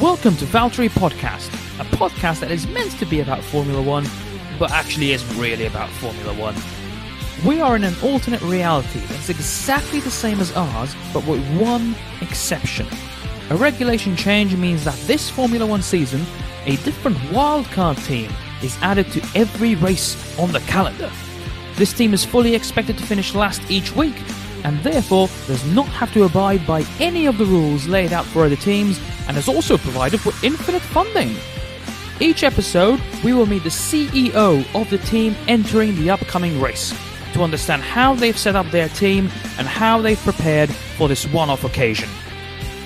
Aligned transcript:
Welcome 0.00 0.34
to 0.38 0.46
Valtteri 0.46 0.88
Podcast, 0.88 1.48
a 1.78 1.84
podcast 1.96 2.40
that 2.40 2.50
is 2.50 2.66
meant 2.66 2.92
to 2.92 3.04
be 3.04 3.20
about 3.20 3.44
Formula 3.44 3.82
One, 3.82 4.06
but 4.58 4.70
actually 4.70 5.12
isn't 5.12 5.38
really 5.38 5.66
about 5.66 5.90
Formula 5.90 6.32
One. 6.32 6.54
We 7.46 7.60
are 7.60 7.76
in 7.76 7.84
an 7.84 7.94
alternate 8.02 8.40
reality 8.40 9.00
that's 9.00 9.28
exactly 9.28 10.00
the 10.00 10.10
same 10.10 10.40
as 10.40 10.56
ours, 10.56 10.96
but 11.12 11.26
with 11.26 11.46
one 11.60 11.94
exception. 12.22 12.86
A 13.50 13.56
regulation 13.56 14.16
change 14.16 14.56
means 14.56 14.84
that 14.84 14.98
this 15.00 15.28
Formula 15.28 15.66
One 15.66 15.82
season, 15.82 16.24
a 16.64 16.76
different 16.76 17.18
wildcard 17.28 18.02
team 18.06 18.32
is 18.62 18.78
added 18.80 19.12
to 19.12 19.20
every 19.38 19.74
race 19.74 20.16
on 20.38 20.50
the 20.50 20.60
calendar. 20.60 21.12
This 21.74 21.92
team 21.92 22.14
is 22.14 22.24
fully 22.24 22.54
expected 22.54 22.96
to 22.96 23.04
finish 23.04 23.34
last 23.34 23.60
each 23.70 23.94
week, 23.94 24.16
and 24.64 24.78
therefore 24.80 25.28
does 25.46 25.64
not 25.72 25.86
have 25.88 26.12
to 26.14 26.24
abide 26.24 26.66
by 26.66 26.84
any 26.98 27.26
of 27.26 27.38
the 27.38 27.44
rules 27.44 27.86
laid 27.86 28.12
out 28.12 28.24
for 28.26 28.44
other 28.44 28.56
teams, 28.56 29.00
and 29.28 29.36
is 29.36 29.48
also 29.48 29.78
provided 29.78 30.24
with 30.24 30.42
infinite 30.42 30.82
funding. 30.82 31.34
Each 32.20 32.44
episode, 32.44 33.00
we 33.24 33.32
will 33.32 33.46
meet 33.46 33.62
the 33.62 33.70
CEO 33.70 34.64
of 34.74 34.90
the 34.90 34.98
team 34.98 35.34
entering 35.48 35.94
the 35.96 36.10
upcoming 36.10 36.60
race 36.60 36.94
to 37.32 37.42
understand 37.42 37.82
how 37.82 38.14
they've 38.14 38.36
set 38.36 38.56
up 38.56 38.70
their 38.70 38.88
team 38.90 39.30
and 39.58 39.66
how 39.66 40.00
they've 40.00 40.18
prepared 40.18 40.70
for 40.70 41.08
this 41.08 41.26
one 41.28 41.48
off 41.48 41.64
occasion. 41.64 42.08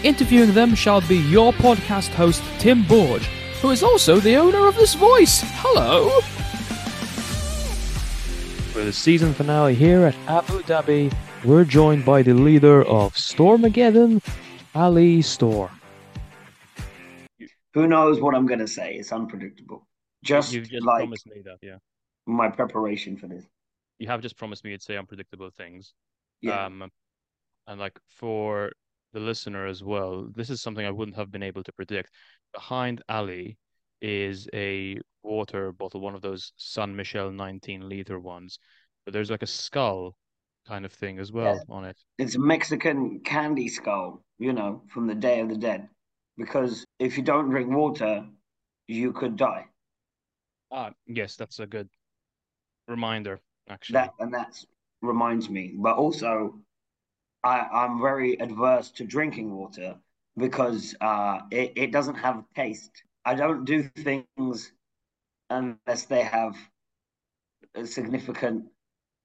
Interviewing 0.02 0.52
them 0.52 0.74
shall 0.74 1.00
be 1.00 1.16
your 1.16 1.52
podcast 1.54 2.10
host, 2.10 2.42
Tim 2.58 2.84
Borge, 2.84 3.24
who 3.60 3.70
is 3.70 3.82
also 3.82 4.20
the 4.20 4.36
owner 4.36 4.68
of 4.68 4.76
this 4.76 4.94
voice. 4.94 5.42
Hello! 5.44 6.20
For 8.72 8.84
the 8.84 8.92
season 8.92 9.32
finale 9.32 9.74
here 9.74 10.04
at 10.04 10.14
Abu 10.28 10.60
Dhabi, 10.62 11.12
we're 11.44 11.64
joined 11.64 12.04
by 12.04 12.22
the 12.22 12.32
leader 12.32 12.82
of 12.84 13.14
Stormageddon, 13.14 14.22
Ali 14.74 15.20
Storm. 15.20 15.70
Who 17.74 17.86
knows 17.86 18.20
what 18.20 18.34
I'm 18.34 18.46
going 18.46 18.60
to 18.60 18.68
say? 18.68 18.94
It's 18.94 19.12
unpredictable. 19.12 19.86
Just, 20.24 20.52
You've 20.52 20.70
just 20.70 20.84
like 20.84 21.00
promised 21.00 21.26
me 21.26 21.42
that, 21.44 21.58
yeah. 21.60 21.76
my 22.26 22.48
preparation 22.48 23.16
for 23.16 23.26
this. 23.26 23.44
You 23.98 24.08
have 24.08 24.22
just 24.22 24.36
promised 24.36 24.64
me 24.64 24.70
you'd 24.70 24.82
say 24.82 24.96
unpredictable 24.96 25.50
things. 25.50 25.92
Yeah. 26.40 26.66
Um, 26.66 26.88
and 27.66 27.80
like 27.80 27.98
for 28.08 28.72
the 29.12 29.20
listener 29.20 29.66
as 29.66 29.82
well, 29.82 30.28
this 30.34 30.50
is 30.50 30.62
something 30.62 30.86
I 30.86 30.90
wouldn't 30.90 31.16
have 31.16 31.30
been 31.30 31.42
able 31.42 31.62
to 31.64 31.72
predict. 31.72 32.10
Behind 32.54 33.02
Ali 33.08 33.58
is 34.00 34.48
a 34.54 34.98
water 35.22 35.72
bottle, 35.72 36.00
one 36.00 36.14
of 36.14 36.22
those 36.22 36.52
San 36.56 36.96
Michel 36.96 37.30
19 37.30 37.88
liter 37.88 38.18
ones. 38.18 38.58
But 39.04 39.12
there's 39.12 39.30
like 39.30 39.42
a 39.42 39.46
skull 39.46 40.16
kind 40.66 40.84
of 40.84 40.92
thing 40.92 41.18
as 41.18 41.32
well 41.32 41.60
on 41.68 41.84
it. 41.84 41.96
it's 42.18 42.36
a 42.36 42.40
Mexican 42.40 43.20
candy 43.20 43.68
skull, 43.68 44.22
you 44.38 44.52
know, 44.52 44.82
from 44.88 45.06
the 45.06 45.14
Day 45.14 45.40
of 45.40 45.48
the 45.48 45.56
Dead. 45.56 45.88
Because 46.36 46.84
if 46.98 47.16
you 47.16 47.22
don't 47.22 47.50
drink 47.50 47.70
water, 47.70 48.26
you 48.88 49.12
could 49.12 49.36
die. 49.36 49.66
Ah, 50.72 50.90
yes, 51.06 51.36
that's 51.36 51.60
a 51.60 51.66
good 51.66 51.88
reminder, 52.88 53.40
actually. 53.68 53.94
That 53.94 54.14
and 54.18 54.34
that 54.34 54.64
reminds 55.02 55.48
me. 55.48 55.74
But 55.76 55.96
also, 55.96 56.58
I, 57.44 57.60
I'm 57.60 58.00
very 58.00 58.40
adverse 58.40 58.90
to 58.92 59.04
drinking 59.04 59.54
water 59.54 59.96
because 60.36 60.94
uh, 61.00 61.40
it, 61.50 61.72
it 61.76 61.92
doesn't 61.92 62.16
have 62.16 62.42
taste. 62.56 63.04
I 63.24 63.34
don't 63.34 63.64
do 63.64 63.82
things 63.82 64.72
unless 65.50 66.04
they 66.06 66.22
have 66.22 66.56
a 67.74 67.86
significant 67.86 68.64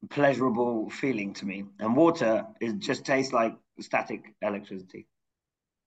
pleasurable 0.09 0.89
feeling 0.89 1.33
to 1.35 1.45
me. 1.45 1.65
And 1.79 1.95
water 1.95 2.45
is 2.61 2.73
just 2.75 3.05
tastes 3.05 3.33
like 3.33 3.55
static 3.79 4.33
electricity. 4.41 5.07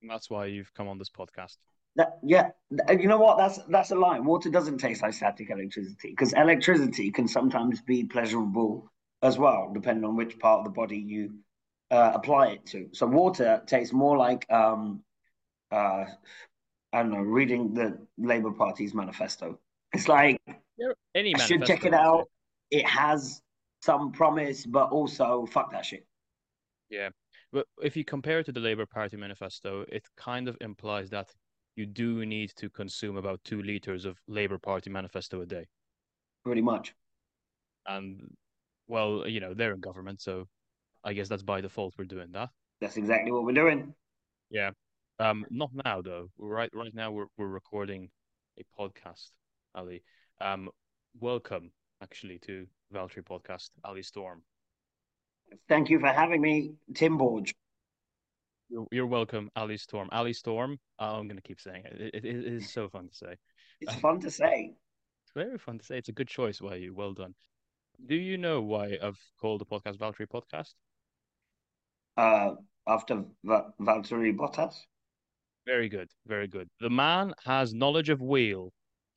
And 0.01 0.09
that's 0.09 0.29
why 0.29 0.45
you've 0.45 0.73
come 0.73 0.87
on 0.87 0.97
this 0.97 1.09
podcast. 1.09 1.57
That 1.95 2.17
yeah, 2.23 2.49
you 2.89 3.07
know 3.07 3.19
what? 3.19 3.37
That's 3.37 3.59
that's 3.69 3.91
a 3.91 3.95
lie. 3.95 4.19
Water 4.19 4.49
doesn't 4.49 4.79
taste 4.79 5.03
like 5.03 5.13
static 5.13 5.49
electricity 5.49 6.09
because 6.09 6.33
electricity 6.33 7.11
can 7.11 7.27
sometimes 7.27 7.81
be 7.81 8.03
pleasurable 8.03 8.91
as 9.21 9.37
well, 9.37 9.71
depending 9.73 10.03
on 10.03 10.15
which 10.15 10.39
part 10.39 10.59
of 10.59 10.65
the 10.65 10.71
body 10.71 10.97
you 10.97 11.35
uh, 11.91 12.11
apply 12.15 12.47
it 12.47 12.65
to. 12.67 12.89
So 12.93 13.05
water 13.05 13.61
tastes 13.67 13.93
more 13.93 14.17
like 14.17 14.51
um, 14.51 15.03
uh, 15.71 16.05
I 16.93 17.01
don't 17.01 17.11
know, 17.11 17.21
reading 17.21 17.73
the 17.73 17.97
Labour 18.17 18.51
Party's 18.51 18.93
manifesto. 18.93 19.59
It's 19.93 20.07
like 20.07 20.39
Yeah, 20.77 20.93
Any 21.15 21.35
I 21.35 21.39
should 21.39 21.65
check 21.65 21.85
it 21.85 21.93
out. 21.93 22.27
It 22.71 22.87
has 22.87 23.41
some 23.83 24.13
promise, 24.13 24.65
but 24.65 24.89
also 24.91 25.45
fuck 25.45 25.69
that 25.71 25.85
shit. 25.85 26.05
Yeah. 26.89 27.09
But 27.51 27.67
if 27.81 27.97
you 27.97 28.05
compare 28.05 28.39
it 28.39 28.45
to 28.45 28.53
the 28.53 28.61
Labour 28.61 28.85
Party 28.85 29.17
manifesto, 29.17 29.83
it 29.89 30.07
kind 30.15 30.47
of 30.47 30.57
implies 30.61 31.09
that 31.09 31.29
you 31.75 31.85
do 31.85 32.25
need 32.25 32.51
to 32.55 32.69
consume 32.69 33.17
about 33.17 33.43
two 33.43 33.61
liters 33.61 34.05
of 34.05 34.17
Labour 34.27 34.57
Party 34.57 34.89
manifesto 34.89 35.41
a 35.41 35.45
day. 35.45 35.65
Pretty 36.45 36.61
much. 36.61 36.93
And, 37.85 38.21
well, 38.87 39.27
you 39.27 39.41
know, 39.41 39.53
they're 39.53 39.73
in 39.73 39.81
government, 39.81 40.21
so 40.21 40.47
I 41.03 41.11
guess 41.11 41.27
that's 41.27 41.43
by 41.43 41.59
default 41.59 41.95
we're 41.97 42.05
doing 42.05 42.31
that. 42.31 42.49
That's 42.79 42.95
exactly 42.95 43.31
what 43.31 43.43
we're 43.43 43.51
doing. 43.51 43.93
Yeah. 44.49 44.71
Um, 45.19 45.45
not 45.49 45.71
now 45.85 46.01
though. 46.01 46.29
Right, 46.37 46.69
right 46.73 46.93
now 46.95 47.11
we're 47.11 47.27
we're 47.37 47.47
recording 47.47 48.09
a 48.57 48.63
podcast, 48.79 49.31
Ali. 49.75 50.03
Um, 50.39 50.69
welcome 51.19 51.71
actually 52.01 52.39
to 52.39 52.65
Valtteri 52.93 53.23
Podcast, 53.23 53.69
Ali 53.83 54.03
Storm. 54.03 54.41
Thank 55.67 55.89
you 55.89 55.99
for 55.99 56.07
having 56.07 56.41
me, 56.41 56.73
Tim 56.95 57.17
Borge. 57.17 57.53
You're, 58.69 58.87
you're 58.91 59.05
welcome, 59.07 59.49
Ali 59.55 59.77
Storm. 59.77 60.09
Ali 60.11 60.33
Storm. 60.33 60.79
uh, 60.99 61.17
I'm 61.17 61.27
gonna 61.27 61.41
keep 61.41 61.59
saying 61.59 61.83
it. 61.85 62.01
It, 62.01 62.25
it. 62.25 62.25
it 62.25 62.53
is 62.53 62.71
so 62.71 62.89
fun 62.89 63.09
to 63.09 63.15
say. 63.15 63.35
It's 63.81 63.95
fun 63.95 64.19
to 64.21 64.31
say. 64.31 64.73
It's 65.25 65.33
very 65.35 65.57
fun 65.57 65.77
to 65.79 65.85
say. 65.85 65.97
It's 65.97 66.09
a 66.09 66.13
good 66.13 66.27
choice 66.27 66.59
by 66.59 66.75
you. 66.75 66.93
Well 66.93 67.13
done. 67.13 67.35
Do 68.07 68.15
you 68.15 68.37
know 68.37 68.61
why 68.61 68.97
I've 69.01 69.19
called 69.39 69.61
the 69.61 69.65
podcast 69.65 69.97
Valtteri 69.97 70.27
Podcast? 70.27 70.73
Uh, 72.17 72.55
after 72.87 73.23
Va- 73.43 73.73
Valtteri 73.79 74.35
Bottas, 74.35 74.75
Very 75.65 75.87
good, 75.89 76.09
very 76.27 76.47
good. 76.47 76.67
The 76.79 76.89
man 76.89 77.33
has 77.45 77.73
knowledge 77.73 78.09
of 78.09 78.21
wheel. 78.21 78.73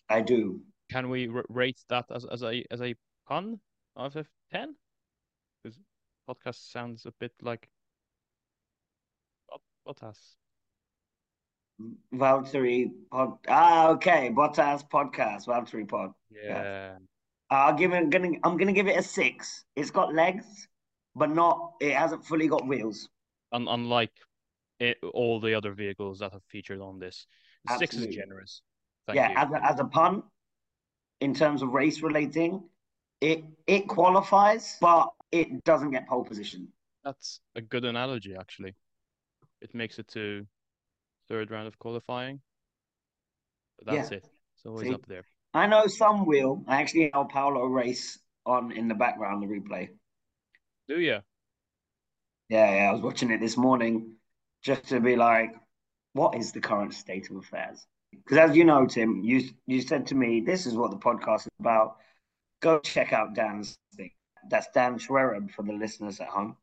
I 0.09 0.21
do. 0.21 0.61
Can 0.91 1.09
we 1.09 1.29
r- 1.29 1.45
rate 1.49 1.81
that 1.89 2.05
as 2.15 2.25
as 2.27 2.43
a 2.43 2.65
as 2.71 2.81
a 2.81 2.95
of 3.29 4.29
ten? 4.53 4.77
Because 5.63 5.79
podcast 6.29 6.71
sounds 6.71 7.07
a 7.07 7.13
bit 7.21 7.33
like 7.43 7.69
Bot- 9.49 9.97
Bottas. 9.97 10.37
Valtteri 12.15 12.91
pod. 13.11 13.39
Ah, 13.49 13.89
okay. 13.91 14.31
Bottas 14.35 14.89
podcast. 14.89 15.47
Valtteri 15.47 15.87
pod. 15.89 16.13
Yeah. 16.31 16.97
I'll 17.51 17.75
give 17.75 17.93
it. 17.93 18.11
Gonna. 18.11 18.31
I'm 18.45 18.57
gonna 18.57 18.73
give 18.73 18.89
it 18.89 18.99
a 18.99 19.03
six. 19.03 19.65
It's 19.77 19.91
got 19.91 20.15
legs, 20.15 20.69
but 21.15 21.31
not. 21.31 21.75
It 21.81 21.95
hasn't 21.95 22.25
fully 22.25 22.49
got 22.49 22.67
wheels. 22.67 23.09
Un- 23.53 23.69
unlike 23.69 24.13
it, 24.81 24.99
all 25.15 25.41
the 25.41 25.55
other 25.55 25.73
vehicles 25.73 26.19
that 26.21 26.33
have 26.33 26.43
featured 26.49 26.81
on 26.81 26.99
this, 26.99 27.27
six 27.79 27.95
is 27.95 28.07
generous. 28.15 28.63
Thank 29.07 29.17
yeah. 29.17 29.31
you. 29.31 29.37
As 29.37 29.51
a, 29.53 29.73
as 29.73 29.81
a 29.81 29.85
pun, 29.85 30.23
in 31.21 31.35
terms 31.35 31.63
of 31.63 31.69
race 31.69 32.03
relating, 32.03 32.65
it 33.21 33.45
it 33.67 33.89
qualifies, 33.89 34.77
but 34.81 35.11
it 35.33 35.65
doesn't 35.65 35.91
get 35.91 36.09
pole 36.09 36.25
position. 36.25 36.69
That's 37.05 37.41
a 37.55 37.61
good 37.61 37.85
analogy, 37.85 38.35
actually. 38.39 38.75
It 39.61 39.75
makes 39.75 39.99
it 39.99 40.09
to 40.09 40.47
third 41.29 41.51
round 41.51 41.67
of 41.67 41.79
qualifying. 41.79 42.41
That's 43.85 44.11
Yeah. 44.11 44.19
it. 44.19 44.29
It's 44.55 44.67
always 44.67 44.89
See? 44.89 44.95
up 44.95 45.07
there. 45.07 45.25
I 45.55 45.67
know 45.67 45.87
some 45.87 46.27
will. 46.27 46.63
I 46.67 46.81
actually 46.81 47.11
have 47.15 47.29
Paolo 47.29 47.65
race 47.65 48.19
on 48.45 48.73
in 48.73 48.89
the 48.89 48.95
background, 48.95 49.43
the 49.43 49.47
replay. 49.47 49.89
Do 50.89 51.01
you? 51.01 51.21
Yeah, 52.49 52.75
yeah, 52.75 52.91
I 52.91 52.93
was 52.93 53.03
watching 53.03 53.31
it 53.31 53.41
this 53.41 53.57
morning 53.57 54.17
just 54.63 54.85
to 54.89 55.01
be 55.01 55.17
like, 55.17 55.55
what 56.13 56.37
is 56.37 56.53
the 56.53 56.61
current 56.61 56.95
state 56.95 57.31
of 57.31 57.37
affairs? 57.37 57.87
Because 58.13 58.39
as 58.39 58.57
you 58.57 58.65
know, 58.65 58.87
Tim, 58.87 59.23
you 59.25 59.49
you 59.67 59.81
said 59.83 60.07
to 60.09 60.15
me, 60.15 60.41
this 60.41 60.67
is 60.67 60.75
what 60.75 60.91
the 60.91 60.97
podcast 60.99 61.41
is 61.47 61.49
about. 61.59 61.97
Go 62.61 62.79
check 62.81 63.13
out 63.13 63.35
Dan's 63.35 63.79
thing. 63.97 64.11
That's 64.49 64.69
Dan 64.75 64.99
Schwereb 64.99 65.51
for 65.53 65.63
the 65.63 65.73
listeners 65.73 66.21
at 66.21 66.29
home. 66.29 66.57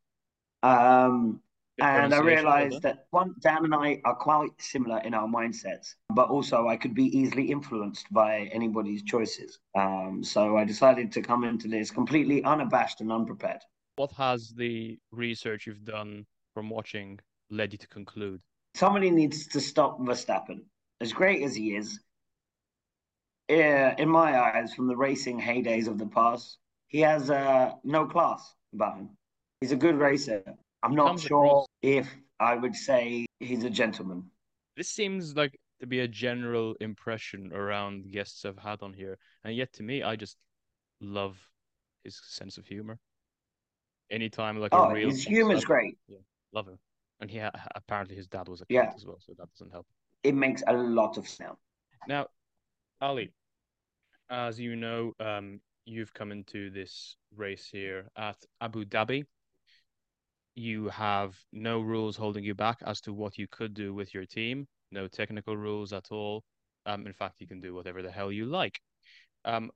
Um, 0.64 1.42
and 1.80 2.14
I 2.14 2.20
realized 2.20 2.84
that 2.84 3.08
one, 3.10 3.36
Dan 3.40 3.66
and 3.66 3.74
I 3.74 4.00
are 4.06 4.16
quite 4.16 4.52
similar 4.60 5.00
in 5.00 5.14
our 5.14 5.28
mindsets, 5.28 5.96
but 6.10 6.30
also 6.30 6.68
I 6.68 6.78
could 6.78 6.94
be 6.94 7.06
easily 7.18 7.52
influenced 7.52 8.12
by 8.12 8.50
anybody's 8.54 9.04
choices. 9.04 9.60
Um, 9.76 10.24
so 10.24 10.56
I 10.56 10.66
decided 10.66 11.12
to 11.14 11.22
come 11.22 11.44
into 11.44 11.68
this 11.68 11.90
completely 11.90 12.44
unabashed 12.44 13.02
and 13.02 13.12
unprepared. 13.12 13.62
What 13.96 14.12
has 14.14 14.54
the 14.56 15.00
research 15.12 15.66
you've 15.66 15.84
done 15.84 16.26
from 16.54 16.70
watching 16.70 17.20
led 17.50 17.74
you 17.74 17.80
to 17.80 17.88
conclude? 17.88 18.42
somebody 18.76 19.12
needs 19.12 19.48
to 19.48 19.60
stop 19.60 20.00
Verstappen. 20.00 20.62
As 21.02 21.14
great 21.14 21.44
as 21.44 21.56
he 21.56 21.76
is, 21.76 22.00
in 23.54 24.10
my 24.10 24.40
eyes, 24.40 24.74
from 24.74 24.88
the 24.88 24.96
racing 24.96 25.40
heydays 25.40 25.88
of 25.88 25.98
the 25.98 26.06
past, 26.06 26.58
he 26.88 27.00
has 27.02 27.30
uh, 27.30 27.72
no 27.84 28.06
class 28.06 28.56
about 28.74 28.98
him. 28.98 29.10
He's 29.62 29.72
a 29.72 29.76
good 29.76 29.96
racer. 29.96 30.44
I'm 30.84 30.96
not 30.96 31.08
Comes 31.08 31.24
sure 31.24 31.46
across- 31.46 31.68
if 31.82 32.10
I 32.40 32.56
would 32.56 32.76
say 32.76 33.26
he's 33.40 33.64
a 33.64 33.70
gentleman. 33.70 34.30
This 34.76 34.90
seems 34.90 35.36
like 35.36 35.58
to 35.80 35.88
be 35.88 36.00
a 36.00 36.08
general 36.08 36.76
impression 36.82 37.52
around 37.54 38.12
guests 38.12 38.46
I've 38.46 38.58
had 38.58 38.82
on 38.82 38.94
here, 38.94 39.18
and 39.44 39.56
yet 39.56 39.72
to 39.74 39.84
me, 39.84 40.04
I 40.04 40.16
just 40.16 40.38
love 41.00 41.38
his 42.04 42.20
sense 42.24 42.58
of 42.58 42.66
humor. 42.66 43.00
Anytime 44.12 44.58
like 44.60 44.74
oh, 44.74 44.84
a 44.90 44.94
real 44.94 45.10
his 45.10 45.24
humor's 45.24 45.64
great. 45.64 45.98
Yeah, 46.08 46.20
love 46.52 46.68
him. 46.68 46.78
And 47.20 47.30
he 47.30 47.40
ha- 47.40 47.52
apparently 47.76 48.16
his 48.16 48.28
dad 48.28 48.48
was 48.50 48.62
a 48.62 48.66
yeah. 48.70 48.86
cat 48.86 48.94
as 48.98 49.06
well, 49.06 49.20
so 49.20 49.34
that 49.38 49.50
doesn't 49.54 49.72
help. 49.72 49.88
It 50.24 50.36
makes 50.36 50.64
a 50.68 50.74
lot 50.74 51.18
of 51.18 51.28
sense. 51.28 51.58
Now, 52.08 52.28
Ali, 53.02 53.32
as 54.30 54.60
you 54.60 54.76
know, 54.76 55.14
um, 55.20 55.60
you've 55.86 56.14
come 56.14 56.32
into 56.32 56.70
this 56.70 57.16
race 57.36 57.68
here 57.72 58.08
at 58.18 58.38
Abu 58.62 58.86
Dhabi. 58.86 59.26
You 60.56 60.90
have 60.90 61.36
no 61.52 61.82
rules 61.82 62.16
holding 62.16 62.44
you 62.44 62.54
back 62.54 62.78
as 62.86 63.02
to 63.02 63.14
what 63.14 63.38
you 63.38 63.48
could 63.48 63.74
do 63.74 63.94
with 63.94 64.14
your 64.14 64.26
team, 64.26 64.68
no 64.92 65.08
technical 65.08 65.58
rules 65.58 65.94
at 65.94 66.12
all. 66.12 66.44
Um, 66.86 67.08
in 67.08 67.14
fact, 67.14 67.42
you 67.42 67.48
can 67.48 67.60
do 67.60 67.74
whatever 67.74 68.02
the 68.02 68.12
hell 68.12 68.32
you 68.32 68.46
like. 68.46 68.80
Um, 69.46 69.72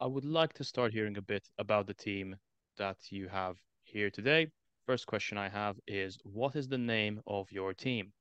I 0.00 0.06
would 0.06 0.24
like 0.24 0.52
to 0.54 0.64
start 0.64 0.92
hearing 0.92 1.16
a 1.16 1.22
bit 1.22 1.46
about 1.58 1.86
the 1.86 1.94
team 1.94 2.36
that 2.78 2.96
you 3.10 3.28
have 3.28 3.56
here 3.84 4.10
today. 4.10 4.48
First 4.86 5.06
question 5.06 5.38
I 5.38 5.48
have 5.48 5.76
is 5.86 6.18
what 6.24 6.56
is 6.56 6.66
the 6.68 6.78
name 6.78 7.20
of 7.26 7.52
your 7.52 7.72
team? 7.72 8.12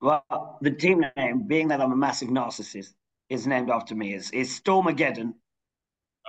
Well, 0.00 0.58
the 0.60 0.72
team 0.72 1.04
name, 1.16 1.46
being 1.46 1.68
that 1.68 1.80
I'm 1.80 1.92
a 1.92 1.96
massive 1.96 2.28
narcissist, 2.28 2.94
is 3.32 3.46
named 3.46 3.70
after 3.70 3.94
me. 3.94 4.14
It's, 4.14 4.30
it's 4.32 4.60
Stormageddon. 4.60 5.32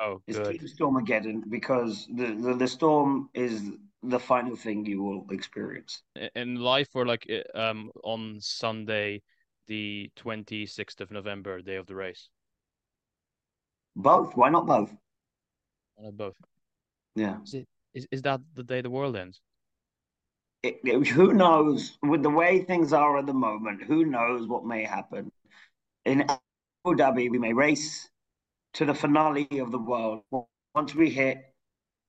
Oh, 0.02 0.22
it's 0.28 0.40
good. 0.40 0.60
Team 0.60 0.68
Stormageddon 0.68 1.44
because 1.50 2.08
the, 2.16 2.34
the, 2.34 2.54
the 2.54 2.68
storm 2.68 3.30
is 3.34 3.72
the 4.02 4.20
final 4.20 4.56
thing 4.56 4.86
you 4.86 5.04
will 5.04 5.26
experience. 5.32 6.02
In 6.36 6.56
life 6.56 6.90
or 6.94 7.06
like 7.06 7.30
um 7.56 7.92
on 8.04 8.38
Sunday, 8.40 9.22
the 9.68 10.10
26th 10.16 11.02
of 11.02 11.12
November, 11.12 11.62
day 11.62 11.76
of 11.76 11.88
the 11.88 11.96
race? 11.96 12.30
Both. 13.96 14.36
Why 14.36 14.50
not 14.50 14.66
both? 14.66 14.92
Why 15.96 16.06
not 16.06 16.18
both? 16.18 16.36
Yeah. 17.16 17.38
Is, 17.44 17.54
it, 17.54 17.68
is, 17.94 18.08
is 18.12 18.22
that 18.24 18.42
the 18.56 18.64
day 18.64 18.82
the 18.82 18.90
world 18.90 19.16
ends? 19.16 19.42
It, 20.64 20.80
it, 20.84 21.08
who 21.08 21.34
knows? 21.34 21.98
With 22.02 22.24
the 22.24 22.30
way 22.30 22.62
things 22.64 22.94
are 22.94 23.18
at 23.18 23.26
the 23.26 23.34
moment, 23.34 23.84
who 23.84 24.06
knows 24.06 24.48
what 24.48 24.66
may 24.66 24.84
happen? 24.84 25.32
In 26.06 26.26
Dhabi, 26.91 27.30
we 27.30 27.39
may 27.39 27.53
race 27.53 28.09
to 28.74 28.83
the 28.83 28.94
finale 28.94 29.47
of 29.59 29.71
the 29.71 29.80
world. 29.80 30.21
Once 30.75 30.94
we 30.94 31.09
hit, 31.09 31.38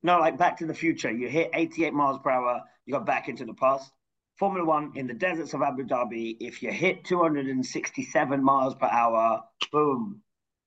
no, 0.02 0.18
like 0.18 0.36
Back 0.36 0.58
to 0.58 0.66
the 0.66 0.74
Future, 0.74 1.12
you 1.12 1.28
hit 1.28 1.50
88 1.54 1.94
miles 1.94 2.18
per 2.22 2.30
hour, 2.30 2.60
you 2.84 2.92
got 2.92 3.06
back 3.06 3.28
into 3.28 3.44
the 3.44 3.54
past. 3.54 3.92
Formula 4.36 4.66
One 4.66 4.90
in 4.96 5.06
the 5.06 5.14
deserts 5.14 5.54
of 5.54 5.62
Abu 5.62 5.84
Dhabi, 5.84 6.36
if 6.40 6.60
you 6.60 6.72
hit 6.72 7.04
267 7.04 8.42
miles 8.42 8.74
per 8.74 8.86
hour, 8.86 9.44
boom, 9.70 10.20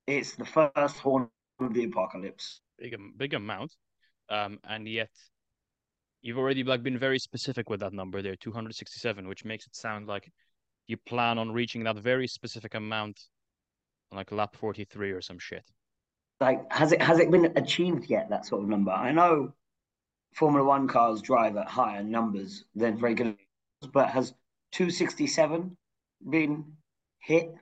it's 0.08 0.36
the 0.36 0.46
first 0.46 0.98
horn 1.00 1.28
of 1.60 1.74
the 1.74 1.84
apocalypse. 1.84 2.62
Big, 2.80 2.96
big 3.18 3.34
amount, 3.34 3.76
um, 4.30 4.58
and 4.64 4.88
yet 4.88 5.10
you've 6.22 6.38
already 6.38 6.64
like 6.64 6.82
been 6.82 6.98
very 6.98 7.20
specific 7.20 7.70
with 7.70 7.82
that 7.82 7.92
number 7.92 8.22
there, 8.22 8.38
267, 8.38 9.28
which 9.28 9.44
makes 9.44 9.68
it 9.68 9.76
sound 9.76 10.08
like 10.08 10.32
you 10.88 10.96
plan 10.96 11.38
on 11.38 11.52
reaching 11.52 11.84
that 11.84 11.98
very 11.98 12.28
specific 12.28 12.74
amount 12.74 13.20
like 14.12 14.32
lap 14.32 14.56
43 14.56 15.12
or 15.12 15.22
some 15.22 15.40
shit. 15.40 15.64
Like, 16.40 16.72
has 16.72 16.92
it 16.92 17.02
has 17.02 17.20
it 17.20 17.32
been 17.32 17.52
achieved 17.56 18.10
yet? 18.10 18.30
That 18.30 18.46
sort 18.46 18.62
of 18.62 18.70
number. 18.70 18.92
I 18.92 19.12
know 19.12 19.54
Formula 20.34 20.64
One 20.64 20.88
cars 20.88 21.22
drive 21.22 21.58
at 21.58 21.68
higher 21.68 22.04
numbers 22.04 22.66
than 22.76 22.98
regular, 22.98 23.32
cars, 23.82 23.92
but 23.92 24.10
has 24.10 24.34
267 24.72 25.76
been 26.30 26.64
hit? 27.20 27.54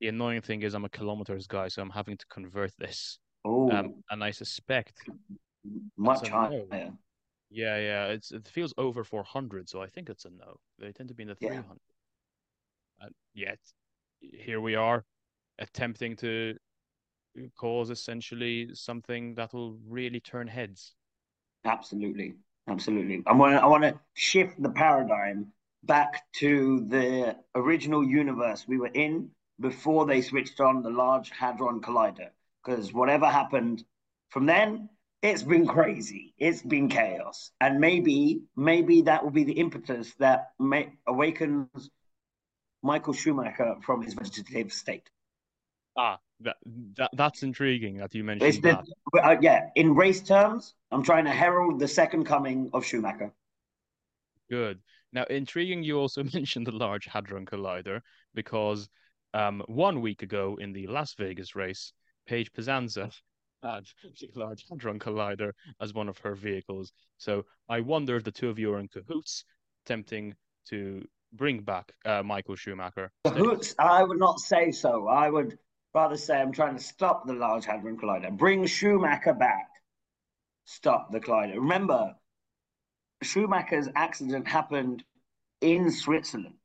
The 0.00 0.08
annoying 0.08 0.42
thing 0.42 0.62
is 0.62 0.74
I'm 0.74 0.84
a 0.84 0.88
kilometers 0.88 1.46
guy, 1.46 1.68
so 1.68 1.82
I'm 1.82 1.90
having 1.90 2.16
to 2.16 2.26
convert 2.26 2.72
this. 2.78 3.18
Oh, 3.44 3.70
um, 3.70 3.94
and 4.10 4.22
I 4.22 4.30
suspect 4.30 5.08
much 5.96 6.28
higher. 6.28 6.64
Yeah, 7.50 7.78
yeah, 7.78 8.06
it's 8.06 8.32
it 8.32 8.46
feels 8.48 8.74
over 8.76 9.04
400, 9.04 9.68
so 9.68 9.80
I 9.80 9.86
think 9.86 10.08
it's 10.10 10.24
a 10.24 10.30
no. 10.30 10.58
They 10.78 10.92
tend 10.92 11.08
to 11.08 11.14
be 11.14 11.22
in 11.22 11.28
the 11.28 11.34
300. 11.34 11.64
Yeah. 11.64 13.06
And 13.06 13.14
yet, 13.34 13.58
here 14.20 14.60
we 14.60 14.74
are, 14.74 15.04
attempting 15.58 16.16
to 16.16 16.56
cause 17.56 17.90
essentially 17.90 18.70
something 18.74 19.34
that 19.34 19.52
will 19.52 19.78
really 19.86 20.20
turn 20.20 20.46
heads. 20.46 20.94
Absolutely, 21.64 22.34
absolutely. 22.68 23.22
I 23.26 23.32
want 23.32 23.54
I 23.54 23.66
want 23.66 23.82
to 23.82 23.98
shift 24.14 24.60
the 24.62 24.70
paradigm 24.70 25.52
back 25.82 26.24
to 26.36 26.84
the 26.88 27.36
original 27.54 28.04
universe 28.04 28.66
we 28.66 28.78
were 28.78 28.90
in 28.94 29.30
before 29.60 30.06
they 30.06 30.20
switched 30.20 30.60
on 30.60 30.82
the 30.82 30.90
Large 30.90 31.30
Hadron 31.30 31.80
Collider. 31.80 32.30
Because 32.64 32.92
whatever 32.92 33.26
happened 33.26 33.84
from 34.30 34.46
then, 34.46 34.88
it's 35.22 35.42
been 35.42 35.66
crazy. 35.66 36.34
It's 36.38 36.62
been 36.62 36.88
chaos, 36.88 37.50
and 37.60 37.80
maybe 37.80 38.42
maybe 38.56 39.02
that 39.02 39.22
will 39.22 39.30
be 39.30 39.44
the 39.44 39.52
impetus 39.52 40.14
that 40.18 40.50
may, 40.58 40.92
awakens 41.06 41.90
Michael 42.86 43.12
Schumacher 43.12 43.76
from 43.82 44.02
his 44.02 44.14
vegetative 44.14 44.72
state. 44.72 45.10
Ah, 45.96 46.18
that, 46.40 46.56
that 46.96 47.10
that's 47.14 47.42
intriguing 47.42 47.96
that 47.96 48.14
you 48.14 48.22
mentioned 48.22 48.62
the, 48.62 48.84
that. 49.12 49.24
Uh, 49.24 49.36
yeah, 49.40 49.68
in 49.74 49.94
race 49.94 50.22
terms, 50.22 50.74
I'm 50.90 51.02
trying 51.02 51.24
to 51.24 51.30
herald 51.30 51.80
the 51.80 51.88
second 51.88 52.24
coming 52.24 52.70
of 52.72 52.84
Schumacher. 52.84 53.32
Good. 54.50 54.80
Now, 55.12 55.24
intriguing, 55.24 55.82
you 55.82 55.98
also 55.98 56.22
mentioned 56.34 56.66
the 56.66 56.72
Large 56.72 57.06
Hadron 57.06 57.46
Collider 57.46 58.00
because 58.34 58.88
um, 59.34 59.62
one 59.66 60.00
week 60.00 60.22
ago 60.22 60.58
in 60.60 60.72
the 60.72 60.86
Las 60.86 61.14
Vegas 61.14 61.56
race, 61.56 61.92
Paige 62.26 62.52
Pizanza 62.52 63.10
had 63.62 63.84
the 64.02 64.28
Large 64.34 64.66
Hadron 64.70 64.98
Collider 64.98 65.52
as 65.80 65.94
one 65.94 66.08
of 66.08 66.18
her 66.18 66.34
vehicles. 66.34 66.92
So 67.18 67.44
I 67.68 67.80
wonder 67.80 68.16
if 68.16 68.24
the 68.24 68.30
two 68.30 68.50
of 68.50 68.58
you 68.58 68.72
are 68.74 68.78
in 68.78 68.88
cahoots, 68.88 69.44
attempting 69.84 70.34
to 70.68 71.06
bring 71.36 71.60
back 71.60 71.92
uh, 72.04 72.22
Michael 72.22 72.56
Schumacher. 72.56 73.10
I 73.24 74.02
would 74.02 74.18
not 74.18 74.40
say 74.40 74.70
so. 74.70 75.08
I 75.08 75.30
would 75.30 75.58
rather 75.94 76.16
say 76.16 76.40
I'm 76.40 76.52
trying 76.52 76.76
to 76.76 76.82
stop 76.82 77.26
the 77.26 77.32
Large 77.34 77.64
Hadron 77.66 77.96
Collider. 77.96 78.36
Bring 78.36 78.66
Schumacher 78.66 79.34
back. 79.34 79.68
Stop 80.64 81.12
the 81.12 81.20
collider. 81.20 81.54
Remember, 81.54 82.12
Schumacher's 83.22 83.88
accident 83.94 84.48
happened 84.48 85.04
in 85.60 85.90
Switzerland. 85.90 86.56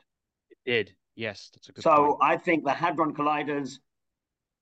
It 0.50 0.58
did. 0.66 0.96
Yes, 1.16 1.52
that's 1.54 1.70
a 1.70 1.72
good 1.72 1.84
So 1.84 1.96
point. 1.96 2.18
I 2.22 2.38
think 2.38 2.64
the 2.64 2.74
Hadron 2.74 3.14
Collider's 3.14 3.80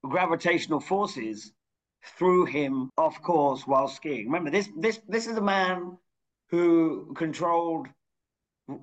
gravitational 0.04 0.80
forces 0.80 1.54
threw 2.18 2.46
him 2.46 2.90
off 2.98 3.22
course 3.22 3.66
while 3.66 3.88
skiing. 3.88 4.26
Remember, 4.26 4.50
this 4.50 4.70
this 4.78 5.00
this 5.08 5.28
is 5.28 5.38
a 5.38 5.42
man 5.42 5.98
who 6.50 7.14
controlled 7.16 7.88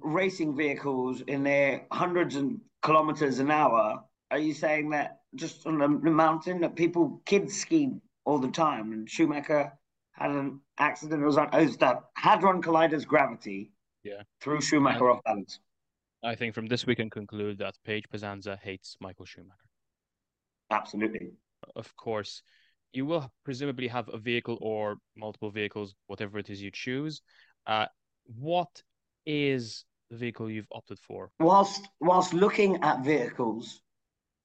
racing 0.02 0.56
vehicles 0.56 1.22
in 1.26 1.42
their 1.44 1.86
hundreds 1.92 2.36
of 2.36 2.52
kilometers 2.82 3.38
an 3.38 3.50
hour. 3.50 4.02
Are 4.30 4.38
you 4.38 4.52
saying 4.52 4.90
that 4.90 5.20
just 5.34 5.66
on 5.66 5.78
the 5.78 6.10
mountain 6.10 6.60
that 6.60 6.74
people 6.74 7.22
kids 7.26 7.56
ski 7.56 7.92
all 8.24 8.38
the 8.38 8.50
time 8.50 8.92
and 8.92 9.08
Schumacher 9.08 9.72
had 10.12 10.30
an 10.30 10.60
accident? 10.78 11.22
It 11.22 11.26
was, 11.26 11.36
it 11.36 11.50
was 11.52 11.76
that 11.78 12.00
Hadron 12.16 12.62
Collider's 12.62 13.04
gravity 13.04 13.70
yeah. 14.02 14.22
threw 14.40 14.60
Schumacher 14.60 15.10
off 15.10 15.22
balance. 15.24 15.60
I 16.24 16.34
think 16.34 16.54
from 16.54 16.66
this 16.66 16.86
we 16.86 16.96
can 16.96 17.10
conclude 17.10 17.58
that 17.58 17.76
Paige 17.84 18.08
Pizanza 18.10 18.58
hates 18.60 18.96
Michael 19.00 19.26
Schumacher. 19.26 19.68
Absolutely. 20.70 21.30
Of 21.76 21.94
course, 21.96 22.42
you 22.92 23.06
will 23.06 23.30
presumably 23.44 23.86
have 23.86 24.08
a 24.12 24.18
vehicle 24.18 24.58
or 24.60 24.96
multiple 25.16 25.50
vehicles, 25.50 25.94
whatever 26.08 26.38
it 26.38 26.50
is 26.50 26.60
you 26.60 26.70
choose. 26.72 27.22
Uh, 27.66 27.86
what 28.24 28.82
is 29.26 29.84
the 30.10 30.16
vehicle 30.16 30.50
you've 30.50 30.68
opted 30.72 30.98
for? 30.98 31.30
Whilst 31.40 31.88
whilst 32.00 32.32
looking 32.32 32.82
at 32.82 33.04
vehicles, 33.04 33.80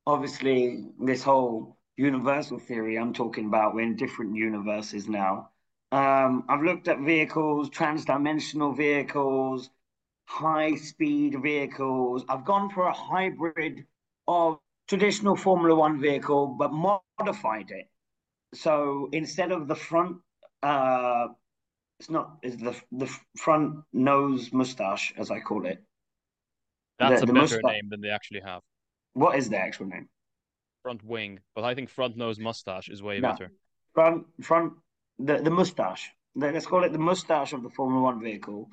obviously 0.07 0.85
this 0.99 1.23
whole 1.23 1.77
universal 1.97 2.59
theory 2.59 2.97
I'm 2.97 3.13
talking 3.13 3.45
about, 3.45 3.75
we're 3.75 3.81
in 3.81 3.95
different 3.95 4.35
universes 4.35 5.07
now. 5.07 5.49
Um, 5.91 6.45
I've 6.47 6.63
looked 6.63 6.87
at 6.87 6.99
vehicles, 6.99 7.69
trans-dimensional 7.69 8.73
vehicles, 8.73 9.69
high-speed 10.25 11.41
vehicles. 11.41 12.23
I've 12.29 12.45
gone 12.45 12.69
for 12.69 12.87
a 12.87 12.93
hybrid 12.93 13.85
of 14.27 14.57
traditional 14.87 15.35
Formula 15.35 15.75
One 15.75 15.99
vehicle, 15.99 16.47
but 16.47 16.71
modified 16.71 17.71
it. 17.71 17.89
So 18.53 19.09
instead 19.11 19.51
of 19.51 19.67
the 19.67 19.75
front, 19.75 20.17
uh, 20.63 21.27
it's 22.01 22.09
not 22.09 22.37
is 22.41 22.57
the 22.57 22.75
the 22.91 23.07
front 23.37 23.83
nose 23.93 24.51
mustache, 24.51 25.13
as 25.17 25.29
I 25.29 25.39
call 25.39 25.67
it. 25.67 25.83
That's 26.97 27.21
the, 27.21 27.23
a 27.23 27.25
the 27.27 27.33
better 27.33 27.41
mustache. 27.41 27.61
name 27.63 27.89
than 27.91 28.01
they 28.01 28.09
actually 28.09 28.41
have. 28.43 28.61
What 29.13 29.37
is 29.37 29.49
the 29.49 29.57
actual 29.57 29.85
name? 29.85 30.09
Front 30.81 31.03
wing, 31.03 31.41
but 31.53 31.63
I 31.63 31.75
think 31.75 31.89
front 31.89 32.17
nose 32.17 32.39
mustache 32.39 32.89
is 32.89 33.03
way 33.03 33.19
no. 33.19 33.29
better. 33.29 33.51
Front 33.93 34.25
front 34.41 34.73
the 35.19 35.37
the 35.37 35.51
mustache. 35.51 36.09
Let's 36.33 36.65
call 36.65 36.83
it 36.85 36.91
the 36.91 36.97
mustache 36.97 37.53
of 37.53 37.61
the 37.61 37.69
Formula 37.69 38.01
One 38.01 38.19
vehicle. 38.19 38.67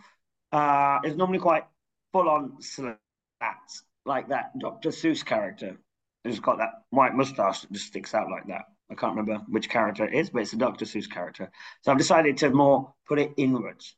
Uh, 0.51 1.01
is 1.05 1.15
normally 1.15 1.39
quite 1.39 1.65
full 2.13 2.31
on 2.31 2.63
slats. 2.63 3.83
like 4.07 4.29
that 4.29 4.59
Dr. 4.59 4.89
Seuss 4.89 5.23
character 5.23 5.77
who's 6.25 6.41
got 6.41 6.57
that 6.57 6.73
white 6.89 7.15
mustache 7.15 7.61
that 7.61 7.73
just 7.73 7.89
sticks 7.89 8.15
out 8.15 8.31
like 8.31 8.47
that. 8.47 8.65
I 8.91 8.95
can't 8.95 9.17
remember 9.17 9.45
which 9.49 9.69
character 9.69 10.07
it 10.07 10.15
is, 10.15 10.31
but 10.31 10.43
it's 10.43 10.53
a 10.53 10.57
Dr. 10.57 10.85
Seuss 10.85 11.11
character. 11.11 11.51
So 11.83 11.93
I've 11.93 11.99
decided 11.99 12.39
to 12.39 12.51
more 12.51 12.95
put 13.07 13.19
it 13.19 13.33
inwards. 13.37 13.95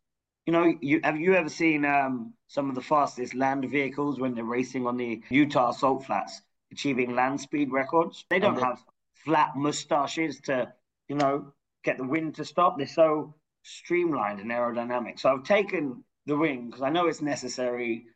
You 0.46 0.52
know, 0.52 0.74
you 0.80 1.00
have 1.04 1.20
you 1.20 1.34
ever 1.34 1.48
seen 1.48 1.84
um, 1.84 2.34
some 2.48 2.68
of 2.68 2.74
the 2.74 2.80
fastest 2.80 3.34
land 3.34 3.68
vehicles 3.70 4.18
when 4.18 4.34
they're 4.34 4.44
racing 4.44 4.86
on 4.86 4.96
the 4.96 5.22
Utah 5.30 5.70
salt 5.70 6.06
flats, 6.06 6.42
achieving 6.72 7.14
land 7.14 7.40
speed 7.40 7.70
records? 7.70 8.24
They 8.30 8.40
don't 8.40 8.60
have 8.60 8.82
flat 9.24 9.54
mustaches 9.54 10.40
to, 10.42 10.72
you 11.08 11.16
know, 11.16 11.52
get 11.84 11.98
the 11.98 12.06
wind 12.06 12.34
to 12.36 12.44
stop. 12.44 12.78
They're 12.78 12.86
so 12.86 13.34
streamlined 13.62 14.40
and 14.40 14.50
aerodynamic. 14.50 15.20
So 15.20 15.30
I've 15.30 15.44
taken 15.44 16.02
the 16.26 16.36
wing 16.36 16.66
because 16.66 16.82
I 16.82 16.90
know 16.90 17.06
it's 17.06 17.22
necessary 17.22 18.06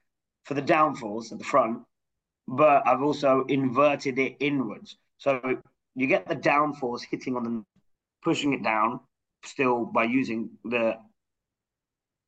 for 0.45 0.55
the 0.55 0.63
downforce 0.63 1.31
at 1.31 1.39
the 1.39 1.45
front, 1.45 1.83
but 2.49 2.87
I've 2.87 3.03
also 3.03 3.45
inverted 3.49 4.19
it 4.19 4.37
inwards. 4.41 4.97
So 5.19 5.41
you 5.95 6.07
get 6.07 6.29
the 6.29 6.37
downforce 6.37 7.03
hitting 7.09 7.37
on 7.37 7.45
the 7.45 7.65
pushing 8.23 8.53
it 8.53 8.63
down 8.63 9.01
still 9.45 9.85
by 9.85 10.05
using 10.05 10.51
the 10.65 10.97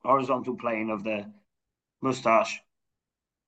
horizontal 0.05 0.57
plane 0.57 0.91
of 0.91 1.03
the 1.03 1.27
mustache, 2.03 2.61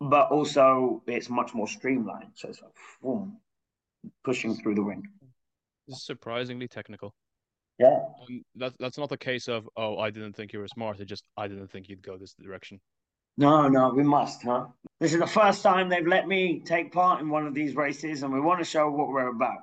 but 0.00 0.30
also 0.30 1.02
it's 1.06 1.28
much 1.28 1.54
more 1.54 1.68
streamlined. 1.68 2.30
So 2.34 2.48
it's 2.48 2.62
like 2.62 2.72
boom, 3.02 3.38
pushing 4.24 4.54
through 4.54 4.74
the 4.74 4.82
wing. 4.82 5.06
This 5.86 5.98
is 5.98 6.06
surprisingly 6.06 6.68
technical. 6.68 7.14
Yeah. 7.78 8.00
Um, 8.28 8.42
that, 8.56 8.72
that's 8.80 8.98
not 8.98 9.08
the 9.08 9.16
case 9.16 9.46
of, 9.46 9.68
oh, 9.76 9.98
I 9.98 10.10
didn't 10.10 10.32
think 10.32 10.52
you 10.52 10.58
were 10.58 10.68
smart. 10.68 10.98
It's 10.98 11.08
just, 11.08 11.24
I 11.36 11.46
didn't 11.46 11.68
think 11.68 11.88
you'd 11.88 12.02
go 12.02 12.16
this 12.16 12.34
direction. 12.34 12.80
No, 13.36 13.68
no, 13.68 13.90
we 13.90 14.02
must, 14.02 14.42
huh? 14.42 14.66
This 14.98 15.12
is 15.12 15.20
the 15.20 15.26
first 15.26 15.62
time 15.62 15.88
they've 15.88 16.04
let 16.04 16.26
me 16.26 16.60
take 16.64 16.92
part 16.92 17.20
in 17.20 17.28
one 17.28 17.46
of 17.46 17.54
these 17.54 17.76
races, 17.76 18.24
and 18.24 18.32
we 18.32 18.40
want 18.40 18.58
to 18.58 18.64
show 18.64 18.90
what 18.90 19.08
we're 19.08 19.28
about. 19.28 19.58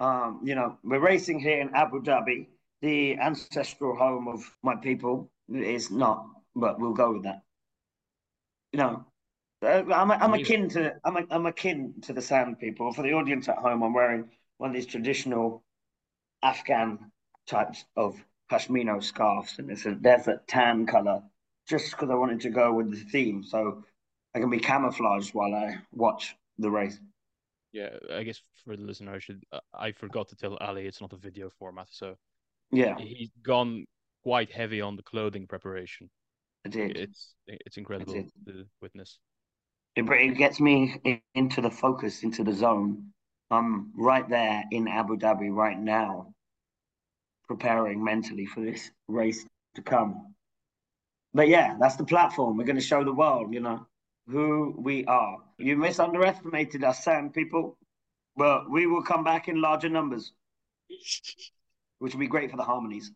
Um, 0.00 0.40
you 0.42 0.54
know, 0.54 0.78
we're 0.82 0.98
racing 0.98 1.38
here 1.38 1.60
in 1.60 1.74
Abu 1.74 2.02
Dhabi, 2.02 2.48
the 2.82 3.16
ancestral 3.18 3.96
home 3.96 4.28
of 4.28 4.42
my 4.62 4.76
people. 4.76 5.30
Is 5.52 5.90
not, 5.90 6.26
but 6.56 6.80
we'll 6.80 6.94
go 6.94 7.12
with 7.12 7.24
that. 7.24 7.42
You 8.72 8.78
know, 8.78 9.04
uh, 9.62 9.82
I'm, 9.92 10.10
I'm 10.10 10.32
akin 10.32 10.70
to 10.70 10.94
I'm, 11.04 11.26
I'm 11.30 11.44
akin 11.44 11.94
to 12.02 12.14
the 12.14 12.22
Sand 12.22 12.58
people. 12.58 12.92
For 12.94 13.02
the 13.02 13.12
audience 13.12 13.48
at 13.50 13.58
home, 13.58 13.82
I'm 13.82 13.92
wearing 13.92 14.30
one 14.56 14.70
of 14.70 14.74
these 14.74 14.86
traditional 14.86 15.62
Afghan 16.42 17.10
types 17.46 17.84
of 17.94 18.16
pashmino 18.50 19.02
scarves, 19.02 19.58
and 19.58 19.70
it's 19.70 19.84
a 19.84 19.94
desert 19.94 20.46
tan 20.48 20.86
color, 20.86 21.22
just 21.68 21.90
because 21.90 22.08
I 22.08 22.14
wanted 22.14 22.40
to 22.40 22.50
go 22.50 22.72
with 22.72 22.90
the 22.90 23.04
theme, 23.10 23.42
so 23.42 23.84
I 24.34 24.40
can 24.40 24.48
be 24.50 24.58
camouflaged 24.58 25.34
while 25.34 25.54
I 25.54 25.76
watch 25.92 26.36
the 26.58 26.70
race. 26.70 26.98
Yeah, 27.74 27.90
I 28.12 28.22
guess 28.22 28.40
for 28.64 28.76
the 28.76 28.84
listener, 28.84 29.12
I 29.12 29.18
should 29.18 29.42
uh, 29.52 29.58
I 29.74 29.90
forgot 29.90 30.28
to 30.28 30.36
tell 30.36 30.56
Ali 30.58 30.86
it's 30.86 31.00
not 31.00 31.12
a 31.12 31.16
video 31.16 31.50
format, 31.50 31.88
so 31.90 32.14
yeah, 32.70 32.96
he's 32.96 33.32
gone 33.42 33.86
quite 34.22 34.52
heavy 34.52 34.80
on 34.80 34.94
the 34.94 35.02
clothing 35.02 35.48
preparation. 35.48 36.08
I 36.64 36.68
did. 36.68 36.96
It's 36.96 37.34
it's 37.48 37.76
incredible 37.76 38.14
to 38.46 38.64
witness. 38.80 39.18
It, 39.96 40.08
it 40.08 40.38
gets 40.38 40.60
me 40.60 41.00
into 41.34 41.60
the 41.60 41.70
focus, 41.70 42.22
into 42.22 42.44
the 42.44 42.52
zone. 42.52 43.10
I'm 43.50 43.90
right 43.96 44.28
there 44.28 44.62
in 44.70 44.86
Abu 44.86 45.16
Dhabi 45.16 45.52
right 45.52 45.78
now, 45.78 46.32
preparing 47.48 48.02
mentally 48.04 48.46
for 48.46 48.60
this 48.60 48.88
race 49.08 49.44
to 49.74 49.82
come. 49.82 50.34
But 51.34 51.48
yeah, 51.48 51.76
that's 51.80 51.96
the 51.96 52.04
platform. 52.04 52.56
We're 52.56 52.64
going 52.64 52.76
to 52.76 52.82
show 52.82 53.02
the 53.02 53.12
world, 53.12 53.52
you 53.52 53.60
know, 53.60 53.86
who 54.26 54.74
we 54.78 55.04
are. 55.04 55.38
You 55.58 55.76
misunderestimated 55.76 56.84
us, 56.84 57.04
Sand 57.04 57.34
people, 57.34 57.76
but 58.36 58.70
we 58.70 58.86
will 58.86 59.02
come 59.02 59.24
back 59.24 59.48
in 59.48 59.60
larger 59.60 59.88
numbers, 59.88 60.32
which 61.98 62.14
will 62.14 62.20
be 62.20 62.26
great 62.26 62.50
for 62.50 62.56
the 62.56 62.62
harmonies. 62.62 63.12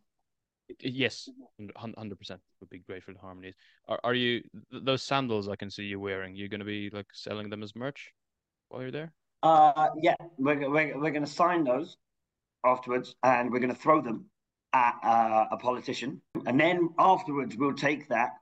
Yes, 0.81 1.29
hundred 1.77 2.19
percent 2.19 2.41
would 2.61 2.69
be 2.69 2.81
great 2.81 3.03
for 3.03 3.15
the 3.15 3.19
harmonies. 3.19 3.55
Are 3.87 3.99
are 4.05 4.15
you 4.15 4.43
those 4.71 5.03
sandals 5.03 5.49
I 5.49 5.57
can 5.57 5.71
see 5.71 5.85
you 5.85 5.99
wearing? 5.99 6.37
You're 6.37 6.49
going 6.49 6.61
to 6.61 6.67
be 6.67 6.91
like 6.91 7.07
selling 7.15 7.49
them 7.49 7.62
as 7.62 7.75
merch 7.75 8.12
while 8.69 8.83
you're 8.83 8.91
there? 8.91 9.12
Uh, 9.43 9.88
yeah, 10.03 10.17
we're 10.37 10.71
we're, 10.71 11.00
we're 11.00 11.11
going 11.11 11.25
to 11.25 11.31
sign 11.31 11.65
those 11.65 11.97
afterwards, 12.67 13.15
and 13.23 13.50
we're 13.50 13.61
going 13.61 13.75
to 13.75 13.81
throw 13.81 14.03
them 14.03 14.27
at 14.75 14.97
uh, 15.03 15.47
a 15.53 15.57
politician, 15.57 16.21
and 16.45 16.61
then 16.61 16.91
afterwards 16.99 17.57
we'll 17.57 17.73
take 17.73 18.07
that 18.09 18.33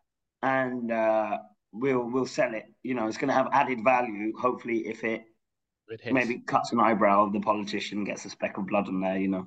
and 0.43 0.91
uh, 0.91 1.39
we'll 1.73 2.11
we'll 2.11 2.27
sell 2.27 2.55
it. 2.55 2.65
You 2.83 2.95
know, 2.95 3.07
it's 3.07 3.17
going 3.17 3.29
to 3.29 3.35
have 3.35 3.49
added 3.53 3.83
value. 3.85 4.33
Hopefully, 4.39 4.87
if 4.87 5.05
it, 5.05 5.25
it 5.89 6.13
maybe 6.13 6.39
cuts 6.47 6.73
an 6.73 6.81
eyebrow 6.81 7.25
of 7.25 7.33
the 7.33 7.41
politician, 7.41 8.05
gets 8.05 8.25
a 8.25 8.31
speck 8.31 8.59
of 8.59 8.67
blood 8.67 8.89
on 8.89 9.01
there. 9.01 9.19
You 9.19 9.29
know. 9.29 9.47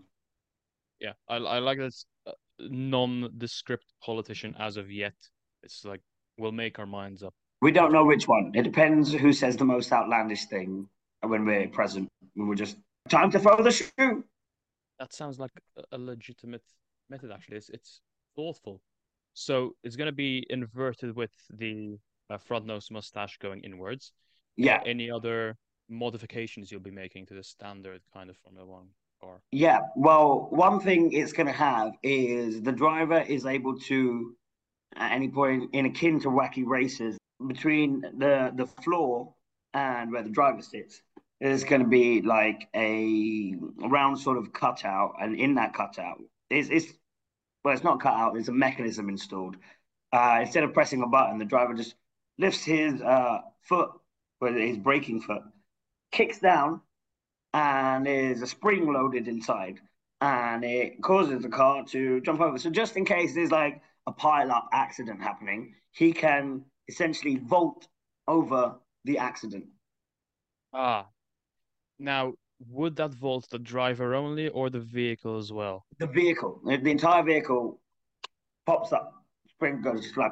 Yeah, 1.00 1.14
I 1.28 1.38
I 1.38 1.60
like 1.60 1.78
this 1.78 2.06
uh, 2.28 2.32
non-descript 2.60 3.86
politician 4.04 4.56
as 4.60 4.78
of 4.78 4.92
yet. 4.92 5.16
It's 5.64 5.86
like 5.86 6.02
we'll 6.38 6.52
make 6.52 6.80
our 6.80 6.86
minds 6.86 7.24
up. 7.24 7.34
We 7.62 7.72
don't 7.72 7.92
know 7.92 8.06
which 8.06 8.28
one. 8.28 8.52
It 8.56 8.64
depends 8.64 9.12
who 9.12 9.34
says 9.34 9.58
the 9.58 9.66
most 9.66 9.92
outlandish 9.92 10.46
thing 10.46 10.88
when 11.22 11.46
we're 11.46 11.68
present. 11.68 12.08
When 12.36 12.48
we're 12.48 12.56
just 12.56 12.78
time 13.10 13.32
to 13.32 13.40
throw 13.40 13.62
the 13.62 13.72
shoe 13.72 14.24
that 15.00 15.14
sounds 15.14 15.40
like 15.40 15.52
a 15.92 15.98
legitimate 15.98 16.64
method. 17.10 17.32
Actually, 17.32 17.58
it's 17.58 17.70
it's 17.70 18.02
thoughtful. 18.36 18.82
So 19.34 19.76
it's 19.84 19.96
going 19.96 20.08
to 20.08 20.12
be 20.12 20.46
inverted 20.50 21.16
with 21.16 21.32
the 21.50 21.98
uh, 22.30 22.38
front 22.38 22.66
nose 22.66 22.90
mustache 22.92 23.38
going 23.40 23.62
inwards. 23.62 24.12
Yeah. 24.56 24.82
Any 24.86 25.10
other 25.10 25.58
modifications 25.90 26.72
you'll 26.72 26.82
be 26.82 26.92
making 26.92 27.26
to 27.28 27.34
the 27.34 27.44
standard 27.44 28.02
kind 28.14 28.30
of 28.30 28.38
Formula 28.38 28.68
One 28.68 28.88
car? 29.22 29.42
Yeah. 29.52 29.80
Well, 29.96 30.48
one 30.52 30.80
thing 30.80 31.12
it's 31.14 31.34
going 31.34 31.48
to 31.48 31.54
have 31.54 31.92
is 32.04 32.62
the 32.62 32.72
driver 32.72 33.22
is 33.22 33.46
able 33.46 33.80
to, 33.82 34.36
at 34.96 35.12
any 35.12 35.30
point 35.30 35.70
in 35.74 35.86
akin 35.86 36.20
to 36.22 36.30
wacky 36.30 36.66
races, 36.66 37.18
between 37.48 38.02
the 38.02 38.52
the 38.56 38.66
floor 38.66 39.34
and 39.74 40.12
where 40.12 40.24
the 40.24 40.30
driver 40.30 40.62
sits, 40.62 41.02
there's 41.40 41.64
going 41.64 41.82
to 41.82 41.88
be 41.88 42.22
like 42.22 42.68
a 42.76 43.56
round 43.78 44.20
sort 44.20 44.38
of 44.38 44.52
cutout, 44.52 45.14
and 45.22 45.40
in 45.40 45.56
that 45.56 45.74
cutout, 45.74 46.22
it's, 46.50 46.70
it's 46.70 46.92
well, 47.64 47.74
it's 47.74 47.84
not 47.84 48.02
cut 48.02 48.14
out. 48.14 48.34
There's 48.34 48.50
a 48.50 48.54
mechanism 48.54 49.10
installed. 49.10 49.56
Uh, 50.12 50.40
instead 50.42 50.64
of 50.64 50.74
pressing 50.74 51.02
a 51.02 51.08
button, 51.08 51.38
the 51.38 51.46
driver 51.46 51.74
just 51.74 51.96
lifts 52.40 52.64
his 52.64 53.02
uh, 53.02 53.42
foot, 53.62 53.92
with 54.42 54.56
his 54.56 54.78
braking 54.78 55.22
foot, 55.22 55.44
kicks 56.12 56.40
down, 56.40 56.82
and 57.54 58.06
there's 58.06 58.42
a 58.42 58.48
spring 58.48 58.92
loaded 58.92 59.28
inside, 59.28 59.80
and 60.22 60.64
it 60.64 61.02
causes 61.02 61.44
the 61.44 61.50
car 61.50 61.84
to 61.86 62.22
jump 62.22 62.40
over. 62.42 62.58
So 62.58 62.70
just 62.70 62.96
in 62.96 63.06
case 63.06 63.36
there's 63.36 63.52
like 63.52 63.82
a 64.08 64.12
pile-up 64.12 64.70
accident 64.72 65.22
happening, 65.22 65.76
he 65.92 66.14
can 66.14 66.64
essentially 66.88 67.36
vault 67.36 67.88
over 68.28 68.76
the 69.04 69.18
accident. 69.18 69.66
Ah, 70.74 71.08
now, 72.00 72.34
would 72.70 72.96
that 72.96 73.14
vault 73.14 73.48
the 73.50 73.60
driver 73.60 74.16
only 74.16 74.48
or 74.50 74.70
the 74.70 74.80
vehicle 74.80 75.38
as 75.38 75.52
well? 75.52 75.86
The 76.00 76.08
vehicle, 76.08 76.62
the 76.64 76.90
entire 76.90 77.24
vehicle 77.24 77.82
pops 78.66 78.94
up. 78.94 79.14
Spring 79.50 79.82
goes 79.82 80.02
just 80.04 80.18
like 80.18 80.32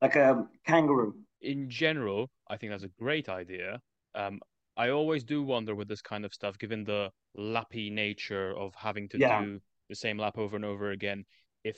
like 0.00 0.16
a 0.16 0.46
kangaroo. 0.66 1.14
In 1.40 1.70
general, 1.70 2.30
I 2.48 2.56
think 2.56 2.72
that's 2.72 2.84
a 2.84 2.90
great 2.98 3.28
idea. 3.28 3.80
Um, 4.14 4.40
I 4.76 4.90
always 4.90 5.24
do 5.24 5.42
wonder 5.42 5.74
with 5.74 5.88
this 5.88 6.02
kind 6.02 6.24
of 6.24 6.32
stuff, 6.32 6.58
given 6.58 6.84
the 6.84 7.10
lappy 7.34 7.90
nature 7.90 8.56
of 8.56 8.74
having 8.74 9.08
to 9.10 9.18
yeah. 9.18 9.42
do 9.42 9.60
the 9.88 9.94
same 9.94 10.18
lap 10.18 10.38
over 10.38 10.56
and 10.56 10.64
over 10.64 10.90
again. 10.90 11.24
If 11.64 11.76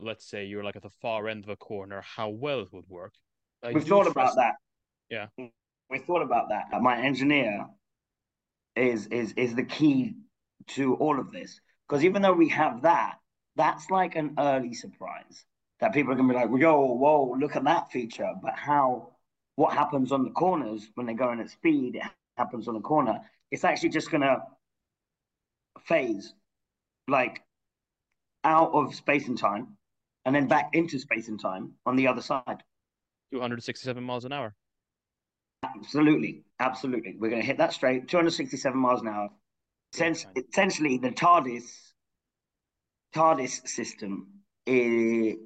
let's 0.00 0.28
say 0.28 0.44
you're 0.44 0.64
like 0.64 0.76
at 0.76 0.82
the 0.82 0.90
far 0.90 1.28
end 1.28 1.44
of 1.44 1.50
a 1.50 1.56
corner, 1.56 2.02
how 2.02 2.28
well 2.28 2.60
it 2.60 2.72
would 2.72 2.88
work. 2.88 3.14
I 3.62 3.72
We've 3.72 3.86
thought 3.86 4.06
about 4.06 4.36
that. 4.36 4.54
Yeah, 5.08 5.26
we 5.88 5.98
thought 5.98 6.22
about 6.22 6.48
that. 6.48 6.80
My 6.80 7.00
engineer 7.00 7.66
is 8.76 9.06
is 9.06 9.32
is 9.36 9.54
the 9.54 9.64
key 9.64 10.14
to 10.68 10.94
all 10.96 11.18
of 11.18 11.32
this. 11.32 11.60
Because 11.88 12.04
even 12.04 12.22
though 12.22 12.32
we 12.32 12.48
have 12.50 12.82
that, 12.82 13.16
that's 13.56 13.90
like 13.90 14.14
an 14.14 14.34
early 14.38 14.74
surprise 14.74 15.44
that 15.80 15.92
people 15.92 16.12
are 16.12 16.16
gonna 16.16 16.28
be 16.28 16.34
like, 16.34 16.50
"Yo, 16.60 16.80
whoa, 16.94 17.34
look 17.38 17.56
at 17.56 17.64
that 17.64 17.90
feature!" 17.90 18.32
But 18.42 18.54
how? 18.54 19.16
What 19.56 19.74
happens 19.74 20.12
on 20.12 20.24
the 20.24 20.30
corners 20.30 20.90
when 20.94 21.06
they're 21.06 21.14
going 21.14 21.40
at 21.40 21.50
speed? 21.50 21.96
It 21.96 22.04
happens 22.36 22.68
on 22.68 22.74
the 22.74 22.80
corner. 22.80 23.20
It's 23.50 23.64
actually 23.64 23.90
just 23.90 24.10
gonna 24.10 24.42
phase, 25.80 26.34
like 27.08 27.42
out 28.44 28.72
of 28.72 28.94
space 28.94 29.28
and 29.28 29.36
time, 29.38 29.76
and 30.24 30.34
then 30.34 30.48
back 30.48 30.70
into 30.74 30.98
space 30.98 31.28
and 31.28 31.40
time 31.40 31.74
on 31.86 31.96
the 31.96 32.06
other 32.06 32.22
side. 32.22 32.62
267 33.32 34.02
miles 34.02 34.24
an 34.24 34.32
hour. 34.32 34.54
Absolutely, 35.62 36.42
absolutely. 36.58 37.16
We're 37.18 37.28
going 37.30 37.42
to 37.42 37.46
hit 37.46 37.58
that 37.58 37.72
straight, 37.72 38.08
267 38.08 38.78
miles 38.78 39.02
an 39.02 39.08
hour. 39.08 39.28
essentially, 39.94 40.98
the 40.98 41.10
TARDIS 41.10 41.90
TARDIS 43.14 43.68
system 43.68 44.28
is, 44.66 45.36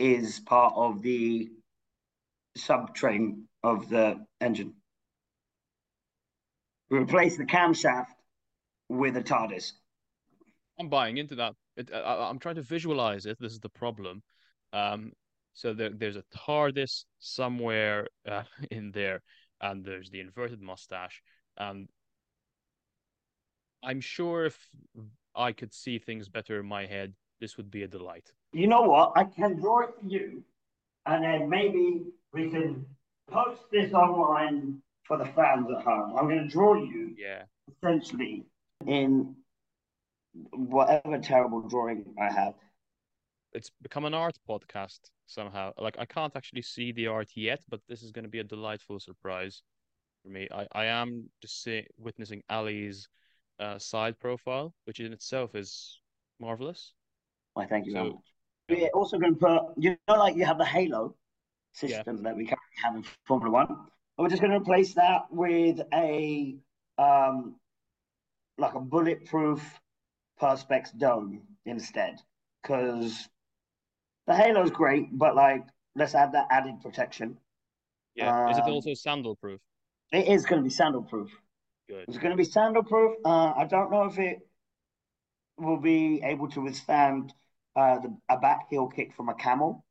is 0.00 0.40
part 0.40 0.72
of 0.76 1.02
the 1.02 1.50
subtrain 2.56 3.44
of 3.62 3.88
the 3.88 4.24
engine. 4.40 4.74
We 6.90 6.98
replace 6.98 7.36
the 7.36 7.44
camshaft 7.44 8.06
with 8.88 9.16
a 9.16 9.22
TARDIS. 9.22 9.72
I'm 10.78 10.88
buying 10.88 11.18
into 11.18 11.36
that. 11.36 11.52
It, 11.76 11.90
I, 11.92 12.28
I'm 12.28 12.38
trying 12.38 12.56
to 12.56 12.62
visualize 12.62 13.26
it. 13.26 13.36
This 13.38 13.52
is 13.52 13.60
the 13.60 13.68
problem. 13.68 14.22
Um, 14.72 15.12
so 15.52 15.74
there, 15.74 15.90
there's 15.90 16.16
a 16.16 16.24
TARDIS 16.34 17.04
somewhere 17.18 18.08
uh, 18.28 18.42
in 18.70 18.90
there, 18.92 19.22
and 19.60 19.84
there's 19.84 20.10
the 20.10 20.20
inverted 20.20 20.60
mustache. 20.60 21.22
And 21.58 21.88
I'm 23.84 24.00
sure 24.00 24.46
if 24.46 24.58
I 25.34 25.52
could 25.52 25.72
see 25.72 25.98
things 25.98 26.28
better 26.28 26.58
in 26.58 26.66
my 26.66 26.86
head, 26.86 27.14
this 27.40 27.56
would 27.56 27.70
be 27.70 27.82
a 27.82 27.88
delight. 27.88 28.32
You 28.52 28.66
know 28.66 28.82
what? 28.82 29.12
I 29.16 29.24
can 29.24 29.56
draw 29.60 29.80
it 29.82 29.90
for 30.00 30.06
you, 30.06 30.42
and 31.06 31.24
then 31.24 31.48
maybe 31.48 32.02
we 32.32 32.50
can 32.50 32.84
post 33.30 33.62
this 33.70 33.92
online 33.92 34.82
for 35.04 35.16
the 35.16 35.26
fans 35.26 35.68
at 35.76 35.84
home. 35.84 36.16
I'm 36.16 36.26
going 36.28 36.42
to 36.42 36.48
draw 36.48 36.74
you 36.74 37.14
Yeah. 37.16 37.44
essentially 37.76 38.44
in 38.86 39.34
whatever 40.52 41.18
terrible 41.18 41.60
drawing 41.60 42.04
I 42.20 42.32
have. 42.32 42.54
It's 43.52 43.70
become 43.82 44.04
an 44.04 44.14
art 44.14 44.38
podcast 44.48 45.10
somehow. 45.26 45.72
Like 45.78 45.96
I 45.98 46.04
can't 46.04 46.34
actually 46.36 46.62
see 46.62 46.92
the 46.92 47.08
art 47.08 47.30
yet, 47.34 47.60
but 47.68 47.80
this 47.88 48.02
is 48.02 48.12
going 48.12 48.24
to 48.24 48.30
be 48.30 48.38
a 48.38 48.44
delightful 48.44 49.00
surprise 49.00 49.62
for 50.22 50.28
me. 50.28 50.48
I, 50.52 50.66
I 50.72 50.84
am 50.86 51.28
just 51.42 51.62
see, 51.62 51.86
witnessing 51.98 52.42
Ali's 52.48 53.08
uh, 53.58 53.78
side 53.78 54.18
profile, 54.18 54.72
which 54.84 55.00
in 55.00 55.12
itself 55.12 55.54
is 55.54 56.00
marvelous. 56.38 56.94
Why, 57.54 57.66
thank 57.66 57.86
you 57.86 57.92
So, 57.92 58.04
much. 58.04 58.14
We're 58.70 58.88
also 58.88 59.18
going 59.18 59.34
to 59.34 59.38
put, 59.40 59.62
you 59.76 59.96
know, 60.08 60.14
like 60.14 60.36
you 60.36 60.44
have 60.44 60.58
the 60.58 60.64
Halo 60.64 61.14
Yeah. 61.82 61.88
system 61.88 62.22
that 62.22 62.36
we 62.36 62.44
currently 62.44 62.76
have 62.82 62.94
in 62.96 63.04
Formula 63.26 63.50
One. 63.50 63.86
We're 64.16 64.28
just 64.28 64.42
going 64.42 64.52
to 64.52 64.58
replace 64.58 64.94
that 64.94 65.22
with 65.30 65.80
a 65.92 66.56
um, 66.98 67.56
like 68.58 68.74
a 68.74 68.80
bulletproof 68.80 69.80
Perspex 70.40 70.96
dome 70.96 71.42
instead, 71.64 72.20
because 72.62 73.28
the 74.26 74.34
Halo's 74.34 74.70
great, 74.70 75.06
but 75.18 75.34
like 75.34 75.64
let's 75.96 76.14
add 76.14 76.32
that 76.32 76.46
added 76.50 76.80
protection. 76.82 77.38
Yeah. 78.14 78.50
Is 78.50 78.58
it 78.58 78.64
Um, 78.64 78.72
also 78.72 78.94
sandal 78.94 79.36
proof? 79.36 79.60
It 80.12 80.28
is 80.28 80.44
going 80.44 80.60
to 80.60 80.64
be 80.64 80.70
sandal 80.70 81.02
proof. 81.02 81.30
Good. 81.88 82.04
It's 82.08 82.18
going 82.18 82.30
to 82.30 82.36
be 82.36 82.44
sandal 82.44 82.82
proof. 82.82 83.16
Uh, 83.24 83.52
I 83.56 83.64
don't 83.64 83.90
know 83.90 84.04
if 84.04 84.18
it 84.18 84.46
will 85.56 85.78
be 85.80 86.20
able 86.22 86.48
to 86.48 86.60
withstand 86.60 87.32
uh, 87.76 87.98
the, 88.00 88.16
a 88.28 88.38
back 88.38 88.68
heel 88.70 88.86
kick 88.88 89.14
from 89.14 89.28
a 89.28 89.34
camel. 89.34 89.84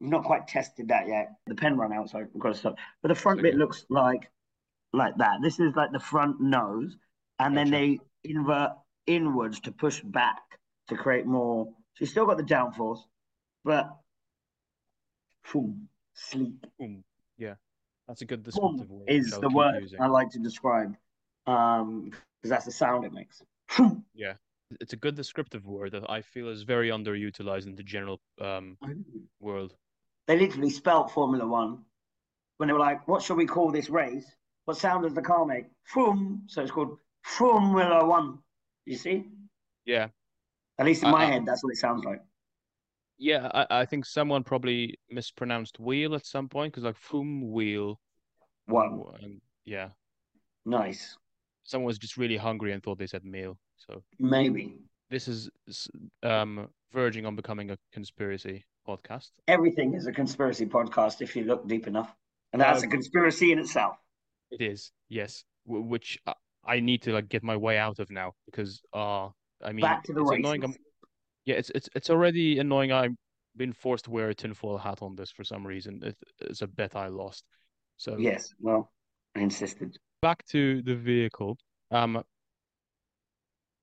We've 0.00 0.10
not 0.10 0.24
quite 0.24 0.48
tested 0.48 0.88
that 0.88 1.06
yet. 1.06 1.30
The 1.46 1.54
pen 1.54 1.76
run 1.76 1.92
out, 1.92 2.10
so 2.10 2.18
I've 2.18 2.38
got 2.38 2.50
to 2.52 2.58
stop. 2.58 2.76
But 3.02 3.08
the 3.08 3.14
front 3.14 3.38
Okay. 3.40 3.50
bit 3.50 3.58
looks 3.58 3.84
like 3.88 4.30
like 4.92 5.16
that. 5.18 5.38
This 5.42 5.58
is 5.60 5.74
like 5.74 5.92
the 5.92 6.00
front 6.00 6.40
nose, 6.40 6.96
and 7.38 7.56
then 7.56 7.70
they 7.70 8.00
invert 8.24 8.72
inwards 9.06 9.60
to 9.60 9.72
push 9.72 10.00
back 10.00 10.40
to 10.88 10.96
create 10.96 11.26
more. 11.26 11.66
So 11.66 12.00
you 12.00 12.06
still 12.06 12.26
got 12.26 12.36
the 12.36 12.42
downforce, 12.42 12.98
but 13.64 13.90
boom, 15.52 15.88
sleep. 16.14 16.66
Boom. 16.78 17.04
Yeah. 17.38 17.54
That's 18.08 18.20
a 18.22 18.24
good 18.24 18.42
Boom 18.42 18.76
descriptive 18.76 18.90
word. 18.90 19.08
is 19.08 19.30
the 19.30 19.48
word 19.48 19.80
using. 19.80 20.00
I 20.00 20.06
like 20.06 20.30
to 20.30 20.38
describe, 20.38 20.96
um, 21.46 22.06
because 22.06 22.50
that's 22.50 22.64
the 22.64 22.72
sound 22.72 23.04
it 23.04 23.12
makes. 23.12 23.42
Yeah. 24.14 24.34
It's 24.80 24.92
a 24.92 24.96
good 24.96 25.14
descriptive 25.14 25.66
word 25.66 25.92
that 25.92 26.08
I 26.10 26.22
feel 26.22 26.48
is 26.48 26.62
very 26.62 26.88
underutilized 26.90 27.66
in 27.66 27.74
the 27.74 27.82
general 27.82 28.20
um 28.40 28.76
world. 29.40 29.74
They 30.26 30.38
literally 30.38 30.70
spelt 30.70 31.10
Formula 31.10 31.46
One 31.46 31.84
when 32.58 32.68
they 32.68 32.72
were 32.72 32.78
like, 32.78 33.06
"What 33.08 33.22
shall 33.22 33.36
we 33.36 33.46
call 33.46 33.70
this 33.72 33.90
race? 33.90 34.26
What 34.64 34.76
sound 34.76 35.02
does 35.04 35.14
the 35.14 35.22
car 35.22 35.44
make?" 35.44 35.66
Frum. 35.84 36.44
So 36.46 36.62
it's 36.62 36.70
called 36.70 36.98
Formula 37.22 38.06
One. 38.06 38.38
You 38.84 38.96
see? 38.96 39.24
Yeah. 39.84 40.08
At 40.78 40.86
least 40.86 41.02
in 41.02 41.10
my 41.10 41.24
I- 41.24 41.26
head, 41.26 41.46
that's 41.46 41.62
what 41.62 41.72
it 41.72 41.76
sounds 41.78 42.04
like. 42.04 42.22
Yeah, 43.18 43.50
I, 43.54 43.82
I 43.82 43.84
think 43.86 44.04
someone 44.04 44.42
probably 44.42 44.98
mispronounced 45.08 45.78
wheel 45.78 46.14
at 46.16 46.26
some 46.26 46.48
point 46.48 46.72
because 46.72 46.82
like 46.84 46.96
fum 46.96 47.52
wheel. 47.52 48.00
One. 48.66 49.40
Yeah, 49.64 49.90
Nice. 50.64 51.16
Someone 51.64 51.86
was 51.86 51.98
just 51.98 52.16
really 52.16 52.36
hungry 52.36 52.72
and 52.72 52.82
thought 52.82 52.98
they 52.98 53.06
said 53.06 53.24
meal. 53.24 53.58
So 53.76 54.02
Maybe 54.18 54.76
this 55.10 55.28
is 55.28 55.50
um 56.22 56.68
verging 56.92 57.26
on 57.26 57.36
becoming 57.36 57.70
a 57.70 57.78
conspiracy 57.92 58.64
podcast. 58.86 59.30
everything 59.48 59.94
is 59.94 60.06
a 60.06 60.12
conspiracy 60.12 60.66
podcast 60.66 61.22
if 61.22 61.36
you 61.36 61.44
look 61.44 61.66
deep 61.68 61.86
enough, 61.86 62.14
and 62.52 62.60
that's 62.62 62.82
a 62.82 62.86
Um, 62.86 62.90
conspiracy 62.90 63.52
in 63.52 63.58
itself. 63.58 63.96
It 64.50 64.60
is, 64.60 64.92
yes, 65.08 65.44
w 65.66 65.82
which 65.82 66.18
I, 66.66 66.80
need 66.80 67.02
to 67.02 67.12
like 67.12 67.28
get 67.28 67.42
my 67.42 67.56
way 67.56 67.78
out 67.78 67.98
of 67.98 68.10
now 68.10 68.32
because 68.46 68.82
uh 68.92 69.28
I 69.68 69.72
mean 69.72 69.86
Back 69.86 70.04
to 70.04 70.12
the 70.12 70.22
it's 70.22 70.30
annoying. 70.32 70.64
I'm, 70.64 70.74
yeah, 71.44 71.56
it's 71.60 71.70
it's 71.74 71.88
it's 71.94 72.10
already 72.10 72.58
annoying. 72.58 72.92
I've 72.92 73.16
been 73.56 73.72
forced 73.72 74.04
to 74.06 74.10
wear 74.10 74.28
a 74.30 74.34
tinfoil 74.34 74.78
hat 74.78 75.02
on 75.02 75.16
this 75.16 75.30
for 75.30 75.44
some 75.44 75.66
reason. 75.66 76.02
It, 76.02 76.16
it's 76.40 76.62
a 76.62 76.66
bet 76.66 76.96
I 76.96 77.08
lost. 77.08 77.44
So 77.96 78.16
Yes. 78.18 78.54
Well, 78.60 78.90
I 79.36 79.40
insisted. 79.40 79.98
Back 80.22 80.44
to 80.46 80.80
the 80.82 80.94
vehicle. 80.94 81.58
Um, 81.90 82.22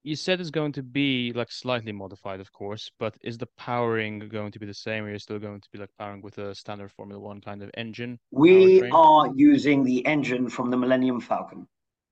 you 0.04 0.16
said 0.16 0.40
it's 0.40 0.50
going 0.50 0.72
to 0.72 0.82
be 0.82 1.34
like 1.34 1.52
slightly 1.52 1.92
modified, 1.92 2.40
of 2.40 2.52
course, 2.54 2.90
but 3.00 3.16
is 3.22 3.38
the 3.38 3.48
powering 3.58 4.20
going 4.30 4.52
to 4.54 4.60
be 4.60 4.66
the 4.66 4.74
same, 4.74 5.04
or 5.04 5.10
you're 5.10 5.20
still 5.20 5.40
going 5.40 5.60
to 5.62 5.70
be 5.72 5.78
like 5.78 5.90
powering 6.00 6.22
with 6.22 6.38
a 6.38 6.56
standard 6.56 6.92
Formula 6.92 7.20
One 7.20 7.42
kind 7.42 7.62
of 7.62 7.70
engine? 7.78 8.18
We 8.32 8.80
Powertrain? 8.80 8.94
are 8.94 9.34
using 9.36 9.84
the 9.84 10.06
engine 10.06 10.50
from 10.50 10.72
the 10.72 10.78
Millennium 10.78 11.20
Falcon. 11.20 11.68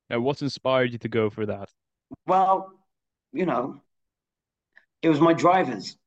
Now, 0.10 0.20
what 0.20 0.42
inspired 0.42 0.92
you 0.92 1.00
to 1.00 1.10
go 1.10 1.30
for 1.30 1.46
that? 1.46 1.70
Well, 2.26 2.74
you 3.32 3.46
know, 3.46 3.82
it 5.02 5.10
was 5.10 5.22
my 5.22 5.34
drivers. 5.34 5.98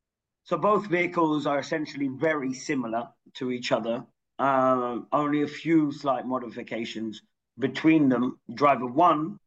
So 0.44 0.58
both 0.58 0.86
vehicles 0.86 1.46
are 1.46 1.58
essentially 1.58 2.08
very 2.08 2.52
similar 2.52 3.08
to 3.34 3.50
each 3.50 3.72
other. 3.72 4.04
Um, 4.38 5.06
only 5.12 5.42
a 5.42 5.46
few 5.46 5.92
slight 5.92 6.26
modifications 6.26 7.22
between 7.60 8.08
them. 8.08 8.38
Driver 8.54 8.86
one 8.86 9.38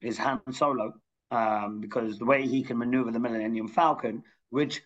is 0.00 0.16
Han 0.18 0.40
Solo, 0.52 0.94
um, 1.30 1.80
because 1.80 2.18
the 2.18 2.24
way 2.24 2.46
he 2.46 2.62
can 2.62 2.78
maneuver 2.78 3.10
the 3.10 3.20
Millennium 3.20 3.68
Falcon, 3.68 4.22
which 4.50 4.82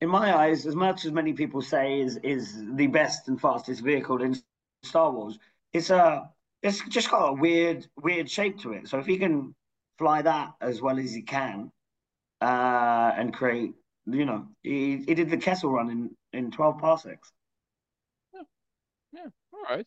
in 0.00 0.08
my 0.08 0.36
eyes, 0.36 0.66
as 0.66 0.74
much 0.74 1.04
as 1.04 1.12
many 1.12 1.32
people 1.32 1.62
say 1.62 2.00
is 2.00 2.16
is 2.22 2.64
the 2.74 2.86
best 2.86 3.28
and 3.28 3.40
fastest 3.40 3.82
vehicle 3.82 4.22
in 4.22 4.34
Star 4.82 5.10
Wars, 5.12 5.38
it's 5.72 5.90
a 5.90 6.28
it's 6.62 6.86
just 6.88 7.10
got 7.10 7.28
a 7.28 7.32
weird 7.32 7.86
weird 7.96 8.30
shape 8.30 8.58
to 8.60 8.72
it. 8.72 8.88
So 8.88 8.98
if 8.98 9.06
he 9.06 9.18
can 9.18 9.54
fly 9.98 10.22
that 10.22 10.54
as 10.60 10.80
well 10.80 10.98
as 10.98 11.12
he 11.12 11.22
can, 11.22 11.70
uh, 12.40 13.12
and 13.16 13.34
create, 13.34 13.74
you 14.06 14.24
know, 14.24 14.48
he, 14.62 15.04
he 15.06 15.14
did 15.14 15.30
the 15.30 15.36
Kessel 15.36 15.70
run 15.70 15.90
in 15.90 16.10
in 16.32 16.50
twelve 16.50 16.78
parsecs. 16.78 17.30
Yeah, 18.34 18.42
yeah. 19.12 19.26
all 19.52 19.76
right. 19.76 19.86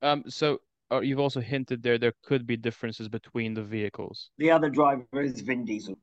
Um, 0.00 0.24
so 0.28 0.60
uh, 0.92 1.00
you've 1.00 1.18
also 1.20 1.40
hinted 1.40 1.82
there 1.82 1.98
there 1.98 2.12
could 2.22 2.46
be 2.46 2.56
differences 2.56 3.08
between 3.08 3.54
the 3.54 3.62
vehicles. 3.62 4.30
The 4.38 4.50
other 4.50 4.70
driver 4.70 5.22
is 5.22 5.40
Vin 5.40 5.64
Diesel. 5.64 5.98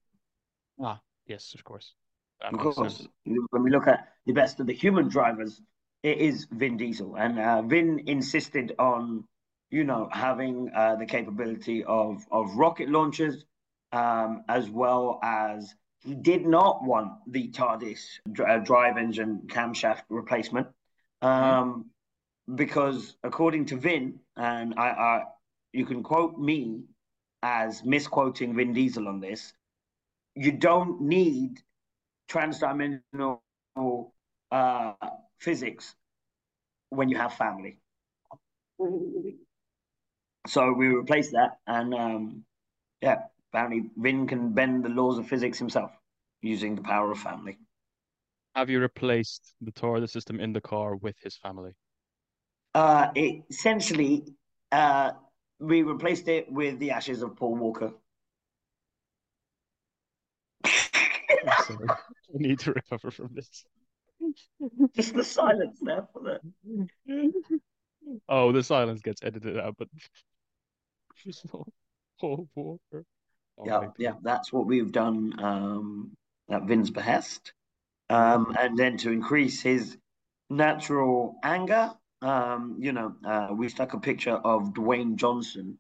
Ah, 0.81 0.99
yes, 1.25 1.53
of 1.53 1.63
course. 1.63 1.93
That 2.41 2.53
Of 2.53 2.59
course, 2.59 2.75
sense. 2.75 3.07
when 3.25 3.63
we 3.63 3.69
look 3.69 3.87
at 3.87 4.07
the 4.25 4.33
best 4.33 4.59
of 4.59 4.67
the 4.67 4.73
human 4.73 5.09
drivers, 5.09 5.61
it 6.03 6.17
is 6.19 6.47
Vin 6.51 6.77
Diesel, 6.77 7.15
and 7.17 7.37
uh, 7.37 7.61
Vin 7.61 8.03
insisted 8.07 8.73
on, 8.79 9.25
you 9.69 9.83
know, 9.83 10.09
having 10.11 10.71
uh, 10.73 10.95
the 10.95 11.05
capability 11.05 11.83
of 11.83 12.25
of 12.31 12.55
rocket 12.55 12.89
launchers, 12.89 13.43
um, 13.91 14.43
as 14.47 14.69
well 14.69 15.19
as 15.21 15.75
he 16.05 16.15
did 16.15 16.45
not 16.45 16.81
want 16.83 17.11
the 17.27 17.49
TARDIS 17.49 18.21
dr- 18.31 18.49
uh, 18.49 18.57
drive 18.59 18.97
engine 18.97 19.41
camshaft 19.47 20.03
replacement, 20.09 20.67
um, 21.21 21.91
because 22.55 23.15
according 23.23 23.65
to 23.65 23.77
Vin, 23.77 24.19
and 24.35 24.73
I, 24.77 24.89
I, 24.89 25.23
you 25.73 25.85
can 25.85 26.03
quote 26.03 26.37
me 26.37 26.83
as 27.43 27.83
misquoting 27.83 28.55
Vin 28.55 28.73
Diesel 28.73 29.07
on 29.07 29.19
this, 29.19 29.53
you 30.35 30.51
don't 30.51 31.01
need 31.01 31.59
transdimensional 32.29 33.39
uh, 34.51 34.93
physics 35.39 35.95
when 36.89 37.09
you 37.09 37.17
have 37.17 37.33
family. 37.33 37.77
So 40.47 40.73
we 40.73 40.87
replaced 40.87 41.33
that, 41.33 41.59
and 41.67 41.93
um, 41.93 42.43
yeah, 43.01 43.23
apparently 43.51 43.91
Vin 43.97 44.25
can 44.25 44.53
bend 44.53 44.83
the 44.83 44.89
laws 44.89 45.19
of 45.19 45.27
physics 45.27 45.59
himself 45.59 45.91
using 46.41 46.75
the 46.75 46.81
power 46.81 47.11
of 47.11 47.19
family. 47.19 47.59
Have 48.55 48.69
you 48.69 48.79
replaced 48.79 49.53
the 49.61 49.71
TARDIS 49.71 50.09
system 50.09 50.39
in 50.39 50.53
the 50.53 50.61
car 50.61 50.95
with 50.95 51.17
his 51.21 51.35
family? 51.35 51.73
Uh, 52.73 53.07
it, 53.15 53.43
essentially, 53.49 54.25
uh, 54.71 55.11
we 55.59 55.83
replaced 55.83 56.27
it 56.27 56.51
with 56.51 56.79
the 56.79 56.91
ashes 56.91 57.21
of 57.21 57.35
Paul 57.35 57.55
Walker. 57.55 57.93
I 60.65 61.87
need 62.33 62.59
to 62.59 62.73
recover 62.73 63.11
from 63.11 63.29
this. 63.33 63.65
Just 64.95 65.15
the 65.15 65.23
silence 65.23 65.79
there 65.81 66.07
for 66.13 66.21
the. 66.21 67.31
Oh, 68.27 68.51
the 68.51 68.63
silence 68.63 69.01
gets 69.01 69.21
edited 69.23 69.57
out, 69.59 69.75
but 69.77 69.87
just 71.15 71.45
all 72.21 72.47
water. 72.55 73.05
Oh 73.57 73.65
yeah, 73.65 73.87
yeah, 73.97 74.13
that's 74.21 74.51
what 74.53 74.65
we've 74.65 74.91
done 74.91 75.33
um, 75.39 76.11
at 76.49 76.63
Vin's 76.63 76.89
behest. 76.89 77.53
Um, 78.09 78.55
and 78.59 78.77
then 78.77 78.97
to 78.97 79.11
increase 79.11 79.61
his 79.61 79.97
natural 80.49 81.35
anger, 81.43 81.91
um, 82.21 82.75
you 82.79 82.91
know, 82.91 83.15
uh, 83.25 83.49
we 83.51 83.69
stuck 83.69 83.93
a 83.93 83.99
picture 83.99 84.35
of 84.35 84.73
Dwayne 84.73 85.15
Johnson 85.15 85.77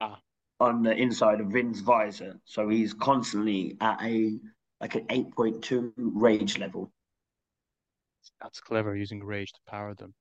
Ah. 0.00 0.20
on 0.60 0.82
the 0.82 0.92
inside 0.96 1.40
of 1.40 1.48
Vin's 1.48 1.80
visor, 1.80 2.40
so 2.44 2.68
he's 2.68 2.94
constantly 2.94 3.76
at 3.80 4.00
a 4.02 4.38
like 4.80 4.94
an 4.96 5.06
eight 5.10 5.30
point 5.32 5.62
two 5.62 5.92
rage 5.96 6.58
level. 6.58 6.90
That's 8.40 8.60
clever 8.60 8.96
using 8.96 9.22
rage 9.22 9.52
to 9.52 9.60
power 9.66 9.94
them. 9.94 10.14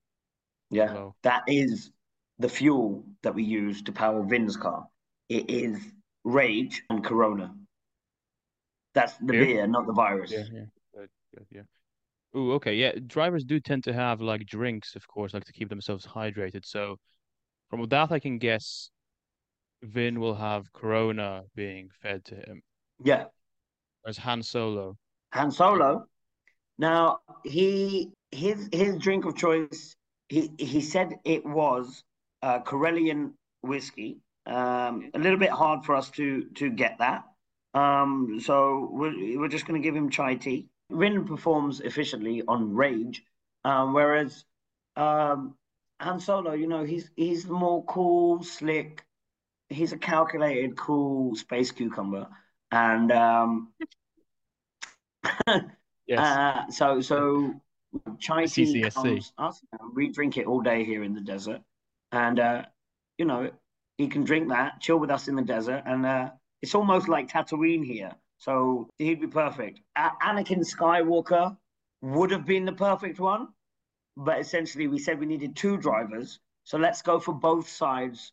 Yeah, 0.69 0.93
Wow. 0.93 1.15
that 1.23 1.43
is 1.47 1.91
the 2.39 2.49
fuel 2.49 3.05
that 3.23 3.33
we 3.35 3.43
use 3.43 3.81
to 3.83 3.91
power 3.91 4.23
Vin's 4.23 4.57
car. 4.57 4.87
It 5.29 5.49
is 5.49 5.79
rage 6.23 6.83
and 6.89 7.03
Corona. 7.03 7.55
That's 8.93 9.15
the 9.17 9.25
Beer? 9.33 9.45
beer, 9.45 9.67
not 9.67 9.85
the 9.87 9.93
virus. 9.93 10.31
Yeah, 10.31 10.43
yeah, 10.51 10.65
good, 10.93 11.09
good, 11.35 11.45
yeah. 11.49 11.61
Ooh, 12.35 12.53
okay, 12.53 12.75
yeah. 12.75 12.93
Drivers 13.07 13.43
do 13.43 13.59
tend 13.59 13.83
to 13.85 13.93
have 13.93 14.21
like 14.21 14.45
drinks, 14.45 14.95
of 14.95 15.07
course, 15.07 15.33
like 15.33 15.45
to 15.45 15.53
keep 15.53 15.69
themselves 15.69 16.05
hydrated. 16.05 16.65
So 16.65 16.97
from 17.69 17.85
that, 17.89 18.11
I 18.11 18.19
can 18.19 18.37
guess 18.37 18.89
Vin 19.83 20.19
will 20.19 20.35
have 20.35 20.71
Corona 20.73 21.43
being 21.55 21.89
fed 22.01 22.23
to 22.25 22.35
him, 22.35 22.61
yeah. 23.03 23.25
As 24.05 24.17
Han 24.17 24.43
Solo. 24.43 24.97
Han 25.33 25.51
Solo. 25.51 26.05
Now 26.77 27.19
he 27.43 28.09
his 28.31 28.69
his 28.71 28.97
drink 28.97 29.25
of 29.25 29.35
choice. 29.35 29.95
He 30.29 30.51
he 30.57 30.81
said 30.81 31.15
it 31.25 31.45
was 31.45 32.03
uh, 32.41 32.59
Corellian 32.59 33.33
whiskey. 33.61 34.17
Um, 34.45 35.11
a 35.13 35.19
little 35.19 35.37
bit 35.37 35.51
hard 35.51 35.85
for 35.85 35.95
us 35.95 36.09
to 36.11 36.45
to 36.55 36.69
get 36.69 36.97
that. 36.99 37.23
Um, 37.73 38.39
so 38.41 38.89
we're 38.91 39.39
we're 39.39 39.47
just 39.47 39.65
going 39.65 39.81
to 39.81 39.85
give 39.85 39.95
him 39.95 40.09
chai 40.09 40.35
tea. 40.35 40.67
Vin 40.91 41.25
performs 41.25 41.79
efficiently 41.81 42.43
on 42.47 42.73
rage, 42.75 43.23
um, 43.63 43.93
whereas 43.93 44.45
um, 44.95 45.55
Han 45.99 46.19
Solo, 46.19 46.53
you 46.53 46.67
know, 46.67 46.83
he's 46.83 47.09
he's 47.15 47.47
more 47.47 47.83
cool, 47.85 48.43
slick. 48.43 49.03
He's 49.69 49.93
a 49.93 49.97
calculated, 49.97 50.77
cool 50.77 51.35
space 51.35 51.71
cucumber, 51.71 52.27
and 52.71 53.11
um, 53.11 53.73
Yes. 56.07 56.19
uh, 56.19 56.69
so 56.71 57.01
so 57.01 57.53
chai 58.19 58.45
tea 58.45 58.81
comes 58.89 59.33
us. 59.37 59.61
We 59.93 60.09
drink 60.09 60.37
it 60.37 60.45
all 60.45 60.61
day 60.61 60.83
here 60.83 61.03
in 61.03 61.13
the 61.13 61.21
desert, 61.21 61.61
and 62.11 62.39
uh, 62.39 62.63
you 63.17 63.25
know 63.25 63.51
he 63.97 64.07
can 64.07 64.23
drink 64.23 64.49
that, 64.49 64.81
chill 64.81 64.97
with 64.97 65.11
us 65.11 65.27
in 65.27 65.35
the 65.35 65.41
desert, 65.43 65.83
and 65.85 66.05
uh, 66.05 66.31
it's 66.61 66.75
almost 66.75 67.07
like 67.07 67.29
Tatooine 67.29 67.85
here. 67.85 68.11
So 68.41 68.89
he'd 68.97 69.21
be 69.21 69.27
perfect. 69.27 69.81
A- 69.95 70.17
Anakin 70.23 70.65
Skywalker 70.65 71.55
would 72.01 72.31
have 72.31 72.43
been 72.43 72.65
the 72.65 72.73
perfect 72.73 73.19
one, 73.19 73.49
but 74.17 74.39
essentially 74.39 74.87
we 74.87 74.97
said 74.97 75.19
we 75.19 75.27
needed 75.27 75.55
two 75.55 75.77
drivers, 75.77 76.39
so 76.63 76.79
let's 76.79 77.03
go 77.03 77.19
for 77.19 77.33
both 77.33 77.69
sides 77.69 78.31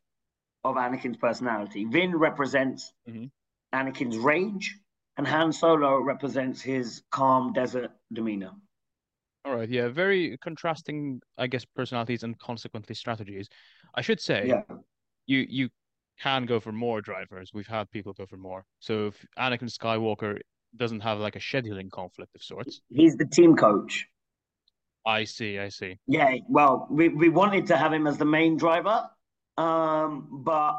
of 0.64 0.76
Anakin's 0.76 1.18
personality. 1.18 1.84
Vin 1.84 2.16
represents 2.16 2.94
Mhm. 3.06 3.30
Anakin's 3.74 4.16
rage, 4.16 4.78
and 5.18 5.26
Han 5.26 5.52
Solo 5.52 6.00
represents 6.00 6.62
his 6.62 7.02
calm 7.10 7.52
desert 7.52 7.90
demeanor. 8.10 8.52
All 9.44 9.54
right, 9.54 9.68
yeah, 9.68 9.88
very 9.88 10.38
contrasting, 10.38 11.20
I 11.36 11.48
guess, 11.48 11.66
personalities 11.66 12.22
and 12.22 12.38
consequently 12.38 12.94
strategies. 12.94 13.46
I 13.94 14.00
should 14.00 14.20
say 14.20 14.48
Yeah, 14.48 14.62
you 15.26 15.40
you 15.50 15.68
can 16.20 16.46
go 16.46 16.60
for 16.60 16.72
more 16.72 17.00
drivers. 17.00 17.50
We've 17.54 17.66
had 17.66 17.90
people 17.90 18.12
go 18.12 18.26
for 18.26 18.36
more. 18.36 18.64
So 18.80 19.06
if 19.08 19.26
Anakin 19.38 19.70
Skywalker 19.70 20.38
doesn't 20.76 21.00
have 21.00 21.18
like 21.18 21.36
a 21.36 21.40
scheduling 21.40 21.90
conflict 21.90 22.34
of 22.34 22.42
sorts, 22.42 22.80
he's 22.90 23.16
the 23.16 23.26
team 23.26 23.56
coach. 23.56 24.06
I 25.06 25.24
see, 25.24 25.58
I 25.58 25.70
see. 25.70 25.98
Yeah, 26.06 26.34
well, 26.48 26.86
we, 26.90 27.08
we 27.08 27.28
wanted 27.28 27.66
to 27.68 27.76
have 27.76 27.92
him 27.92 28.06
as 28.06 28.18
the 28.18 28.26
main 28.26 28.56
driver, 28.56 29.08
um, 29.56 30.28
but 30.44 30.74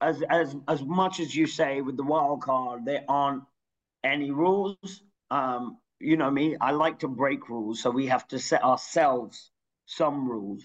as 0.00 0.22
as 0.30 0.54
as 0.68 0.82
much 0.84 1.20
as 1.20 1.34
you 1.34 1.46
say 1.46 1.80
with 1.80 1.96
the 1.96 2.04
wild 2.04 2.42
card, 2.42 2.84
there 2.84 3.04
aren't 3.08 3.42
any 4.04 4.30
rules. 4.30 5.02
Um, 5.30 5.78
you 5.98 6.16
know 6.16 6.30
me, 6.30 6.56
I 6.60 6.72
like 6.72 7.00
to 7.00 7.08
break 7.08 7.48
rules, 7.48 7.80
so 7.80 7.90
we 7.90 8.06
have 8.06 8.28
to 8.28 8.38
set 8.38 8.62
ourselves 8.62 9.50
some 9.86 10.28
rules. 10.28 10.62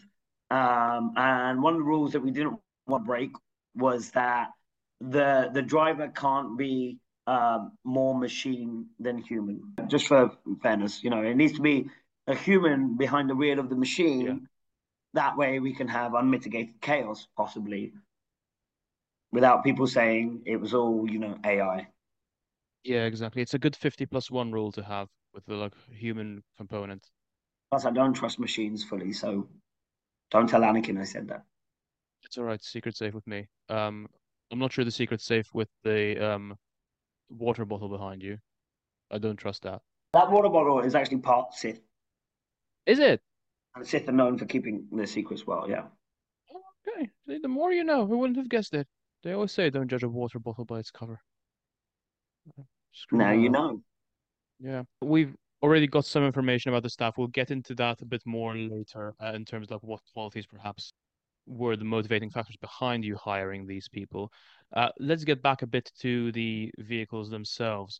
Um, 0.50 1.13
and 1.15 1.63
one 1.63 1.74
of 1.74 1.80
the 1.80 1.86
rules 1.86 2.12
that 2.12 2.19
we 2.19 2.32
didn't 2.32 2.60
want 2.88 3.06
to 3.06 3.08
break 3.08 3.32
was 3.75 4.12
that 4.12 4.49
the 4.99 5.49
the 5.53 5.62
driver 5.62 6.07
can't 6.10 6.57
be 6.57 6.99
um, 7.27 7.71
more 7.84 8.17
machine 8.17 8.88
than 8.99 9.17
human. 9.17 9.73
Just 9.88 10.07
for 10.07 10.31
fairness, 10.62 11.03
you 11.03 11.10
know, 11.10 11.21
it 11.21 11.36
needs 11.36 11.53
to 11.53 11.62
be 11.62 11.89
a 12.27 12.36
human 12.36 12.97
behind 12.97 13.29
the 13.29 13.36
wheel 13.36 13.60
of 13.60 13.69
the 13.69 13.75
machine. 13.75 14.21
Yeah. 14.21 14.36
That 15.13 15.38
way, 15.38 15.60
we 15.60 15.73
can 15.73 15.88
have 15.88 16.13
unmitigated 16.13 16.81
chaos, 16.81 17.27
possibly, 17.36 17.93
without 19.31 19.63
people 19.63 19.88
saying 19.88 20.43
it 20.45 20.55
was 20.57 20.73
all, 20.73 21.10
you 21.10 21.19
know, 21.19 21.38
AI. 21.45 21.88
Yeah, 22.84 23.05
exactly. 23.05 23.41
It's 23.41 23.53
a 23.53 23.60
good 23.60 23.75
50 23.75 24.05
plus 24.05 24.31
one 24.31 24.51
rule 24.51 24.71
to 24.71 24.84
have 24.84 25.10
with 25.34 25.45
the 25.45 25.55
like 25.55 25.73
human 25.91 26.43
component. 26.57 27.05
Plus, 27.69 27.86
I 27.86 27.91
don't 27.91 28.13
trust 28.13 28.39
machines 28.39 28.84
fully, 28.84 29.13
so 29.13 29.47
don't 30.31 30.47
tell 30.47 30.62
Anakin 30.62 30.99
I 30.99 31.03
said 31.03 31.27
that. 31.27 31.43
It's 32.23 32.38
all 32.38 32.43
right, 32.45 32.63
secret 32.63 32.95
safe 32.95 33.13
with 33.13 33.25
me. 33.27 33.47
Um, 33.69 34.07
I'm 34.51 34.60
not 34.60 34.71
sure 34.71 34.86
the 34.86 34.91
secret's 34.91 35.25
safe 35.25 35.49
with 35.53 35.69
the 35.84 36.23
um 36.34 36.55
water 37.29 37.65
bottle 37.65 37.89
behind 37.89 38.21
you. 38.21 38.38
I 39.10 39.17
don't 39.17 39.38
trust 39.38 39.63
that. 39.63 39.81
That 40.13 40.29
water 40.31 40.49
bottle 40.49 40.81
is 40.81 40.95
actually 40.95 41.19
part 41.19 41.53
Sith, 41.53 41.81
Is 42.86 42.99
it? 42.99 43.21
and 43.75 43.88
Sith 43.88 44.07
are 44.10 44.13
known 44.13 44.38
for 44.38 44.45
keeping 44.45 44.86
their 44.91 45.05
secrets 45.07 45.47
well. 45.47 45.69
Yeah. 45.69 45.86
Okay. 46.88 47.10
The 47.41 47.47
more 47.47 47.71
you 47.71 47.84
know. 47.84 48.05
Who 48.05 48.17
wouldn't 48.17 48.38
have 48.38 48.49
guessed 48.49 48.73
it? 48.73 48.88
They 49.23 49.34
always 49.34 49.51
say 49.51 49.69
don't 49.69 49.88
judge 49.88 50.03
a 50.03 50.10
water 50.10 50.39
bottle 50.39 50.65
by 50.65 50.79
its 50.79 50.91
cover. 50.91 51.21
Screw 52.93 53.17
Now 53.19 53.31
you 53.31 53.49
that. 53.49 53.51
know. 53.51 53.81
Yeah, 54.60 54.84
we've 55.01 55.34
already 55.63 55.88
got 55.88 56.05
some 56.05 56.23
information 56.23 56.69
about 56.69 56.84
the 56.84 56.89
staff. 56.89 57.17
We'll 57.17 57.27
get 57.27 57.51
into 57.51 57.73
that 57.75 58.01
a 58.01 58.05
bit 58.05 58.21
more 58.25 58.55
later, 58.55 59.13
uh, 59.23 59.31
in 59.34 59.45
terms 59.45 59.71
of 59.71 59.81
what 59.84 60.01
qualities 60.13 60.45
perhaps 60.45 60.91
were 61.45 61.75
the 61.75 61.86
motivating 61.86 62.30
factors 62.30 62.58
behind 62.58 63.04
you 63.04 63.15
hiring 63.15 63.65
these 63.65 63.88
people. 63.89 64.32
Uh, 64.73 64.89
let's 64.99 65.23
get 65.23 65.41
back 65.41 65.62
a 65.62 65.67
bit 65.67 65.91
to 65.99 66.32
the 66.32 66.71
vehicles 66.80 67.30
themselves. 67.30 67.99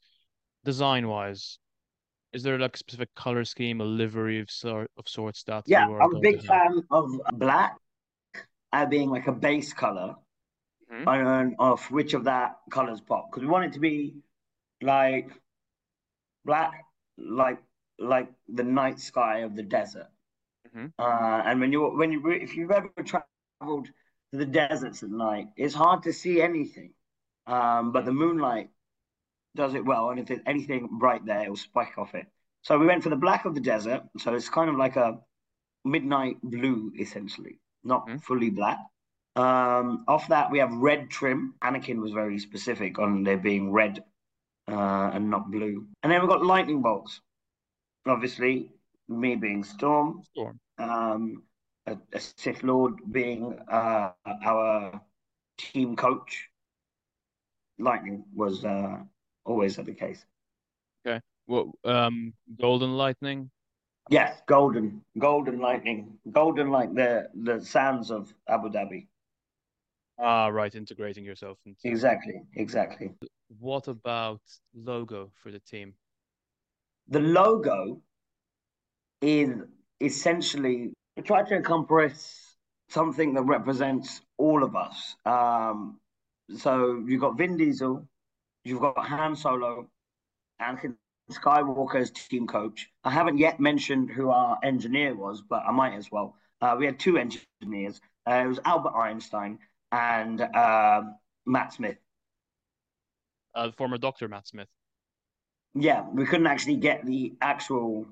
Design-wise, 0.64 1.60
is 2.34 2.44
there 2.44 2.58
like 2.60 2.76
a 2.76 2.78
specific 2.78 3.14
color 3.16 3.44
scheme, 3.44 3.82
a 3.82 3.86
livery 3.86 4.40
of 4.40 4.50
sort 4.50 4.90
of 4.98 5.08
sorts 5.08 5.44
that 5.44 5.66
Yeah, 5.68 5.86
you 5.86 5.94
are 5.94 6.02
I'm 6.02 6.16
a 6.16 6.20
big 6.20 6.42
to 6.42 6.48
fan 6.48 6.84
of 6.92 7.22
black 7.34 7.76
uh, 8.74 8.86
being 8.86 9.10
like 9.10 9.28
a 9.28 9.32
base 9.32 9.74
color, 9.74 10.16
Mhm. 10.90 11.06
and 11.08 11.56
of 11.60 11.90
which 11.92 12.14
of 12.14 12.24
that 12.26 12.58
colors 12.70 13.02
pop 13.02 13.30
because 13.30 13.42
we 13.44 13.50
want 13.50 13.66
it 13.66 13.74
to 13.74 13.80
be 13.80 14.16
like 14.82 15.30
black, 16.46 16.86
like 17.18 17.62
like 18.00 18.30
the 18.48 18.64
night 18.64 19.00
sky 19.00 19.40
of 19.40 19.56
the 19.56 19.64
desert. 19.64 20.08
Mhm. 20.66 20.92
Uh, 21.00 21.42
and 21.46 21.60
when 21.60 21.72
you 21.72 21.90
when 21.98 22.12
you 22.12 22.30
if 22.32 22.56
you've 22.56 22.72
ever 22.72 22.90
traveled 23.62 23.88
to 24.32 24.38
the 24.38 24.46
deserts 24.46 25.04
at 25.04 25.10
night, 25.10 25.48
it's 25.56 25.74
hard 25.76 26.04
to 26.04 26.14
see 26.14 26.42
anything. 26.42 26.94
Um, 27.48 27.92
but 27.92 28.06
the 28.06 28.12
moonlight 28.12 28.70
does 29.56 29.74
it 29.74 29.86
well, 29.86 30.10
and 30.10 30.20
if 30.20 30.28
there's 30.28 30.40
anything 30.46 30.88
bright 31.00 31.26
there, 31.26 31.42
it'll 31.44 31.56
spike 31.56 31.98
off 31.98 32.16
it. 32.16 32.26
So 32.64 32.78
we 32.78 32.86
went 32.86 33.04
for 33.04 33.10
the 33.10 33.16
black 33.16 33.46
of 33.46 33.56
the 33.56 33.62
desert. 33.62 34.04
So 34.20 34.34
it's 34.34 34.50
kind 34.50 34.70
of 34.70 34.76
like 34.78 34.96
a 34.96 35.20
midnight 35.84 36.38
blue, 36.44 36.92
essentially, 36.98 37.60
not 37.84 38.08
Mhm. 38.08 38.22
fully 38.22 38.50
black. 38.50 38.78
Um, 39.36 40.04
off 40.08 40.28
that 40.28 40.52
we 40.52 40.60
have 40.60 40.72
red 40.74 41.10
trim. 41.10 41.56
Anakin 41.62 42.00
was 42.02 42.12
very 42.12 42.38
specific 42.40 43.00
on 43.00 43.24
there 43.24 43.38
being 43.38 43.72
red 43.72 44.04
uh, 44.68 45.10
and 45.14 45.30
not 45.30 45.50
blue. 45.50 45.88
And 46.04 46.12
then 46.12 46.22
we've 46.22 46.30
got 46.30 46.46
lightning 46.46 46.82
bolts. 46.82 47.22
Obviously, 48.06 48.72
me 49.08 49.36
being 49.36 49.64
Storm, 49.64 50.22
Storm. 50.24 50.60
um, 50.78 51.44
a, 51.88 51.98
a 52.14 52.20
Sith 52.20 52.64
Lord 52.64 52.96
being 53.12 53.58
uh, 53.68 54.12
our 54.26 55.02
team 55.58 55.96
coach. 55.96 56.50
Lightning 57.80 58.24
was 58.36 58.64
uh, 58.64 58.98
always 59.46 59.76
the 59.76 59.94
case. 59.94 60.24
Okay. 61.06 61.20
What, 61.46 61.68
um, 61.84 62.34
Golden 62.60 62.98
Lightning? 62.98 63.50
Yes, 64.10 64.42
golden, 64.46 65.02
golden 65.18 65.60
lightning, 65.60 66.18
golden 66.32 66.70
like 66.70 66.94
the 66.94 67.30
the 67.34 67.64
sands 67.64 68.12
of 68.12 68.34
Abu 68.48 68.70
Dhabi. 68.70 69.08
Ah, 70.20 70.48
right, 70.48 70.74
integrating 70.76 71.24
yourself 71.24 71.58
into. 71.66 71.80
Exactly, 71.86 72.42
exactly. 72.56 73.12
What 73.60 73.88
about 73.88 74.42
logo 74.74 75.32
for 75.42 75.52
the 75.52 75.60
team? 75.60 75.94
The 77.08 77.20
logo 77.22 78.02
is 79.22 79.50
essentially 80.00 80.94
we 81.22 81.28
try 81.28 81.44
to 81.44 81.56
encompass 81.56 82.56
something 82.90 83.36
that 83.36 83.44
represents 83.44 84.22
all 84.40 84.64
of 84.64 84.76
us. 84.76 85.16
Um, 85.24 86.00
so 86.58 87.04
you've 87.08 87.22
got 87.22 87.38
Vin 87.38 87.58
Diesel, 87.58 88.08
you've 88.64 88.82
got 88.82 88.98
Han 88.98 89.36
Solo, 89.36 89.88
Anakin 90.60 90.96
Skywalker 91.32 92.02
as 92.02 92.10
team 92.10 92.48
coach. 92.48 92.90
I 93.04 93.12
haven't 93.12 93.38
yet 93.38 93.60
mentioned 93.60 94.10
who 94.10 94.32
our 94.32 94.58
engineer 94.64 95.16
was, 95.16 95.44
but 95.48 95.62
I 95.68 95.72
might 95.72 95.94
as 95.94 96.12
well. 96.12 96.36
Uh, 96.60 96.76
we 96.80 96.88
had 96.88 97.00
two 97.00 97.18
engineers. 97.18 98.02
Uh, 98.28 98.42
it 98.44 98.48
was 98.48 98.60
Albert 98.66 98.96
Einstein 98.96 99.60
and 99.92 100.42
uh, 100.42 101.04
Matt 101.46 101.74
Smith. 101.74 101.98
Uh, 103.54 103.70
former 103.78 104.00
Doctor 104.00 104.28
Matt 104.28 104.48
Smith. 104.48 104.68
Yeah, 105.76 106.04
we 106.12 106.26
couldn't 106.26 106.48
actually 106.48 106.78
get 106.78 107.06
the 107.06 107.36
actual 107.42 108.08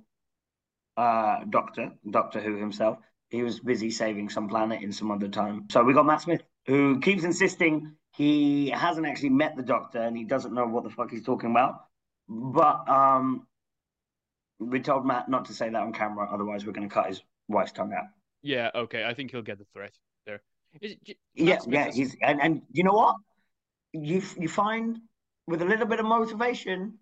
uh, 0.99 1.45
Doctor, 1.49 1.91
Doctor 2.09 2.41
Who 2.41 2.57
himself. 2.57 2.97
He 3.29 3.43
was 3.43 3.59
busy 3.59 3.91
saving 3.91 4.29
some 4.29 4.49
planet 4.49 4.81
in 4.81 4.91
some 4.91 5.11
other 5.11 5.29
time. 5.29 5.67
So 5.71 5.83
we 5.83 5.93
got 5.93 6.05
Matt 6.05 6.21
Smith, 6.21 6.41
who 6.65 6.99
keeps 6.99 7.23
insisting 7.23 7.93
he 8.15 8.69
hasn't 8.69 9.07
actually 9.07 9.29
met 9.29 9.55
the 9.55 9.63
Doctor 9.63 9.99
and 9.99 10.17
he 10.17 10.25
doesn't 10.25 10.53
know 10.53 10.67
what 10.67 10.83
the 10.83 10.89
fuck 10.89 11.11
he's 11.11 11.23
talking 11.23 11.51
about. 11.51 11.75
But 12.27 12.89
um, 12.89 13.47
we 14.59 14.81
told 14.81 15.05
Matt 15.05 15.29
not 15.29 15.45
to 15.45 15.53
say 15.53 15.69
that 15.69 15.81
on 15.81 15.93
camera, 15.93 16.27
otherwise 16.31 16.65
we're 16.65 16.73
going 16.73 16.89
to 16.89 16.93
cut 16.93 17.07
his 17.07 17.21
wife's 17.47 17.71
tongue 17.71 17.93
out. 17.93 18.07
Yeah, 18.41 18.71
okay. 18.75 19.05
I 19.05 19.13
think 19.13 19.31
he'll 19.31 19.41
get 19.41 19.59
the 19.59 19.65
threat 19.73 19.93
there. 20.25 20.41
Is 20.81 20.91
it, 20.93 21.17
yeah, 21.33 21.59
yeah. 21.67 21.87
Is... 21.87 21.95
He's 21.95 22.17
and, 22.21 22.41
and 22.41 22.61
you 22.71 22.83
know 22.83 22.93
what? 22.93 23.15
You 23.93 24.21
you 24.37 24.47
find 24.47 24.99
with 25.47 25.61
a 25.61 25.65
little 25.65 25.87
bit 25.87 25.99
of 25.99 26.05
motivation, 26.05 26.99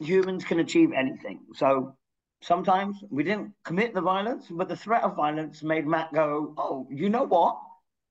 humans 0.00 0.44
can 0.44 0.58
achieve 0.58 0.90
anything. 0.92 1.40
So 1.54 1.96
sometimes 2.42 3.02
we 3.10 3.22
didn't 3.22 3.52
commit 3.64 3.94
the 3.94 4.00
violence, 4.00 4.48
but 4.50 4.68
the 4.68 4.76
threat 4.76 5.02
of 5.02 5.16
violence 5.16 5.62
made 5.62 5.86
Matt 5.86 6.12
go, 6.12 6.52
"Oh, 6.58 6.86
you 6.90 7.08
know 7.08 7.22
what? 7.22 7.60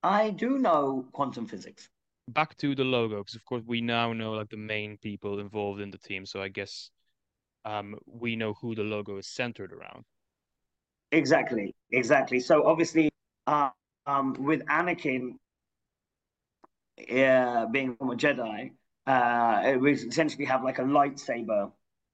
I 0.04 0.32
do 0.32 0.58
know 0.58 1.06
quantum 1.12 1.46
physics." 1.46 1.89
Back 2.28 2.56
to 2.58 2.74
the 2.76 2.84
logo, 2.84 3.17
because 3.17 3.36
of 3.36 3.46
course 3.46 3.63
we 3.65 3.82
now 3.82 4.13
know 4.13 4.34
like 4.34 4.50
the 4.50 4.58
main 4.58 4.98
people 4.98 5.39
involved 5.39 5.82
in 5.82 5.91
the 5.91 5.98
team. 5.98 6.26
So 6.26 6.41
I 6.41 6.48
guess 6.48 6.89
um, 7.65 7.96
we 8.06 8.36
know 8.36 8.54
who 8.54 8.74
the 8.74 8.84
logo 8.84 9.17
is 9.17 9.28
centered 9.28 9.74
around. 9.74 10.06
Exactly, 11.12 11.76
exactly. 11.91 12.39
So 12.39 12.65
obviously, 12.65 13.10
uh, 13.48 13.70
um, 14.06 14.34
with 14.39 14.65
Anakin 14.67 15.34
uh, 17.10 17.65
being 17.67 17.98
a 18.00 18.06
Jedi, 18.06 18.72
uh, 19.08 19.78
we 19.80 19.94
essentially 19.94 20.46
have 20.46 20.63
like 20.63 20.80
a 20.80 20.84
lightsaber 20.84 21.72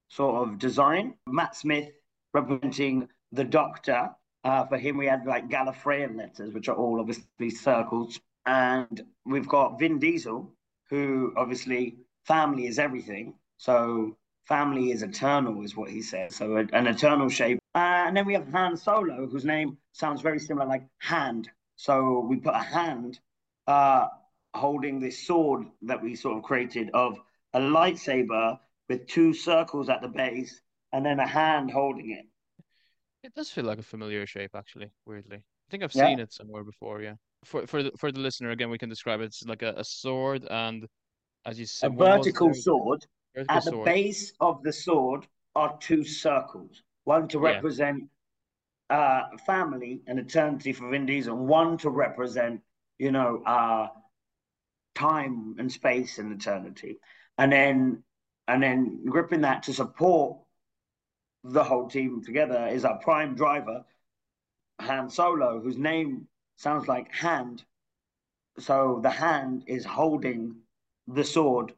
sort 0.08 0.48
of 0.48 0.58
design. 0.58 1.14
Matt 1.26 1.54
Smith 1.54 1.92
representing 2.34 3.08
the 3.32 3.44
Doctor. 3.44 4.10
Uh, 4.44 4.66
for 4.66 4.78
him, 4.78 4.96
we 4.96 5.06
had 5.06 5.26
like 5.26 5.48
Gallifreyan 5.48 6.16
letters, 6.16 6.52
which 6.52 6.68
are 6.68 6.76
all 6.76 7.00
obviously 7.00 7.50
circles. 7.50 8.20
And 8.46 9.04
we've 9.26 9.48
got 9.48 9.78
Vin 9.78 9.98
Diesel, 9.98 10.52
who 10.88 11.32
obviously 11.36 11.96
family 12.24 12.66
is 12.66 12.78
everything. 12.78 13.34
So 13.58 14.16
family 14.46 14.92
is 14.92 15.02
eternal, 15.02 15.62
is 15.62 15.76
what 15.76 15.90
he 15.90 16.00
said. 16.00 16.32
So 16.32 16.56
an 16.56 16.86
eternal 16.86 17.28
shape. 17.28 17.58
Uh, 17.74 18.04
and 18.06 18.16
then 18.16 18.26
we 18.26 18.34
have 18.34 18.48
Han 18.50 18.76
Solo, 18.76 19.26
whose 19.26 19.44
name 19.44 19.76
sounds 19.92 20.22
very 20.22 20.38
similar, 20.38 20.66
like 20.66 20.86
hand. 21.00 21.50
So 21.76 22.20
we 22.20 22.36
put 22.36 22.54
a 22.54 22.58
hand 22.58 23.20
uh, 23.66 24.08
holding 24.54 24.98
this 24.98 25.26
sword 25.26 25.66
that 25.82 26.02
we 26.02 26.14
sort 26.14 26.38
of 26.38 26.42
created 26.42 26.90
of 26.94 27.18
a 27.52 27.60
lightsaber 27.60 28.58
with 28.88 29.06
two 29.06 29.32
circles 29.34 29.88
at 29.88 30.00
the 30.00 30.08
base 30.08 30.60
and 30.92 31.04
then 31.04 31.20
a 31.20 31.26
hand 31.26 31.70
holding 31.70 32.10
it. 32.10 32.26
It 33.24 33.34
does 33.34 33.50
feel 33.50 33.64
like 33.64 33.78
a 33.78 33.82
familiar 33.82 34.26
shape, 34.26 34.52
actually. 34.54 34.90
Weirdly, 35.06 35.38
I 35.38 35.70
think 35.70 35.82
I've 35.82 35.94
yeah. 35.94 36.06
seen 36.06 36.20
it 36.20 36.32
somewhere 36.32 36.64
before. 36.64 37.02
Yeah. 37.02 37.14
For 37.44 37.66
for 37.66 37.82
the, 37.82 37.92
for 37.98 38.10
the 38.10 38.20
listener, 38.20 38.50
again, 38.50 38.70
we 38.70 38.78
can 38.78 38.88
describe 38.88 39.20
it. 39.20 39.24
It's 39.24 39.44
like 39.44 39.62
a, 39.62 39.74
a 39.76 39.84
sword, 39.84 40.46
and 40.50 40.86
as 41.44 41.58
you 41.58 41.66
said, 41.66 41.92
a 41.92 41.96
vertical 41.96 42.52
sword. 42.54 43.04
Vertical 43.34 43.56
at 43.56 43.62
sword. 43.64 43.86
the 43.86 43.90
base 43.90 44.32
of 44.40 44.62
the 44.62 44.72
sword 44.72 45.26
are 45.54 45.76
two 45.80 46.04
circles. 46.04 46.82
One 47.04 47.28
to 47.28 47.38
represent 47.38 48.04
yeah. 48.90 48.98
uh, 49.32 49.36
family 49.46 50.02
and 50.06 50.18
eternity 50.18 50.72
for 50.72 50.90
Vin 50.90 51.06
Diesel, 51.06 51.36
and 51.36 51.46
one 51.46 51.78
to 51.78 51.90
represent, 51.90 52.60
you 52.98 53.12
know, 53.12 53.42
uh, 53.46 53.88
time 54.94 55.54
and 55.58 55.70
space 55.70 56.18
and 56.18 56.32
eternity. 56.32 56.98
And 57.36 57.52
then 57.52 58.02
and 58.48 58.62
then 58.62 59.04
gripping 59.04 59.42
that 59.42 59.62
to 59.64 59.72
support 59.72 60.38
the 61.44 61.64
whole 61.64 61.88
team 61.88 62.22
together 62.22 62.68
is 62.68 62.84
our 62.84 62.98
prime 62.98 63.34
driver, 63.34 63.84
Han 64.80 65.10
Solo, 65.10 65.60
whose 65.60 65.78
name 65.78 66.26
sounds 66.56 66.88
like 66.88 67.12
hand. 67.12 67.64
So 68.58 69.00
the 69.02 69.10
hand 69.10 69.64
is 69.66 69.84
holding 69.84 70.56
the 71.06 71.24
sword, 71.24 71.72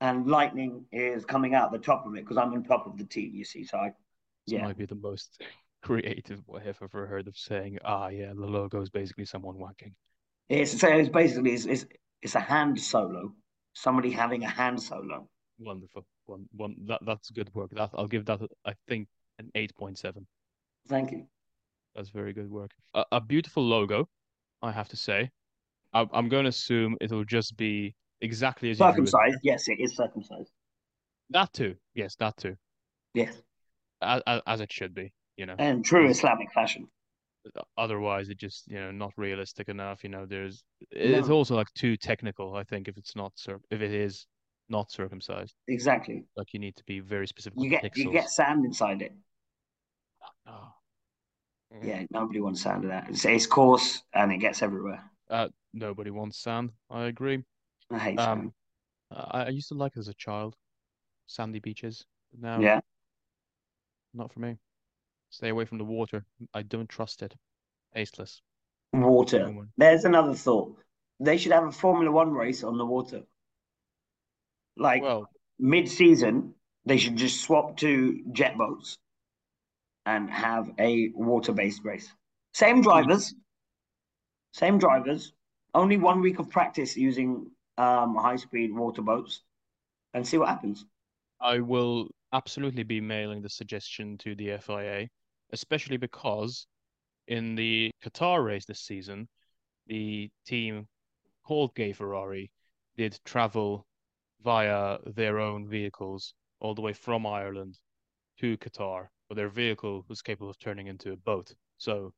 and 0.00 0.26
lightning 0.26 0.84
is 0.92 1.24
coming 1.24 1.54
out 1.54 1.72
the 1.72 1.78
top 1.78 2.06
of 2.06 2.14
it 2.14 2.24
because 2.24 2.36
I'm 2.36 2.52
on 2.52 2.62
top 2.62 2.86
of 2.86 2.96
the 2.96 3.04
team, 3.04 3.34
you 3.34 3.44
see. 3.44 3.64
So 3.64 3.78
I, 3.78 3.92
yeah. 4.46 4.58
This 4.58 4.66
might 4.66 4.78
be 4.78 4.86
the 4.86 4.94
most 4.94 5.42
creative 5.82 6.46
way 6.46 6.62
I've 6.66 6.78
ever 6.82 7.06
heard 7.06 7.26
of 7.26 7.36
saying, 7.36 7.78
ah, 7.84 8.08
yeah, 8.08 8.32
the 8.34 8.46
logo 8.46 8.80
is 8.80 8.90
basically 8.90 9.24
someone 9.24 9.56
whacking. 9.58 9.94
It's, 10.48 10.82
it's 10.82 11.08
basically 11.08 11.52
it's, 11.52 11.66
it's, 11.66 11.86
it's 12.22 12.34
a 12.34 12.40
hand 12.40 12.80
solo, 12.80 13.32
somebody 13.74 14.10
having 14.10 14.44
a 14.44 14.48
hand 14.48 14.82
solo. 14.82 15.28
Wonderful. 15.58 16.06
One, 16.28 16.46
one. 16.52 16.76
That 16.86 17.00
that's 17.04 17.30
good 17.30 17.50
work. 17.54 17.70
That 17.72 17.90
I'll 17.94 18.06
give 18.06 18.26
that. 18.26 18.40
I 18.64 18.74
think 18.86 19.08
an 19.38 19.50
eight 19.54 19.74
point 19.74 19.98
seven. 19.98 20.26
Thank 20.88 21.10
you. 21.12 21.26
That's 21.94 22.10
very 22.10 22.32
good 22.32 22.50
work. 22.50 22.70
A, 22.94 23.04
a 23.12 23.20
beautiful 23.20 23.64
logo, 23.64 24.08
I 24.62 24.72
have 24.72 24.88
to 24.90 24.96
say. 24.96 25.30
I, 25.92 26.06
I'm 26.12 26.28
going 26.28 26.44
to 26.44 26.50
assume 26.50 26.96
it'll 27.00 27.24
just 27.24 27.56
be 27.56 27.94
exactly 28.20 28.70
as 28.70 28.78
you 28.78 28.86
circumcised. 28.86 29.38
Yes, 29.42 29.68
it 29.68 29.78
is 29.80 29.96
circumcised. 29.96 30.52
That 31.30 31.52
too. 31.52 31.74
Yes, 31.94 32.14
that 32.16 32.36
too. 32.36 32.56
Yes. 33.14 33.42
As, 34.02 34.22
as 34.46 34.60
it 34.60 34.72
should 34.72 34.94
be, 34.94 35.12
you 35.36 35.46
know. 35.46 35.56
And 35.58 35.84
true 35.84 36.08
Islamic 36.08 36.52
fashion. 36.52 36.88
Otherwise, 37.76 38.28
it 38.28 38.36
just 38.38 38.68
you 38.68 38.78
know 38.78 38.90
not 38.90 39.12
realistic 39.16 39.68
enough. 39.68 40.04
You 40.04 40.10
know, 40.10 40.26
there's 40.26 40.62
it's 40.90 41.28
no. 41.28 41.34
also 41.34 41.56
like 41.56 41.72
too 41.74 41.96
technical. 41.96 42.54
I 42.54 42.64
think 42.64 42.88
if 42.88 42.98
it's 42.98 43.16
not 43.16 43.32
if 43.70 43.80
it 43.80 43.92
is 43.92 44.26
not 44.68 44.90
circumcised. 44.90 45.54
Exactly. 45.66 46.24
Like 46.36 46.52
you 46.52 46.60
need 46.60 46.76
to 46.76 46.84
be 46.84 47.00
very 47.00 47.26
specific. 47.26 47.58
You 47.60 47.70
get 47.70 47.84
pixels. 47.84 47.96
you 47.96 48.12
get 48.12 48.30
sand 48.30 48.64
inside 48.64 49.02
it. 49.02 49.12
Oh. 50.46 50.72
Mm. 51.74 51.86
Yeah, 51.86 52.02
nobody 52.10 52.40
wants 52.40 52.62
sand 52.62 52.84
in 52.84 52.90
that. 52.90 53.08
It's, 53.10 53.24
it's 53.24 53.46
coarse 53.46 54.02
and 54.14 54.32
it 54.32 54.38
gets 54.38 54.62
everywhere. 54.62 55.02
Uh, 55.30 55.48
nobody 55.74 56.10
wants 56.10 56.38
sand. 56.38 56.70
I 56.90 57.04
agree. 57.04 57.42
I 57.90 57.98
hate 57.98 58.18
um, 58.18 58.40
sand. 58.40 58.52
I, 59.30 59.44
I 59.44 59.48
used 59.48 59.68
to 59.68 59.74
like 59.74 59.92
it 59.96 60.00
as 60.00 60.08
a 60.08 60.14
child, 60.14 60.56
sandy 61.26 61.58
beaches. 61.58 62.04
Now, 62.38 62.60
yeah, 62.60 62.80
not 64.14 64.32
for 64.32 64.40
me. 64.40 64.56
Stay 65.30 65.50
away 65.50 65.64
from 65.66 65.78
the 65.78 65.84
water. 65.84 66.24
I 66.54 66.62
don't 66.62 66.88
trust 66.88 67.22
it. 67.22 67.34
Tasteless. 67.94 68.40
Water. 68.92 69.52
There's 69.76 70.04
another 70.04 70.34
thought. 70.34 70.76
They 71.20 71.36
should 71.36 71.52
have 71.52 71.64
a 71.64 71.72
Formula 71.72 72.10
One 72.10 72.32
race 72.32 72.62
on 72.64 72.78
the 72.78 72.86
water. 72.86 73.22
Like 74.78 75.02
well, 75.02 75.28
mid-season, 75.58 76.54
they 76.84 76.96
should 76.96 77.16
just 77.16 77.42
swap 77.42 77.76
to 77.78 78.20
jet 78.32 78.56
boats 78.56 78.96
and 80.06 80.30
have 80.30 80.70
a 80.78 81.10
water-based 81.14 81.84
race. 81.84 82.12
Same 82.54 82.80
drivers, 82.80 83.34
same 84.52 84.78
drivers. 84.78 85.32
Only 85.74 85.96
one 85.96 86.20
week 86.20 86.38
of 86.38 86.48
practice 86.48 86.96
using 86.96 87.50
um, 87.76 88.16
high-speed 88.16 88.74
water 88.74 89.02
boats, 89.02 89.42
and 90.14 90.26
see 90.26 90.38
what 90.38 90.48
happens. 90.48 90.84
I 91.40 91.60
will 91.60 92.08
absolutely 92.32 92.82
be 92.82 93.00
mailing 93.00 93.42
the 93.42 93.50
suggestion 93.50 94.16
to 94.18 94.34
the 94.34 94.58
FIA, 94.58 95.08
especially 95.52 95.96
because 95.96 96.66
in 97.26 97.54
the 97.54 97.90
Qatar 98.04 98.44
race 98.44 98.64
this 98.64 98.80
season, 98.80 99.28
the 99.86 100.30
team 100.46 100.86
called 101.46 101.74
Gay 101.74 101.92
Ferrari 101.92 102.50
did 102.96 103.18
travel 103.24 103.86
via 104.42 104.98
their 105.06 105.38
own 105.38 105.68
vehicles 105.68 106.34
all 106.60 106.74
the 106.74 106.82
way 106.82 106.92
from 106.92 107.26
Ireland 107.26 107.78
to 108.40 108.56
Qatar, 108.58 109.08
but 109.28 109.36
their 109.36 109.48
vehicle 109.48 110.04
was 110.08 110.22
capable 110.22 110.50
of 110.50 110.58
turning 110.58 110.86
into 110.86 111.12
a 111.12 111.16
boat. 111.16 111.54
So 111.78 112.12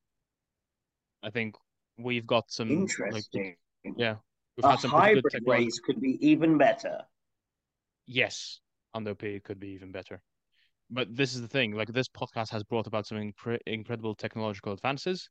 I 1.22 1.30
think 1.30 1.56
we've 1.98 2.26
got 2.26 2.50
some 2.50 2.70
interesting. 2.70 3.56
Like, 3.84 3.94
yeah, 3.96 4.16
we've 4.56 4.64
a 4.64 4.70
had 4.70 4.80
some 4.80 4.90
hybrid 4.90 5.24
race 5.46 5.78
could 5.80 6.00
be 6.00 6.18
even 6.20 6.58
better. 6.58 7.00
Yes, 8.06 8.60
Ando 8.94 9.16
P 9.16 9.40
could 9.40 9.60
be 9.60 9.68
even 9.68 9.92
better. 9.92 10.20
But 10.90 11.14
this 11.14 11.34
is 11.34 11.40
the 11.40 11.48
thing: 11.48 11.72
like 11.72 11.88
this 11.88 12.08
podcast 12.08 12.50
has 12.50 12.64
brought 12.64 12.86
about 12.86 13.06
some 13.06 13.18
incre- 13.18 13.60
incredible 13.66 14.14
technological 14.14 14.72
advances, 14.72 15.28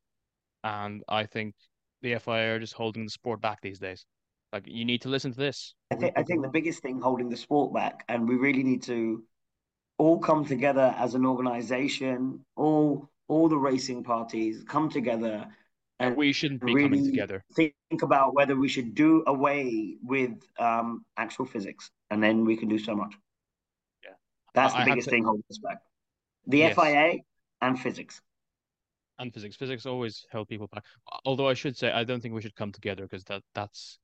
and 0.64 1.02
I 1.08 1.26
think 1.26 1.54
the 2.02 2.14
FIA 2.18 2.56
are 2.56 2.58
just 2.58 2.74
holding 2.74 3.04
the 3.04 3.10
sport 3.10 3.40
back 3.40 3.60
these 3.60 3.78
days. 3.78 4.06
Like 4.52 4.64
you 4.66 4.84
need 4.84 5.02
to 5.02 5.08
listen 5.08 5.30
to 5.32 5.38
this. 5.38 5.74
I 5.92 5.94
think 5.94 6.14
I 6.18 6.22
think 6.22 6.42
the 6.42 6.48
biggest 6.48 6.82
thing 6.82 7.00
holding 7.00 7.28
the 7.28 7.36
sport 7.36 7.72
back, 7.72 8.04
and 8.08 8.28
we 8.28 8.36
really 8.36 8.62
need 8.64 8.82
to 8.84 9.22
all 9.98 10.18
come 10.18 10.44
together 10.44 10.94
as 10.98 11.14
an 11.14 11.24
organization, 11.24 12.44
all 12.56 13.08
all 13.28 13.48
the 13.48 13.56
racing 13.56 14.02
parties 14.02 14.64
come 14.66 14.88
together 14.90 15.46
and 16.00 16.16
we 16.16 16.32
shouldn't 16.32 16.62
be 16.64 16.72
coming 16.72 16.90
really 16.90 17.10
together. 17.10 17.44
think 17.54 17.74
about 18.02 18.34
whether 18.34 18.56
we 18.56 18.68
should 18.68 18.94
do 18.94 19.22
away 19.26 19.96
with 20.02 20.32
um, 20.58 21.04
actual 21.16 21.44
physics, 21.44 21.90
and 22.10 22.20
then 22.22 22.44
we 22.44 22.56
can 22.56 22.68
do 22.68 22.78
so 22.78 22.96
much. 22.96 23.14
Yeah. 24.02 24.10
that's 24.54 24.72
the 24.72 24.80
I 24.80 24.84
biggest 24.86 25.04
to- 25.06 25.10
thing 25.12 25.24
holding 25.24 25.44
us 25.50 25.58
back. 25.58 25.78
The 26.46 26.58
Yes. 26.58 26.74
FIA 26.74 27.18
and 27.60 27.78
physics. 27.78 28.20
And 29.18 29.32
physics. 29.32 29.56
Physics 29.56 29.84
always 29.84 30.26
held 30.32 30.48
people 30.48 30.66
back. 30.72 30.82
Although 31.26 31.48
I 31.48 31.54
should 31.54 31.76
say, 31.76 31.92
I 31.92 32.02
don't 32.02 32.20
think 32.22 32.34
we 32.34 32.40
should 32.40 32.56
come 32.56 32.72
together 32.72 33.02
because 33.02 33.22
that 33.24 33.42
that's 33.54 33.98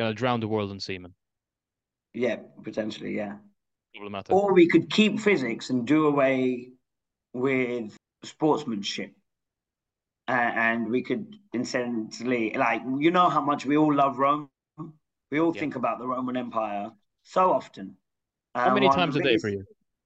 gonna 0.00 0.14
drown 0.14 0.40
the 0.40 0.48
world 0.48 0.70
in 0.70 0.80
semen. 0.80 1.14
Yeah, 2.14 2.36
potentially, 2.62 3.16
yeah. 3.16 3.36
Problematic. 3.94 4.34
Or 4.34 4.52
we 4.54 4.66
could 4.68 4.90
keep 4.90 5.20
physics 5.20 5.70
and 5.70 5.86
do 5.86 6.06
away 6.06 6.72
with 7.32 7.96
sportsmanship. 8.24 9.12
A- 10.28 10.32
and 10.32 10.90
we 10.90 11.02
could 11.02 11.36
essentially, 11.54 12.52
like, 12.54 12.82
you 12.98 13.10
know 13.10 13.28
how 13.28 13.40
much 13.40 13.66
we 13.66 13.76
all 13.76 13.92
love 13.94 14.18
Rome? 14.18 14.48
We 15.30 15.40
all 15.40 15.52
Yeah. 15.52 15.60
think 15.60 15.76
about 15.76 15.98
the 15.98 16.06
Roman 16.06 16.36
Empire 16.36 16.92
so 17.22 17.52
often. 17.52 17.96
How 18.54 18.66
And 18.66 18.74
many 18.74 18.88
times 18.88 19.16
a 19.16 19.20
day 19.20 19.36
for 19.38 19.48
you? 19.48 19.64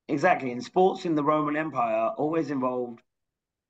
Exactly. 0.09 0.51
And 0.53 0.63
sports 0.63 1.05
in 1.07 1.15
the 1.15 1.25
Roman 1.25 1.57
Empire 1.57 2.09
always 2.17 2.51
involved 2.51 3.01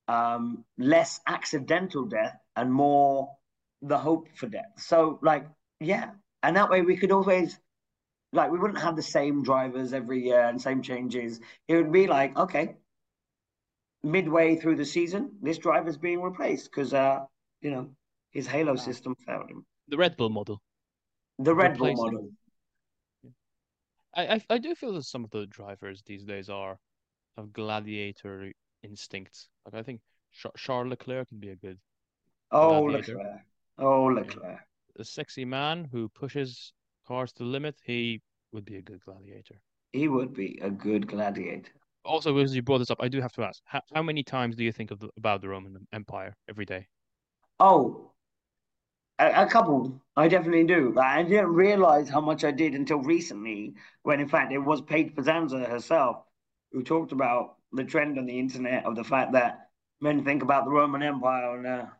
um, 0.08 0.64
less 0.78 1.20
accidental 1.26 2.04
death 2.04 2.36
and 2.56 2.72
more 2.72 3.36
the 3.82 3.98
hope 3.98 4.28
for 4.34 4.46
death. 4.48 4.72
So, 4.76 5.18
like, 5.22 5.46
yeah. 5.80 6.10
And 6.42 6.56
that 6.56 6.70
way 6.70 6.82
we 6.82 6.96
could 6.96 7.12
always, 7.12 7.58
like, 8.32 8.50
we 8.50 8.58
wouldn't 8.58 8.80
have 8.80 8.96
the 8.96 9.02
same 9.02 9.42
drivers 9.42 9.92
every 9.92 10.24
year 10.24 10.40
and 10.40 10.60
same 10.60 10.82
changes. 10.82 11.40
It 11.68 11.76
would 11.76 11.92
be 11.92 12.06
like, 12.06 12.36
okay, 12.36 12.76
midway 14.02 14.56
through 14.56 14.76
the 14.76 14.84
season, 14.84 15.32
this 15.42 15.58
driver's 15.58 15.96
being 15.96 16.20
replaced 16.20 16.70
because, 16.70 16.92
uh, 16.92 17.20
you 17.60 17.70
know, 17.70 17.90
his 18.30 18.46
Halo 18.46 18.76
system 18.76 19.14
failed 19.26 19.48
him. 19.48 19.64
The 19.88 19.96
Red 19.96 20.16
Bull 20.16 20.30
model. 20.30 20.60
The 21.38 21.54
Red 21.54 21.78
Bull 21.78 21.94
model. 21.94 22.30
I, 24.14 24.34
I 24.34 24.40
I 24.50 24.58
do 24.58 24.74
feel 24.74 24.92
that 24.94 25.04
some 25.04 25.24
of 25.24 25.30
the 25.30 25.46
drivers 25.46 26.02
these 26.06 26.24
days 26.24 26.48
are 26.48 26.78
have 27.36 27.52
gladiator 27.52 28.52
instincts. 28.82 29.48
Like 29.64 29.74
I 29.74 29.82
think 29.82 30.00
Charles 30.56 30.88
Leclerc 30.88 31.28
can 31.28 31.38
be 31.38 31.50
a 31.50 31.56
good 31.56 31.78
Oh, 32.50 32.82
Gladiator. 32.84 33.16
Leclerc. 33.16 33.40
Oh, 33.78 34.04
Leclerc. 34.04 34.60
A 34.98 35.04
sexy 35.04 35.44
man 35.44 35.88
who 35.90 36.08
pushes 36.08 36.72
cars 37.06 37.32
to 37.34 37.44
the 37.44 37.48
limit. 37.48 37.76
He 37.84 38.22
would 38.52 38.64
be 38.64 38.76
a 38.76 38.82
good 38.82 39.00
gladiator. 39.04 39.60
He 39.92 40.08
would 40.08 40.34
be 40.34 40.58
a 40.62 40.70
good 40.70 41.06
gladiator. 41.06 41.72
Also, 42.04 42.36
as 42.38 42.54
you 42.54 42.62
brought 42.62 42.78
this 42.78 42.90
up, 42.90 42.98
I 43.00 43.08
do 43.08 43.20
have 43.20 43.32
to 43.32 43.42
ask: 43.42 43.62
how, 43.64 43.80
how 43.94 44.02
many 44.02 44.22
times 44.22 44.56
do 44.56 44.64
you 44.64 44.72
think 44.72 44.90
of 44.90 45.00
the, 45.00 45.08
about 45.16 45.40
the 45.40 45.48
Roman 45.48 45.86
Empire 45.92 46.36
every 46.48 46.64
day? 46.64 46.86
Oh, 47.60 48.10
a, 49.18 49.44
a 49.44 49.46
couple. 49.46 50.00
I 50.16 50.28
definitely 50.28 50.64
do. 50.64 50.92
Like, 50.94 51.06
I 51.06 51.22
didn't 51.22 51.54
realize 51.54 52.08
how 52.08 52.20
much 52.20 52.44
I 52.44 52.50
did 52.50 52.74
until 52.74 52.98
recently, 52.98 53.74
when 54.02 54.20
in 54.20 54.28
fact 54.28 54.52
it 54.52 54.58
was 54.58 54.80
Paige 54.82 55.14
Pazanza 55.14 55.68
herself 55.68 56.24
who 56.72 56.82
talked 56.82 57.12
about 57.12 57.56
the 57.72 57.84
trend 57.84 58.18
on 58.18 58.26
the 58.26 58.38
internet 58.38 58.84
of 58.84 58.96
the 58.96 59.04
fact 59.04 59.32
that 59.32 59.68
men 60.00 60.24
think 60.24 60.42
about 60.42 60.64
the 60.64 60.70
Roman 60.70 61.02
Empire 61.02 61.58
on 61.58 61.66
a 61.66 61.92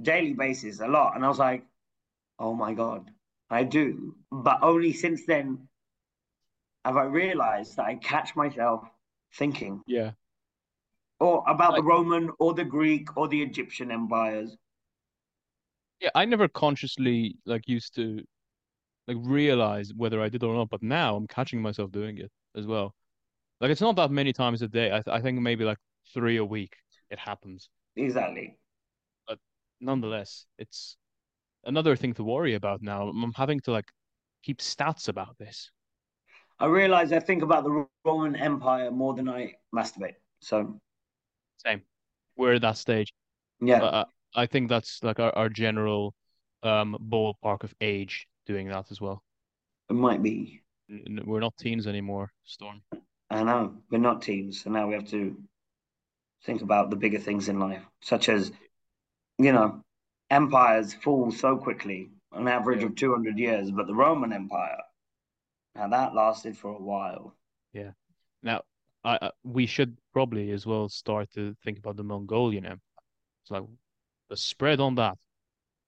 daily 0.00 0.32
basis 0.32 0.80
a 0.80 0.86
lot. 0.86 1.16
And 1.16 1.24
I 1.24 1.28
was 1.28 1.38
like, 1.38 1.64
oh 2.38 2.54
my 2.54 2.74
God, 2.74 3.10
I 3.50 3.64
do. 3.64 4.16
But 4.30 4.60
only 4.62 4.92
since 4.92 5.26
then 5.26 5.68
have 6.86 6.96
I 6.96 7.04
realized 7.04 7.76
that 7.76 7.84
I 7.86 7.96
catch 7.96 8.34
myself 8.36 8.88
thinking 9.34 9.82
Yeah, 9.86 10.12
or 11.18 11.42
about 11.48 11.74
the 11.74 11.82
Roman 11.82 12.30
or 12.38 12.54
the 12.54 12.64
Greek 12.64 13.16
or 13.16 13.26
the 13.26 13.42
Egyptian 13.42 13.90
empires. 13.90 14.56
yeah. 16.00 16.10
I 16.14 16.24
never 16.24 16.48
consciously 16.48 17.36
like 17.46 17.68
used 17.68 17.94
to 17.96 18.22
like 19.08 19.18
realize 19.20 19.92
whether 19.94 20.22
I 20.22 20.28
did 20.28 20.42
or 20.44 20.54
not, 20.54 20.70
but 20.70 20.82
now 20.82 21.16
I'm 21.16 21.28
catching 21.28 21.62
myself 21.62 21.92
doing 21.92 22.18
it 22.18 22.32
as 22.56 22.66
well. 22.66 22.94
Like 23.60 23.70
it's 23.70 23.80
not 23.80 23.96
that 23.96 24.10
many 24.10 24.32
times 24.32 24.62
a 24.62 24.68
day. 24.68 24.88
I 24.92 25.02
th 25.02 25.08
I 25.08 25.20
think 25.22 25.40
maybe 25.40 25.64
like 25.64 25.78
three 26.14 26.38
a 26.38 26.44
week. 26.44 26.74
It 27.10 27.18
happens. 27.18 27.70
Exactly. 27.96 28.56
But 29.26 29.38
nonetheless, 29.80 30.46
it's 30.58 30.96
another 31.66 31.96
thing 31.96 32.14
to 32.14 32.24
worry 32.24 32.54
about 32.54 32.82
now. 32.82 33.08
I'm 33.08 33.32
having 33.32 33.60
to 33.60 33.72
like 33.72 33.88
keep 34.42 34.58
stats 34.58 35.08
about 35.08 35.36
this. 35.38 35.70
I 36.58 36.66
realize 36.66 37.12
I 37.12 37.20
think 37.20 37.42
about 37.42 37.64
the 37.64 37.86
Roman 38.04 38.36
Empire 38.36 38.90
more 38.90 39.14
than 39.14 39.28
I 39.28 39.54
masturbate. 39.74 40.14
So 40.40 40.80
Same. 41.56 41.82
We're 42.36 42.54
at 42.54 42.62
that 42.62 42.76
stage. 42.76 43.12
yeah, 43.60 43.82
uh, 43.82 44.04
I 44.34 44.46
think 44.46 44.68
that's 44.68 45.02
like 45.02 45.20
our, 45.20 45.34
our 45.36 45.48
general 45.48 46.14
um 46.62 46.96
ballpark 47.08 47.62
of 47.62 47.74
age 47.80 48.26
doing 48.46 48.68
that 48.68 48.90
as 48.90 49.00
well. 49.00 49.22
it 49.90 49.94
might 49.94 50.22
be. 50.22 50.62
We're 50.88 51.40
not 51.40 51.56
teens 51.56 51.86
anymore, 51.86 52.30
Storm. 52.44 52.82
I 53.30 53.42
know 53.42 53.74
we're 53.90 53.98
not 53.98 54.22
teens, 54.22 54.62
so 54.62 54.70
now 54.70 54.86
we 54.86 54.94
have 54.94 55.08
to 55.08 55.36
think 56.44 56.62
about 56.62 56.90
the 56.90 56.96
bigger 56.96 57.18
things 57.18 57.48
in 57.48 57.58
life, 57.58 57.82
such 58.00 58.28
as 58.28 58.52
you 59.38 59.52
know, 59.52 59.83
empires 60.34 60.94
fall 61.04 61.30
so 61.30 61.56
quickly, 61.56 62.10
an 62.32 62.48
average 62.48 62.82
Yeah. 62.82 62.88
of 62.88 62.94
two 62.96 63.12
hundred 63.12 63.38
years, 63.38 63.70
but 63.70 63.86
the 63.86 63.94
Roman 63.94 64.32
Empire, 64.32 64.82
now 65.76 65.88
that 65.88 66.14
lasted 66.14 66.56
for 66.58 66.70
a 66.74 66.82
while. 66.82 67.34
Yeah. 67.72 67.92
Now, 68.42 68.62
I, 69.04 69.18
I 69.22 69.30
we 69.44 69.66
should 69.66 69.96
probably 70.12 70.50
as 70.52 70.66
well 70.66 70.88
start 70.88 71.30
to 71.32 71.54
think 71.64 71.78
about 71.78 71.96
the 71.96 72.04
Mongolian 72.04 72.64
Empire. 72.64 73.04
It's 73.42 73.50
like 73.50 73.64
the 74.30 74.36
spread 74.36 74.80
on 74.80 74.94
that. 74.96 75.18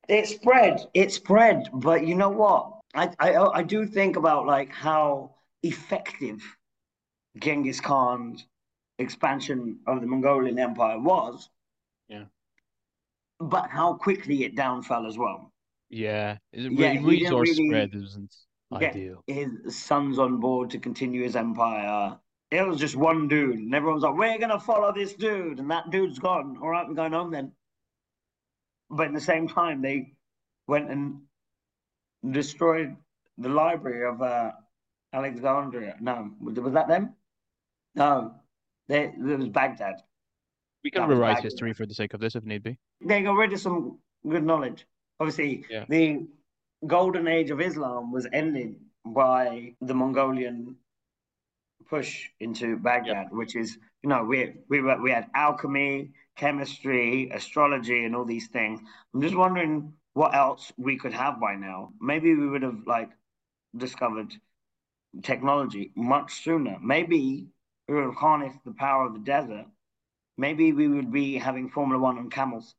It 0.09 0.27
spread, 0.27 0.89
it 0.95 1.13
spread, 1.13 1.69
but 1.73 2.07
you 2.07 2.15
know 2.17 2.31
what? 2.31 2.81
I 2.95 3.11
I 3.19 3.37
I 3.61 3.63
do 3.63 3.87
think 3.87 4.17
about 4.17 4.47
like 4.47 4.73
how 4.73 5.35
effective 5.63 6.41
Genghis 7.39 7.81
Khan's 7.81 8.47
expansion 8.99 9.81
of 9.87 10.01
the 10.01 10.07
Mongolian 10.09 10.59
Empire 10.59 10.99
was. 11.01 11.51
But 13.39 13.69
how 13.69 13.95
quickly 13.95 14.45
it 14.45 14.57
downfell 14.57 15.07
as 15.07 15.19
well. 15.19 15.53
Yeah, 15.91 16.39
it, 16.53 16.73
Yeah, 16.73 16.99
resource 17.03 17.51
really 17.51 17.69
spread 17.69 17.95
isn't 17.95 18.35
ideal. 18.73 19.23
his 19.27 19.77
sons 19.77 20.19
on 20.19 20.41
board 20.41 20.71
to 20.71 20.79
continue 20.79 21.23
his 21.23 21.37
empire. 21.37 22.19
It 22.51 22.67
was 22.67 22.79
just 22.79 22.97
one 22.97 23.29
dude, 23.29 23.59
and 23.59 23.75
everyone 23.75 23.95
was 23.97 24.05
like, 24.05 24.15
"We're 24.17 24.39
gonna 24.39 24.59
follow 24.59 24.93
this 24.93 25.15
dude," 25.15 25.59
and 25.59 25.71
that 25.71 25.91
dude's 25.91 26.19
gone. 26.19 26.57
All 26.63 26.69
right, 26.69 26.87
we're 26.89 26.95
going 26.95 27.13
home 27.13 27.31
then. 27.31 27.53
But 28.89 29.09
at 29.09 29.15
the 29.15 29.21
same 29.21 29.49
time, 29.49 29.83
they 29.83 30.15
went 30.67 30.91
and 30.91 31.23
destroyed 32.31 32.97
the 33.39 33.49
library 33.49 34.07
of 34.09 34.23
uh, 34.23 34.53
Alexandria. 35.13 35.97
No, 36.01 36.31
was, 36.41 36.55
was 36.59 36.73
that 36.75 36.89
them? 36.89 37.15
No, 37.95 38.35
they, 38.89 39.05
it 39.05 39.19
was 39.19 39.49
Baghdad. 39.49 39.97
We 40.87 40.91
can 40.93 41.09
rewrite 41.09 41.43
history 41.43 41.73
for 41.73 41.85
the 41.85 41.95
sake 41.95 42.15
of 42.15 42.21
this 42.21 42.37
if 42.37 42.45
need 42.45 42.63
be. 42.63 42.79
They 43.05 43.21
got 43.23 43.33
rid 43.33 43.53
of 43.53 43.59
some 43.59 43.99
good 44.29 44.45
knowledge. 44.45 44.87
Obviously, 45.19 45.65
Yeah. 45.69 45.85
the 45.89 46.29
golden 46.87 47.27
age 47.27 47.51
of 47.51 47.61
Islam 47.61 48.13
was 48.13 48.29
ended 48.33 48.77
by 49.05 49.75
the 49.81 49.95
Mongolian 49.95 50.77
push 51.89 52.31
into 52.39 52.77
Baghdad, 52.77 53.33
which 53.33 53.57
is, 53.57 53.77
you 54.05 54.09
know, 54.09 54.23
we 54.23 54.39
we 54.69 54.81
were, 54.81 54.97
we 55.03 55.11
had 55.11 55.29
alchemy, 55.35 56.13
chemistry, 56.37 57.31
astrology, 57.31 58.05
and 58.05 58.15
all 58.15 58.25
these 58.25 58.47
things. 58.47 58.79
I'm 59.13 59.21
just 59.21 59.35
wondering 59.35 59.93
what 60.15 60.37
else 60.37 60.73
we 60.77 60.97
could 60.99 61.15
have 61.15 61.41
by 61.41 61.57
now. 61.57 61.95
Maybe 62.01 62.33
we 62.37 62.47
would 62.49 62.63
have 62.63 62.87
like 62.87 63.11
discovered 63.77 64.33
technology 65.23 65.91
much 65.97 66.45
sooner. 66.45 66.79
Maybe 66.81 67.49
we 67.89 67.95
would 67.95 68.05
have 68.05 68.15
harnessed 68.15 68.61
the 68.65 68.73
power 68.73 69.07
of 69.07 69.15
the 69.15 69.25
desert. 69.35 69.67
Maybe 70.39 70.73
we 70.73 70.89
would 70.89 71.11
be 71.11 71.37
having 71.37 71.69
Formula 71.71 72.01
One 72.01 72.19
on 72.19 72.31
camels. 72.31 72.75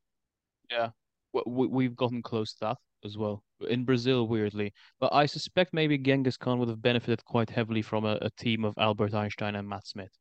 Yeah, 0.70 0.90
we, 1.34 1.68
we've 1.68 1.96
gotten 1.96 2.22
close 2.22 2.54
to 2.54 2.60
that 2.62 2.78
as 3.04 3.18
well 3.18 3.44
in 3.70 3.86
Brazil, 3.86 4.28
weirdly. 4.28 4.74
But 5.00 5.14
I 5.14 5.26
suspect 5.26 5.74
maybe 5.74 5.98
Genghis 5.98 6.38
Khan 6.38 6.60
would 6.60 6.70
have 6.70 6.82
benefited 6.82 7.24
quite 7.26 7.50
heavily 7.50 7.82
from 7.82 8.06
a, 8.06 8.18
a 8.22 8.30
team 8.32 8.66
of 8.66 8.74
Albert 8.78 9.14
Einstein 9.14 9.56
and 9.56 9.68
Matt 9.68 9.88
Smith. 9.88 10.12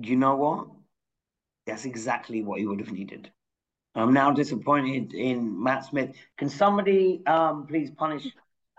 You 0.00 0.16
know 0.16 0.36
what? 0.36 0.66
That's 1.66 1.84
exactly 1.84 2.42
what 2.42 2.58
he 2.58 2.66
would 2.66 2.80
have 2.80 2.92
needed. 2.92 3.30
I'm 3.94 4.12
now 4.12 4.32
disappointed 4.32 5.14
in 5.14 5.62
Matt 5.62 5.86
Smith. 5.86 6.14
Can 6.36 6.48
somebody 6.48 7.22
um, 7.26 7.66
please 7.66 7.90
punish 7.90 8.26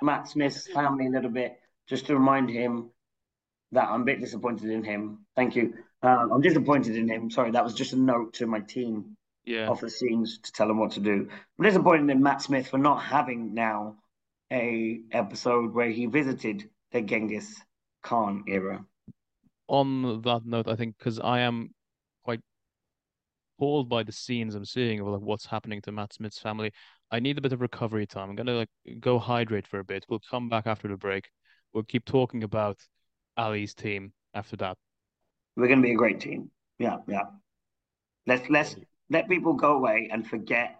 Matt 0.02 0.28
Smith's 0.28 0.68
family 0.68 1.08
a 1.08 1.10
little 1.10 1.30
bit 1.30 1.58
just 1.88 2.06
to 2.08 2.16
remind 2.16 2.50
him 2.50 2.90
that 3.72 3.88
I'm 3.88 4.02
a 4.02 4.06
bit 4.06 4.20
disappointed 4.20 4.70
in 4.70 4.84
him. 4.84 5.26
Thank 5.36 5.56
you. 5.56 5.74
Um, 6.02 6.32
I'm 6.34 6.41
disappointed 6.41 6.96
in 6.96 7.08
him. 7.08 7.30
Sorry, 7.32 7.52
that 7.52 7.64
was 7.64 7.74
just 7.74 7.93
a 7.93 7.98
note 7.98 8.34
to 8.36 8.48
my 8.48 8.60
team 8.60 9.18
Yeah, 9.46 9.72
off 9.72 9.82
the 9.82 9.89
scenes 9.89 10.39
to 10.39 10.52
tell 10.52 10.68
them 10.68 10.80
what 10.80 10.91
to 10.91 11.00
do. 11.00 11.30
I'm 11.60 11.66
disappointed 11.66 12.10
in 12.12 12.22
Matt 12.22 12.41
Smith 12.41 12.68
for 12.68 12.78
not 12.78 12.98
having 13.02 13.54
now 13.54 13.98
a 14.52 15.02
episode 15.12 15.74
where 15.74 15.89
he 15.89 16.06
visited 16.06 16.70
the 16.91 17.02
Genghis 17.02 17.60
Khan 18.04 18.43
era. 18.48 18.86
on 19.68 20.22
that 20.22 20.46
note, 20.46 20.68
I 20.68 20.76
think 20.76 20.98
because 20.98 21.20
I 21.20 21.39
am 21.39 21.74
quite 22.24 22.41
appalled 23.58 23.89
by 23.89 24.04
the 24.04 24.12
scenes 24.12 24.56
I'm 24.56 24.66
seeing 24.66 25.00
of 25.00 25.08
like 25.08 25.22
what's 25.22 25.46
happening 25.46 25.82
to 25.84 25.91
Matt 25.91 26.14
Smith's 26.14 26.39
family. 26.39 26.72
I 27.12 27.20
need 27.20 27.38
a 27.38 27.41
bit 27.41 27.54
of 27.54 27.62
recovery 27.62 28.06
time. 28.08 28.30
I'm 28.30 28.36
gonna 28.36 28.54
like 28.56 28.70
go 29.00 29.20
hydrate 29.20 29.68
for 29.68 29.80
a 29.80 29.84
bit. 29.84 30.06
We'll 30.10 30.22
come 30.30 30.50
back 30.50 30.68
after 30.68 30.88
the 30.88 30.98
break. 30.98 31.30
We'll 31.74 31.84
keep 31.84 32.06
talking 32.06 32.43
about 32.43 32.80
Ali's 33.38 33.74
team 33.74 34.14
after 34.34 34.56
that. 34.58 34.78
We're 35.56 35.68
gonna 35.68 35.82
be 35.82 35.91
a 35.91 35.95
great 35.95 36.20
team. 36.20 36.51
Yeah, 36.80 36.97
yeah. 37.08 37.24
Let's 38.28 38.49
let's 38.49 38.76
let 39.10 39.30
people 39.30 39.53
go 39.53 39.76
away 39.76 40.10
and 40.12 40.28
forget 40.28 40.80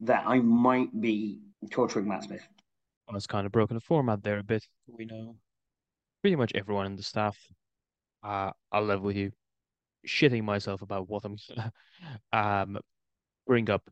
that 0.00 0.24
I 0.26 0.38
might 0.40 1.00
be 1.00 1.40
torturing 1.70 2.08
Matt 2.08 2.24
Smith. 2.24 2.46
I 3.08 3.12
was 3.14 3.26
kind 3.26 3.46
of 3.46 3.52
broken 3.52 3.74
the 3.74 3.80
format 3.80 4.22
there 4.22 4.38
a 4.38 4.42
bit. 4.42 4.64
We 4.86 5.04
know 5.04 5.36
pretty 6.22 6.36
much 6.36 6.52
everyone 6.54 6.86
in 6.86 6.96
the 6.96 7.02
staff. 7.02 7.36
Uh, 8.22 8.52
I'll 8.70 8.84
live 8.84 9.02
with 9.02 9.16
you. 9.16 9.32
Shitting 10.06 10.44
myself 10.44 10.82
about 10.82 11.08
what 11.08 11.24
I'm 11.24 11.36
um 12.32 12.78
bring 13.46 13.68
up 13.70 13.82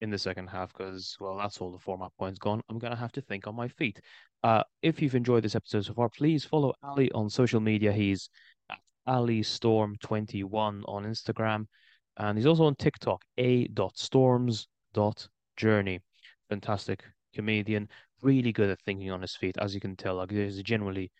in 0.00 0.10
the 0.10 0.18
second 0.18 0.46
half 0.46 0.72
because 0.72 1.16
well 1.20 1.36
that's 1.36 1.58
all 1.58 1.70
the 1.70 1.78
format 1.78 2.10
points 2.18 2.38
gone. 2.38 2.62
I'm 2.68 2.78
gonna 2.78 2.96
have 2.96 3.12
to 3.12 3.20
think 3.20 3.46
on 3.46 3.54
my 3.54 3.68
feet. 3.68 4.00
Uh, 4.42 4.62
if 4.82 5.02
you've 5.02 5.14
enjoyed 5.14 5.44
this 5.44 5.54
episode 5.54 5.84
so 5.84 5.92
far, 5.92 6.08
please 6.08 6.44
follow 6.44 6.72
Ali 6.82 7.12
on 7.12 7.28
social 7.28 7.60
media. 7.60 7.92
He's 7.92 8.30
Ali 9.10 9.42
Storm 9.42 9.96
21 10.00 10.84
on 10.86 11.04
Instagram, 11.04 11.66
and 12.16 12.38
he's 12.38 12.46
also 12.46 12.64
on 12.64 12.76
TikTok. 12.76 13.24
A 13.38 13.68
storms 13.94 14.68
journey. 15.56 16.00
Fantastic 16.48 17.02
comedian, 17.34 17.88
really 18.22 18.52
good 18.52 18.70
at 18.70 18.80
thinking 18.82 19.10
on 19.10 19.20
his 19.20 19.34
feet, 19.34 19.56
as 19.58 19.74
you 19.74 19.80
can 19.80 19.96
tell. 19.96 20.14
Like 20.14 20.28
there's 20.28 20.62
generally 20.62 21.10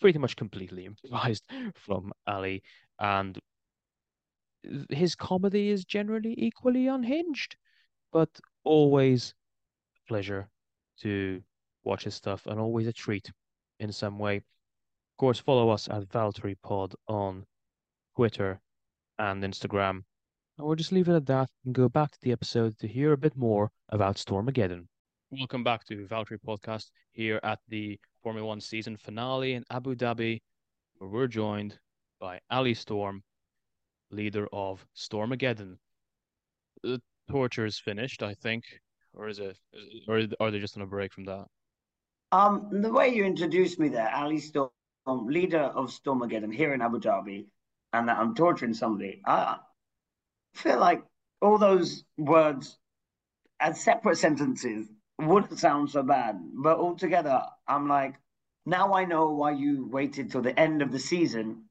pretty 0.00 0.20
much 0.20 0.36
completely 0.36 0.86
improvised 0.90 1.44
from 1.74 2.12
Ali, 2.28 2.62
and 3.00 3.36
his 4.90 5.16
comedy 5.16 5.70
is 5.70 5.84
generally 5.84 6.34
equally 6.38 6.86
unhinged, 6.86 7.56
but 8.12 8.30
always 8.62 9.34
a 9.96 10.08
pleasure 10.08 10.48
to 11.00 11.42
watch 11.82 12.04
his 12.04 12.14
stuff 12.14 12.46
and 12.46 12.60
always 12.60 12.86
a 12.86 12.92
treat 12.92 13.32
in 13.80 13.90
some 13.90 14.16
way. 14.16 14.42
Of 15.16 15.18
course, 15.18 15.40
follow 15.40 15.70
us 15.70 15.88
at 15.88 16.10
Valtteri 16.10 16.56
Pod 16.62 16.94
on 17.08 17.46
Twitter 18.16 18.60
and 19.18 19.42
Instagram. 19.42 20.02
And 20.58 20.66
we'll 20.66 20.76
just 20.76 20.92
leave 20.92 21.08
it 21.08 21.14
at 21.14 21.24
that 21.24 21.48
and 21.64 21.74
go 21.74 21.88
back 21.88 22.10
to 22.10 22.18
the 22.20 22.32
episode 22.32 22.76
to 22.80 22.86
hear 22.86 23.14
a 23.14 23.16
bit 23.16 23.34
more 23.34 23.70
about 23.88 24.16
Stormageddon. 24.16 24.88
Welcome 25.30 25.64
back 25.64 25.86
to 25.86 26.06
Valtteri 26.06 26.36
Podcast 26.46 26.90
here 27.12 27.40
at 27.44 27.60
the 27.68 27.98
Formula 28.22 28.46
One 28.46 28.60
season 28.60 28.98
finale 28.98 29.54
in 29.54 29.64
Abu 29.70 29.94
Dhabi, 29.94 30.42
where 30.98 31.08
we're 31.08 31.28
joined 31.28 31.78
by 32.20 32.38
Ali 32.50 32.74
Storm, 32.74 33.22
leader 34.10 34.46
of 34.52 34.84
Stormageddon. 34.94 35.78
The 36.82 37.00
torture 37.30 37.64
is 37.64 37.78
finished, 37.78 38.22
I 38.22 38.34
think, 38.34 38.64
or 39.14 39.28
is 39.28 39.38
it? 39.38 39.56
Or 40.08 40.26
are 40.40 40.50
they 40.50 40.60
just 40.60 40.76
on 40.76 40.82
a 40.82 40.86
break 40.86 41.14
from 41.14 41.24
that? 41.24 41.46
Um, 42.32 42.68
the 42.70 42.92
way 42.92 43.08
you 43.08 43.24
introduced 43.24 43.78
me 43.78 43.88
there, 43.88 44.14
Ali 44.14 44.40
Storm, 44.40 44.68
Um, 45.08 45.28
leader 45.28 45.60
of 45.60 45.90
Stormageddon 45.90 46.52
here 46.52 46.74
in 46.74 46.82
Abu 46.82 46.98
Dhabi, 46.98 47.46
and 47.92 48.08
that 48.08 48.18
I'm 48.18 48.34
torturing 48.34 48.74
somebody. 48.74 49.22
I 49.24 49.58
feel 50.54 50.80
like 50.80 51.04
all 51.40 51.58
those 51.58 52.02
words 52.18 52.76
as 53.60 53.80
separate 53.80 54.16
sentences 54.16 54.88
wouldn't 55.20 55.60
sound 55.60 55.90
so 55.90 56.02
bad, 56.02 56.40
but 56.54 56.78
altogether, 56.78 57.40
I'm 57.68 57.86
like, 57.88 58.16
now 58.64 58.94
I 58.94 59.04
know 59.04 59.30
why 59.30 59.52
you 59.52 59.86
waited 59.86 60.32
till 60.32 60.42
the 60.42 60.58
end 60.58 60.82
of 60.82 60.90
the 60.90 60.98
season 60.98 61.68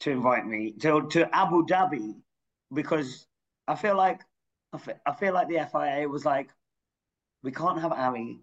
to 0.00 0.10
invite 0.10 0.46
me 0.46 0.72
to 0.80 1.06
to 1.10 1.28
Abu 1.36 1.66
Dhabi, 1.66 2.14
because 2.72 3.26
I 3.68 3.74
feel 3.74 3.96
like 3.98 4.22
I 4.72 4.78
feel, 4.78 4.98
I 5.04 5.12
feel 5.12 5.34
like 5.34 5.48
the 5.48 5.68
FIA 5.70 6.08
was 6.08 6.24
like, 6.24 6.48
we 7.42 7.52
can't 7.52 7.80
have 7.82 7.92
Ali 7.92 8.40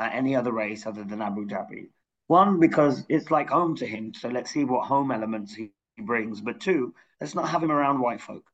at 0.00 0.12
any 0.12 0.34
other 0.34 0.52
race 0.52 0.86
other 0.86 1.04
than 1.04 1.22
Abu 1.22 1.46
Dhabi. 1.46 1.90
One, 2.26 2.58
because 2.58 3.04
it's 3.08 3.30
like 3.30 3.50
home 3.50 3.76
to 3.76 3.86
him, 3.86 4.14
so 4.14 4.28
let's 4.28 4.50
see 4.50 4.64
what 4.64 4.86
home 4.86 5.10
elements 5.10 5.54
he, 5.54 5.70
brings. 5.98 6.40
But 6.40 6.60
two, 6.60 6.92
let's 7.20 7.34
not 7.34 7.48
have 7.48 7.62
him 7.62 7.70
around 7.70 8.00
white 8.00 8.20
folk. 8.20 8.44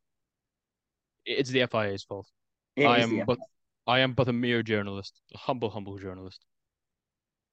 It's 1.24 1.50
the 1.50 1.66
FIA's 1.66 2.02
fault. 2.02 2.28
It 2.76 2.86
I 2.86 2.98
am 2.98 3.24
but 3.24 3.38
I 3.86 4.00
am 4.00 4.12
but 4.12 4.28
a 4.28 4.32
mere 4.32 4.62
journalist, 4.62 5.20
a 5.34 5.38
humble, 5.38 5.70
humble 5.70 5.96
journalist. 5.98 6.44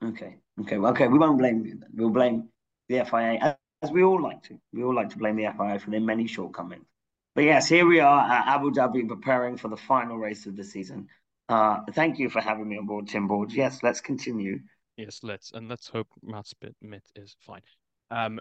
Okay, 0.04 0.38
okay, 0.62 0.78
well, 0.78 0.92
okay. 0.92 1.08
We 1.08 1.18
won't 1.18 1.38
blame 1.38 1.66
you. 1.66 1.80
Then. 1.80 1.90
We'll 1.94 2.10
blame 2.10 2.50
the 2.90 3.06
FIA, 3.06 3.58
as 3.82 3.92
we 3.92 4.04
all 4.04 4.22
like 4.22 4.44
to. 4.44 4.60
We 4.74 4.84
all 4.84 4.94
like 4.94 5.10
to 5.12 5.18
blame 5.18 5.38
the 5.38 5.52
FIA 5.58 5.80
for 5.80 5.90
their 5.92 6.02
many 6.02 6.28
shortcomings. 6.28 6.86
But 7.36 7.44
yes, 7.44 7.68
here 7.68 7.86
we 7.86 8.00
are 8.00 8.30
at 8.30 8.48
Abu 8.48 8.72
Dhabi 8.72 9.08
preparing 9.08 9.58
for 9.58 9.68
the 9.68 9.78
final 9.78 10.18
race 10.18 10.48
of 10.48 10.56
the 10.56 10.64
season. 10.64 11.08
Uh, 11.50 11.82
thank 11.94 12.20
you 12.20 12.30
for 12.30 12.42
having 12.42 12.68
me 12.68 12.78
on 12.78 12.88
board, 12.88 13.08
Tim 13.08 13.28
Board. 13.28 13.54
Yes, 13.54 13.84
let's 13.84 14.02
continue. 14.02 14.60
Yes, 14.98 15.20
let's 15.22 15.52
and 15.52 15.70
let's 15.70 15.88
hope 15.88 16.08
Matt 16.24 16.48
Smith 16.48 17.04
is 17.16 17.36
fine. 17.40 17.62
Um, 18.10 18.40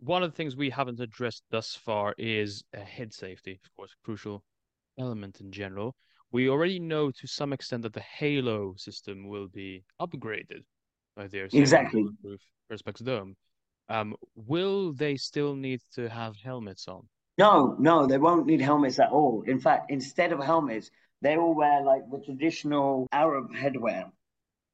one 0.00 0.24
of 0.24 0.30
the 0.32 0.36
things 0.36 0.56
we 0.56 0.68
haven't 0.68 0.98
addressed 0.98 1.44
thus 1.50 1.76
far 1.76 2.12
is 2.18 2.64
uh, 2.76 2.80
head 2.80 3.12
safety, 3.12 3.60
of 3.64 3.76
course, 3.76 3.94
crucial 4.04 4.42
element 4.98 5.40
in 5.40 5.52
general. 5.52 5.94
We 6.32 6.48
already 6.48 6.80
know 6.80 7.12
to 7.12 7.26
some 7.28 7.52
extent 7.52 7.82
that 7.82 7.92
the 7.92 8.00
Halo 8.18 8.74
system 8.76 9.28
will 9.28 9.46
be 9.46 9.84
upgraded 10.00 10.64
by 11.14 11.28
their 11.28 11.48
Exactly. 11.52 12.04
Perspex 12.70 13.04
Dome. 13.04 13.36
Um, 13.88 14.16
will 14.34 14.92
they 14.92 15.16
still 15.16 15.54
need 15.54 15.82
to 15.94 16.08
have 16.08 16.34
helmets 16.36 16.88
on? 16.88 17.08
No, 17.38 17.76
no, 17.78 18.06
they 18.06 18.18
won't 18.18 18.46
need 18.46 18.60
helmets 18.60 18.98
at 18.98 19.10
all. 19.10 19.42
In 19.46 19.60
fact, 19.60 19.90
instead 19.90 20.32
of 20.32 20.42
helmets, 20.42 20.90
they 21.20 21.36
will 21.36 21.54
wear 21.54 21.82
like 21.84 22.02
the 22.10 22.18
traditional 22.18 23.06
Arab 23.12 23.52
headwear. 23.54 24.10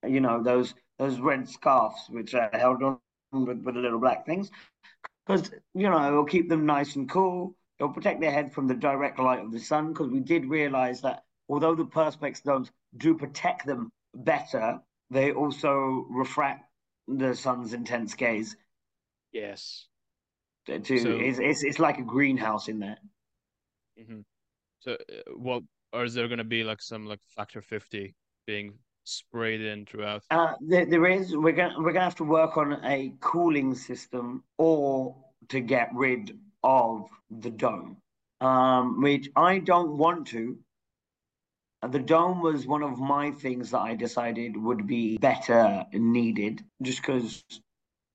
You 0.06 0.20
know, 0.20 0.42
those 0.42 0.74
those 0.98 1.20
red 1.20 1.48
scarves 1.48 2.06
which 2.10 2.34
are 2.34 2.50
held 2.52 2.82
on 2.82 2.98
with, 3.32 3.62
with 3.62 3.74
the 3.74 3.80
little 3.80 4.00
black 4.00 4.26
things. 4.26 4.50
Because, 5.26 5.50
you 5.74 5.88
know, 5.88 6.06
it'll 6.08 6.24
keep 6.24 6.48
them 6.48 6.66
nice 6.66 6.96
and 6.96 7.08
cool. 7.08 7.54
It'll 7.78 7.92
protect 7.92 8.20
their 8.20 8.32
head 8.32 8.52
from 8.52 8.66
the 8.66 8.74
direct 8.74 9.18
light 9.18 9.40
of 9.44 9.52
the 9.52 9.60
sun. 9.60 9.88
Because 9.88 10.08
we 10.08 10.20
did 10.20 10.46
realize 10.46 11.00
that 11.02 11.24
although 11.48 11.74
the 11.74 11.84
perspex 11.84 12.42
domes 12.42 12.70
do 12.96 13.14
protect 13.14 13.66
them 13.66 13.90
better, 14.14 14.80
they 15.10 15.32
also 15.32 16.06
refract 16.10 16.64
the 17.06 17.34
sun's 17.34 17.72
intense 17.74 18.14
gaze. 18.14 18.56
Yes. 19.32 19.86
To, 20.66 20.82
So- 20.84 21.18
it's, 21.18 21.38
it's 21.38 21.62
it's 21.62 21.78
like 21.78 21.98
a 21.98 22.02
greenhouse 22.02 22.68
in 22.68 22.78
there. 22.78 22.98
hmm 23.98 24.20
So, 24.80 24.92
uh, 24.92 25.32
what 25.34 25.62
or 25.92 26.04
is 26.04 26.14
there 26.14 26.28
going 26.28 26.38
to 26.38 26.44
be 26.44 26.64
like 26.64 26.82
some 26.82 27.06
like 27.06 27.20
factor 27.36 27.62
50 27.62 28.14
being 28.46 28.78
sprayed 29.08 29.60
in 29.60 29.86
throughout? 29.86 30.22
Uh, 30.30 30.54
there, 30.60 30.86
there 30.86 31.06
is. 31.06 31.36
We're 31.36 31.52
gonna 31.52 31.74
we're 31.78 31.92
gonna 31.92 32.04
have 32.04 32.16
to 32.16 32.24
work 32.24 32.56
on 32.56 32.84
a 32.84 33.14
cooling 33.20 33.74
system, 33.74 34.44
or 34.56 35.16
to 35.48 35.60
get 35.60 35.90
rid 35.94 36.38
of 36.62 37.08
the 37.30 37.50
dome, 37.50 37.98
um, 38.40 39.00
which 39.00 39.28
I 39.36 39.58
don't 39.58 39.96
want 39.96 40.28
to. 40.28 40.58
The 41.88 42.00
dome 42.00 42.42
was 42.42 42.66
one 42.66 42.82
of 42.82 42.98
my 42.98 43.30
things 43.30 43.70
that 43.70 43.80
I 43.80 43.94
decided 43.94 44.56
would 44.56 44.86
be 44.86 45.16
better 45.18 45.84
needed, 45.92 46.64
just 46.82 47.00
because 47.00 47.44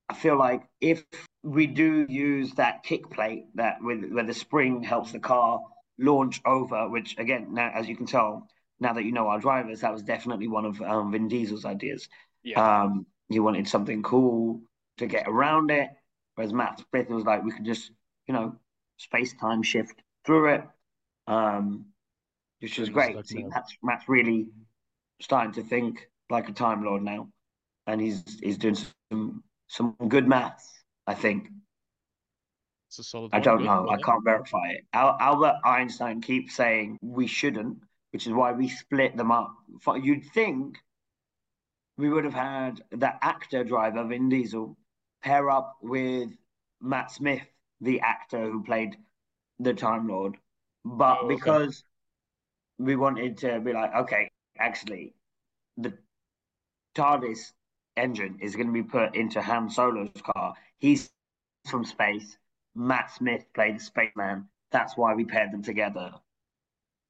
I 0.10 0.14
feel 0.16 0.38
like 0.38 0.64
if 0.82 1.06
we 1.44 1.68
do 1.68 2.06
use 2.10 2.54
that 2.56 2.84
kick 2.84 3.10
plate 3.10 3.46
that 3.56 3.82
with 3.82 4.12
where 4.12 4.26
the 4.26 4.34
spring 4.34 4.84
helps 4.84 5.12
the 5.12 5.20
car 5.20 5.62
launch 5.98 6.42
over, 6.46 6.90
which 6.90 7.18
again, 7.18 7.54
now 7.54 7.72
as 7.74 7.88
you 7.88 7.96
can 7.96 8.06
tell, 8.06 8.50
now 8.80 8.94
that 8.94 9.04
you 9.04 9.12
know 9.12 9.28
our 9.28 9.40
drivers, 9.40 9.82
that 9.82 9.94
was 9.94 10.04
definitely 10.04 10.48
one 10.48 10.66
of 10.66 10.82
um, 10.82 11.12
Vin 11.12 11.28
Diesel's 11.28 11.66
ideas. 11.66 12.08
Yeah. 12.44 12.82
Um, 12.84 13.06
he 13.30 13.40
wanted 13.40 13.68
something 13.68 14.04
cool 14.04 14.62
to 14.98 15.08
get 15.08 15.26
around 15.28 15.72
it, 15.72 15.90
whereas 16.36 16.54
Matt 16.54 16.84
Smith 16.90 17.10
was 17.10 17.24
like, 17.24 17.44
we 17.44 17.52
could 17.52 17.66
just, 17.66 17.92
you 18.28 18.34
know, 18.34 18.56
space 18.98 19.34
time 19.34 19.64
shift 19.64 20.02
through 20.26 20.54
it, 20.54 20.64
um, 21.28 21.86
which 22.60 22.78
was 22.78 22.90
great. 22.90 23.16
See. 23.26 23.44
Matt's, 23.44 23.76
Matt's 23.82 24.08
really 24.08 24.50
starting 25.22 25.54
to 25.54 25.64
think 25.64 26.08
like 26.30 26.50
a 26.50 26.52
Time 26.52 26.84
Lord 26.84 27.04
now, 27.04 27.30
and 27.88 28.02
he's 28.02 28.24
he's 28.42 28.58
doing 28.58 28.78
some 29.12 29.44
some 29.68 29.96
good 30.08 30.28
maths. 30.28 30.70
I 31.08 31.14
think. 31.14 31.50
It's 32.90 33.00
a 33.00 33.04
solid 33.04 33.32
I 33.34 33.40
don't 33.40 33.64
know. 33.64 33.90
I 33.90 33.98
can't 33.98 34.24
verify 34.24 34.68
it. 34.70 34.86
Al- 34.94 35.18
Albert 35.20 35.56
Einstein 35.66 36.22
keeps 36.22 36.56
saying 36.56 37.00
we 37.02 37.26
shouldn't, 37.26 37.80
which 38.14 38.28
is 38.28 38.34
why 38.34 38.52
we 38.52 38.70
split 38.70 39.18
them 39.18 39.32
up. 39.32 39.52
You'd 40.02 40.24
think 40.34 40.78
we 41.98 42.10
would 42.10 42.24
have 42.24 42.34
had 42.34 42.82
the 42.92 43.12
actor 43.24 43.64
driver 43.64 44.04
Vin 44.06 44.30
Diesel 44.30 44.78
pair 45.24 45.50
up 45.50 45.78
with 45.82 46.30
Matt 46.80 47.12
Smith, 47.12 47.42
the 47.82 48.00
actor 48.02 48.50
who 48.50 48.64
played 48.64 48.96
the 49.60 49.74
Time 49.74 50.08
Lord, 50.08 50.38
but 50.86 51.20
Oh, 51.22 51.26
okay. 51.26 51.36
because 51.36 51.84
we 52.78 52.96
wanted 52.96 53.38
to 53.40 53.60
be 53.60 53.74
like, 53.74 53.94
okay, 53.96 54.30
actually, 54.60 55.14
the 55.78 55.94
TARDIS 56.96 57.54
engine 57.98 58.38
is 58.42 58.56
going 58.56 58.68
to 58.68 58.74
be 58.74 58.84
put 58.84 59.16
into 59.16 59.42
Han 59.42 59.70
Solo's 59.70 60.10
car. 60.22 60.54
He's 60.78 61.12
from 61.68 61.86
space. 61.86 62.38
Matt 62.76 63.12
Smith 63.12 63.46
played 63.54 63.78
the 63.78 63.84
spaceman. 63.84 64.50
That's 64.72 64.98
why 64.98 65.14
we 65.14 65.26
paired 65.26 65.52
them 65.52 65.64
together. 65.64 66.12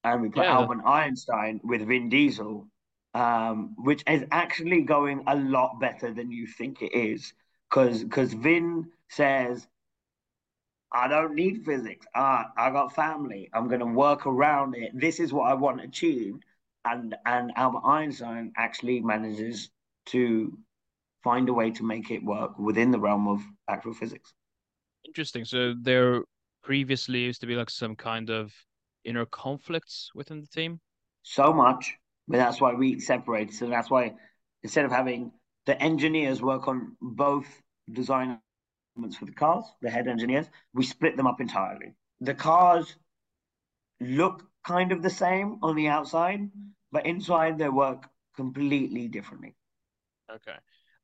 And 0.04 0.22
we 0.22 0.30
put 0.30 0.44
Yeah, 0.44 0.54
Albert 0.54 0.86
Einstein 0.86 1.60
with 1.64 1.82
Vin 1.88 2.10
Diesel, 2.10 2.68
um, 3.14 3.76
which 3.78 4.04
is 4.08 4.24
actually 4.32 4.82
going 4.82 5.24
a 5.28 5.36
lot 5.36 5.80
better 5.80 6.14
than 6.14 6.32
you 6.32 6.48
think 6.48 6.82
it 6.82 6.94
is. 6.94 7.34
Because 7.70 8.04
because 8.04 8.34
Vin 8.34 8.90
says, 9.10 9.68
I 10.92 11.08
don't 11.08 11.36
need 11.36 11.66
physics. 11.66 12.06
I 12.14 12.46
I 12.58 12.70
got 12.72 12.94
family. 12.94 13.50
I'm 13.54 13.68
gonna 13.68 13.86
work 13.86 14.26
around 14.28 14.76
it. 14.76 14.92
This 14.94 15.20
is 15.20 15.34
what 15.34 15.50
I 15.50 15.54
want 15.54 15.82
achieved. 15.82 16.44
And 16.86 17.16
and 17.26 17.52
Albert 17.56 17.86
Einstein 17.86 18.52
actually 18.58 19.00
manages 19.02 19.70
to 20.08 20.58
find 21.24 21.48
a 21.48 21.54
way 21.54 21.72
to 21.72 21.84
make 21.84 22.12
it 22.12 22.24
work 22.24 22.60
within 22.60 22.92
the 22.92 23.00
realm 23.00 23.28
of 23.28 23.42
actual 23.70 23.94
physics. 23.94 24.34
Interesting. 25.06 25.46
So 25.46 25.74
there 25.82 26.24
previously 26.64 27.20
used 27.20 27.42
to 27.42 27.48
be 27.48 27.56
like 27.56 27.70
some 27.70 27.96
kind 27.96 28.30
of 28.30 28.54
inner 29.06 29.26
conflicts 29.26 30.12
within 30.16 30.42
the 30.42 30.48
team. 30.48 30.82
so 31.24 31.54
much, 31.54 31.98
but 32.28 32.38
that's 32.38 32.62
why 32.62 32.74
we 32.74 33.00
separate. 33.00 33.54
So 33.54 33.68
that's 33.68 33.90
why 33.90 34.14
instead 34.64 34.86
of 34.86 34.92
having 34.92 35.32
the 35.66 35.82
engineers 35.82 36.42
work 36.42 36.68
on 36.68 36.96
both 37.02 37.48
design 37.92 38.40
elements 38.98 39.18
for 39.18 39.26
the 39.26 39.32
cars, 39.34 39.66
the 39.82 39.90
head 39.90 40.08
engineers, 40.08 40.48
we 40.74 40.84
split 40.84 41.18
them 41.18 41.28
up 41.28 41.42
entirely. 41.42 41.94
The 42.22 42.34
cars 42.34 42.96
look 44.00 44.48
kind 44.66 44.92
of 44.92 45.02
the 45.02 45.10
same 45.10 45.58
on 45.64 45.76
the 45.76 45.88
outside, 45.88 46.52
but 46.92 47.06
inside 47.08 47.58
they 47.58 47.70
work 47.70 48.08
completely 48.36 49.08
differently. 49.08 49.56
Okay. 50.30 50.56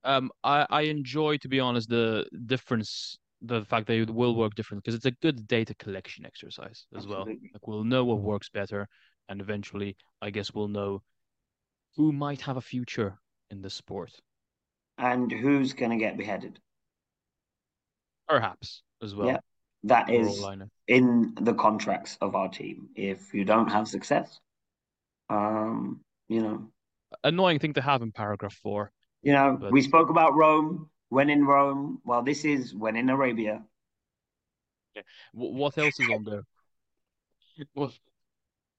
Um, 0.04 0.32
I 0.44 0.66
I 0.70 0.82
enjoy, 0.84 1.38
to 1.38 1.50
be 1.50 1.60
honest, 1.60 1.90
the 1.90 2.26
difference, 2.46 3.18
the 3.42 3.64
fact 3.66 3.88
that 3.88 3.94
it 3.98 4.10
will 4.10 4.36
work 4.36 4.54
different 4.56 4.84
because 4.84 4.96
it's 4.96 5.06
a 5.06 5.12
good 5.12 5.48
data 5.48 5.74
collection 5.76 6.26
exercise 6.26 6.86
as 6.98 7.08
well. 7.08 7.26
Like 7.26 7.68
we'll 7.68 7.84
know 7.84 8.04
what 8.06 8.20
works 8.20 8.50
better, 8.50 8.88
and 9.30 9.40
eventually, 9.42 9.96
I 10.22 10.30
guess 10.30 10.54
we'll 10.54 10.68
know 10.68 11.02
who 11.96 12.12
might 12.12 12.42
have 12.42 12.58
a 12.58 12.62
future 12.62 13.18
in 13.50 13.62
the 13.62 13.70
sport, 13.70 14.12
And 14.98 15.32
who's 15.32 15.74
going 15.74 15.92
to 15.92 15.98
get 15.98 16.18
beheaded? 16.18 16.60
perhaps 18.28 18.84
as 19.02 19.16
well. 19.16 19.28
Yeah, 19.28 19.38
that 19.84 20.10
is 20.10 20.28
all 20.40 20.46
I 20.46 20.56
know. 20.56 20.68
in 20.88 21.34
the 21.42 21.54
contracts 21.54 22.18
of 22.22 22.36
our 22.36 22.50
team. 22.50 22.90
If 22.96 23.34
you 23.34 23.44
don't 23.46 23.70
have 23.72 23.88
success, 23.88 24.40
um, 25.30 26.02
you 26.28 26.42
know, 26.42 26.68
Annoying 27.24 27.58
thing 27.58 27.74
to 27.74 27.82
have 27.82 28.04
in 28.04 28.12
paragraph 28.12 28.54
four. 28.62 28.92
You 29.24 29.34
know, 29.34 29.58
But- 29.60 29.72
we 29.72 29.82
spoke 29.82 30.10
about 30.12 30.36
Rome. 30.36 30.92
When 31.10 31.30
in 31.30 31.46
Rome, 31.46 32.02
well, 32.06 32.24
this 32.24 32.46
is 32.46 32.74
when 32.74 32.96
in 32.96 33.10
Arabia. 33.10 33.64
Wh- 35.34 35.54
What 35.54 35.78
else 35.78 36.00
is 36.00 36.10
on 36.10 36.24
there? 36.24 36.44
What 37.74 37.92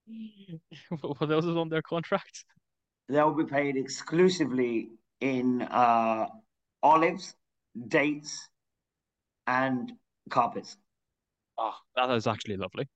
what 1.01 1.31
else 1.31 1.45
is 1.45 1.57
on 1.57 1.69
their 1.69 1.81
contract? 1.81 2.45
They'll 3.09 3.33
be 3.33 3.45
paid 3.45 3.77
exclusively 3.77 4.89
in 5.19 5.61
uh, 5.61 6.27
olives, 6.81 7.35
dates, 7.87 8.49
and 9.47 9.93
carpets. 10.29 10.77
Ah, 11.57 11.79
that 11.95 12.09
is 12.11 12.27
actually 12.27 12.57
lovely. 12.57 12.87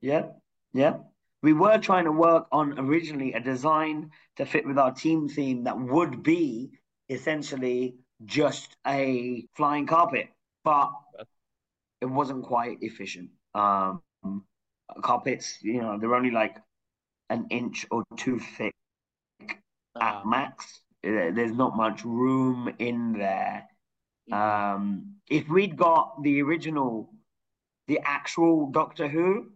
Yeah, 0.00 0.28
yeah. 0.72 0.98
We 1.42 1.52
were 1.52 1.78
trying 1.78 2.04
to 2.04 2.12
work 2.12 2.46
on 2.52 2.78
originally 2.78 3.32
a 3.32 3.40
design 3.40 4.10
to 4.36 4.44
fit 4.46 4.66
with 4.66 4.78
our 4.78 4.92
team 4.92 5.28
theme 5.28 5.64
that 5.64 5.78
would 5.78 6.22
be 6.22 6.72
essentially 7.08 7.96
just 8.24 8.76
a 8.86 9.46
flying 9.54 9.86
carpet, 9.86 10.28
but 10.64 10.90
it 12.00 12.06
wasn't 12.06 12.44
quite 12.44 12.78
efficient. 12.80 13.30
Um, 13.54 14.02
carpets, 15.02 15.58
you 15.62 15.80
know, 15.80 15.98
they're 15.98 16.14
only 16.14 16.30
like 16.30 16.56
an 17.30 17.46
inch 17.50 17.86
or 17.90 18.04
two 18.16 18.38
thick 18.38 18.74
at 20.00 20.26
max. 20.26 20.82
Uh, 21.04 21.30
There's 21.32 21.52
not 21.52 21.76
much 21.76 22.04
room 22.04 22.74
in 22.78 23.12
there. 23.12 23.66
Um, 24.32 25.16
if 25.28 25.48
we'd 25.48 25.76
got 25.76 26.22
the 26.22 26.42
original, 26.42 27.10
the 27.88 28.00
actual 28.04 28.70
Doctor 28.70 29.08
Who, 29.08 29.50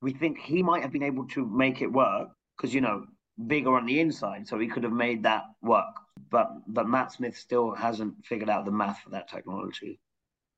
we 0.00 0.12
think 0.12 0.38
he 0.38 0.62
might 0.62 0.82
have 0.82 0.92
been 0.92 1.02
able 1.02 1.26
to 1.28 1.46
make 1.46 1.82
it 1.82 1.86
work 1.92 2.28
because 2.56 2.72
you 2.74 2.80
know 2.80 3.06
bigger 3.46 3.74
on 3.76 3.86
the 3.86 4.00
inside, 4.00 4.46
so 4.46 4.58
he 4.58 4.68
could 4.68 4.84
have 4.84 4.92
made 4.92 5.22
that 5.24 5.44
work. 5.62 5.94
But 6.30 6.48
but 6.66 6.88
Matt 6.88 7.12
Smith 7.12 7.36
still 7.36 7.74
hasn't 7.74 8.24
figured 8.24 8.50
out 8.50 8.64
the 8.64 8.70
math 8.70 9.00
for 9.00 9.10
that 9.10 9.28
technology. 9.28 10.00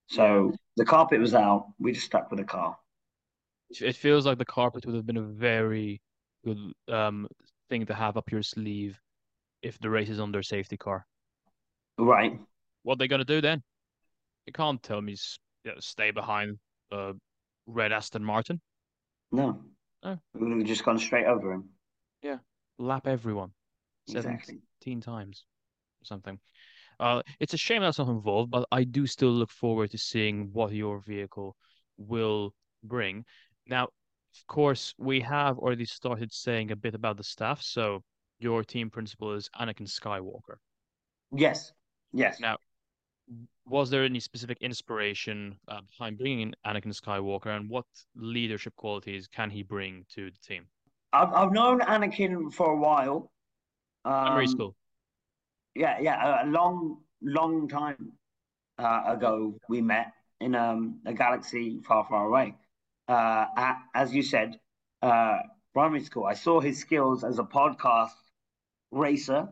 So 0.09 0.53
the 0.77 0.85
carpet 0.85 1.20
was 1.20 1.35
out. 1.35 1.66
We 1.79 1.93
just 1.93 2.07
stuck 2.07 2.31
with 2.31 2.39
the 2.39 2.45
car. 2.45 2.77
It 3.70 3.97
feels 3.97 4.24
like 4.24 4.39
the 4.39 4.45
carpet 4.45 4.87
would 4.87 4.95
have 4.95 5.07
been 5.07 5.16
a 5.16 5.22
very 5.22 6.01
good 6.45 6.59
um 6.89 7.27
thing 7.68 7.87
to 7.87 7.95
have 7.95 8.16
up 8.16 8.31
your 8.31 8.43
sleeve 8.43 8.97
if 9.62 9.79
the 9.81 9.91
race 9.91 10.09
is 10.09 10.20
on 10.20 10.31
their 10.31 10.43
safety 10.43 10.77
car. 10.77 11.05
Right. 11.99 12.39
What 12.83 12.95
are 12.95 12.99
they 12.99 13.09
gonna 13.09 13.24
do 13.24 13.41
then? 13.41 13.62
You 14.47 14.53
can't 14.53 14.83
tell 14.83 15.01
me 15.01 15.16
you 15.64 15.72
know, 15.72 15.79
stay 15.81 16.12
behind 16.12 16.59
uh 16.93 17.14
red 17.66 17.91
Aston 17.91 18.22
Martin. 18.22 18.61
No. 19.33 19.61
Oh. 20.05 20.18
We 20.35 20.47
would 20.47 20.59
have 20.59 20.66
just 20.66 20.85
gone 20.85 20.99
straight 20.99 21.27
over 21.27 21.53
him. 21.53 21.70
Lap 22.79 23.07
everyone 23.07 23.53
Exactly. 24.09 24.61
17 24.85 25.01
times 25.01 25.45
or 26.03 26.05
something. 26.05 26.39
Uh, 26.99 27.22
it's 27.41 27.55
a 27.55 27.59
shame 27.59 27.83
that's 27.83 27.99
not 27.99 28.09
involved, 28.09 28.51
but 28.51 28.66
I 28.72 28.85
do 28.85 29.07
still 29.07 29.31
look 29.31 29.51
forward 29.51 29.91
to 29.91 29.99
seeing 29.99 30.51
what 30.53 30.72
your 30.72 31.01
vehicle 31.01 31.57
will 31.99 32.55
bring. 32.83 33.24
Now, 33.66 33.85
of 33.85 34.47
course, 34.47 34.95
we 34.99 35.20
have 35.20 35.59
already 35.59 35.85
started 35.85 36.33
saying 36.33 36.70
a 36.70 36.77
bit 36.77 36.95
about 36.95 37.16
the 37.16 37.24
staff. 37.24 37.62
So 37.62 38.03
your 38.39 38.64
team 38.64 38.91
principal 38.91 39.33
is 39.35 39.49
Anakin 39.59 39.89
Skywalker. 39.89 40.57
Yes. 41.33 41.72
Yes. 42.12 42.41
Now, 42.41 42.57
was 43.66 43.91
there 43.91 44.05
any 44.05 44.20
specific 44.20 44.59
inspiration 44.61 45.59
uh, 45.68 45.81
behind 45.83 46.18
bringing 46.18 46.41
in 46.41 46.55
Anakin 46.64 46.95
Skywalker, 46.99 47.57
and 47.57 47.68
what 47.68 47.87
leadership 48.14 48.74
qualities 48.77 49.27
can 49.27 49.51
he 49.51 49.62
bring 49.62 50.05
to 50.14 50.31
the 50.31 50.39
team? 50.47 50.66
I've 51.23 51.33
I've 51.33 51.53
known 51.53 51.81
Anakin 51.81 52.53
for 52.53 52.73
a 52.73 52.77
while. 52.77 53.31
Primary 54.05 54.45
Um, 54.47 54.51
school. 54.51 54.77
Yeah, 55.75 55.99
yeah, 56.01 56.45
a 56.45 56.47
long, 56.47 57.03
long 57.23 57.69
time 57.69 58.12
uh, 58.79 59.03
ago 59.07 59.59
we 59.69 59.81
met 59.81 60.12
in 60.41 60.55
um, 60.55 61.01
a 61.07 61.12
galaxy 61.12 61.81
far, 61.87 62.07
far 62.09 62.27
away. 62.27 62.55
Uh, 63.09 63.47
at, 63.57 63.77
as 63.95 64.14
you 64.14 64.23
said, 64.23 64.59
uh, 65.03 65.39
primary 65.75 66.03
school. 66.03 66.25
I 66.25 66.35
saw 66.35 66.61
his 66.61 66.79
skills 66.79 67.25
as 67.25 67.39
a 67.39 67.45
podcast 67.45 68.17
racer, 68.91 69.49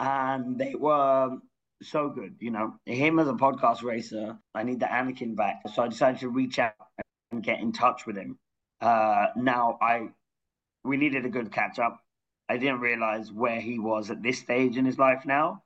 and 0.00 0.58
they 0.58 0.74
were 0.74 1.38
so 1.82 2.08
good. 2.08 2.36
You 2.40 2.50
know, 2.50 2.74
him 2.86 3.18
as 3.18 3.28
a 3.28 3.32
podcast 3.34 3.82
racer. 3.82 4.38
I 4.54 4.62
need 4.62 4.80
the 4.80 4.86
Anakin 4.86 5.34
back, 5.36 5.62
so 5.74 5.82
I 5.82 5.88
decided 5.88 6.20
to 6.20 6.28
reach 6.28 6.58
out 6.58 6.74
and 7.32 7.42
get 7.42 7.60
in 7.60 7.72
touch 7.72 8.06
with 8.06 8.16
him. 8.16 8.38
Uh, 8.80 9.26
now 9.36 9.76
I, 9.82 10.08
we 10.84 10.96
needed 10.96 11.24
a 11.24 11.30
good 11.30 11.52
catch 11.52 11.78
up. 11.78 12.00
I 12.48 12.56
didn't 12.56 12.80
realize 12.80 13.30
where 13.32 13.60
he 13.60 13.78
was 13.78 14.10
at 14.10 14.22
this 14.22 14.38
stage 14.38 14.76
in 14.76 14.84
his 14.84 14.98
life 14.98 15.24
now. 15.26 15.62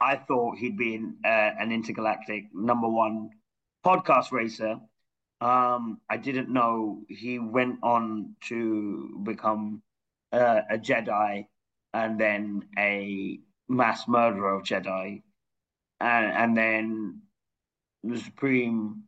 I 0.00 0.16
thought 0.16 0.58
he'd 0.58 0.76
be 0.78 0.94
in, 0.94 1.16
uh, 1.24 1.50
an 1.58 1.70
intergalactic 1.72 2.44
number 2.54 2.88
one 2.88 3.30
podcast 3.84 4.32
racer. 4.32 4.80
Um, 5.40 6.00
I 6.08 6.16
didn't 6.16 6.48
know 6.48 7.02
he 7.08 7.38
went 7.38 7.78
on 7.82 8.36
to 8.48 9.20
become 9.24 9.82
uh, 10.32 10.62
a 10.70 10.78
Jedi 10.78 11.46
and 11.92 12.18
then 12.18 12.62
a 12.78 13.40
mass 13.68 14.08
murderer 14.08 14.54
of 14.54 14.62
Jedi, 14.62 15.22
and, 16.00 16.26
and 16.26 16.56
then 16.56 17.22
the 18.02 18.18
supreme 18.18 19.04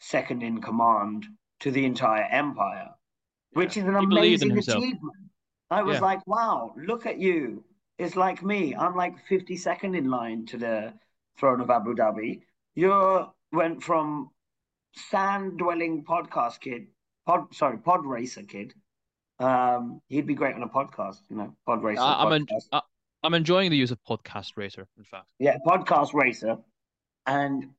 second 0.00 0.42
in 0.42 0.60
command 0.60 1.26
to 1.60 1.70
the 1.70 1.84
entire 1.84 2.24
Empire, 2.30 2.90
which 3.56 3.76
is 3.76 3.84
an 3.84 3.96
He 3.98 4.04
amazing 4.04 4.56
achievement. 4.58 5.16
I 5.70 5.82
was 5.82 5.94
Yeah. 5.96 6.02
like, 6.02 6.26
wow, 6.26 6.74
look 6.76 7.06
at 7.06 7.18
you. 7.18 7.64
It's 7.98 8.14
like 8.14 8.42
me. 8.42 8.76
I'm 8.76 8.94
like 8.94 9.26
52nd 9.26 9.96
in 9.96 10.10
line 10.10 10.46
to 10.46 10.58
the 10.58 10.92
throne 11.38 11.60
of 11.60 11.70
Abu 11.70 11.94
Dhabi. 11.94 12.42
You 12.74 13.26
went 13.52 13.82
from 13.82 14.30
sand 14.94 15.58
dwelling 15.58 16.04
podcast 16.04 16.60
kid, 16.60 16.88
pod 17.26 17.54
sorry, 17.54 17.78
pod 17.78 18.04
racer 18.06 18.42
kid. 18.42 18.74
Um, 19.38 20.00
he'd 20.08 20.26
be 20.26 20.34
great 20.34 20.54
on 20.54 20.62
a 20.62 20.68
podcast, 20.68 21.18
you 21.30 21.36
know, 21.36 21.56
pod 21.66 21.82
racer. 21.82 22.00
I- 22.02 22.22
I'm 22.24 22.32
en- 22.32 22.46
I- 22.72 22.82
I'm 23.22 23.34
enjoying 23.34 23.70
the 23.70 23.76
use 23.76 23.90
of 23.90 23.98
podcast 24.04 24.56
racer, 24.56 24.86
in 24.96 25.04
fact. 25.04 25.26
yeah, 25.38 25.56
podcast 25.66 26.14
racer, 26.14 26.58
and 27.26 27.74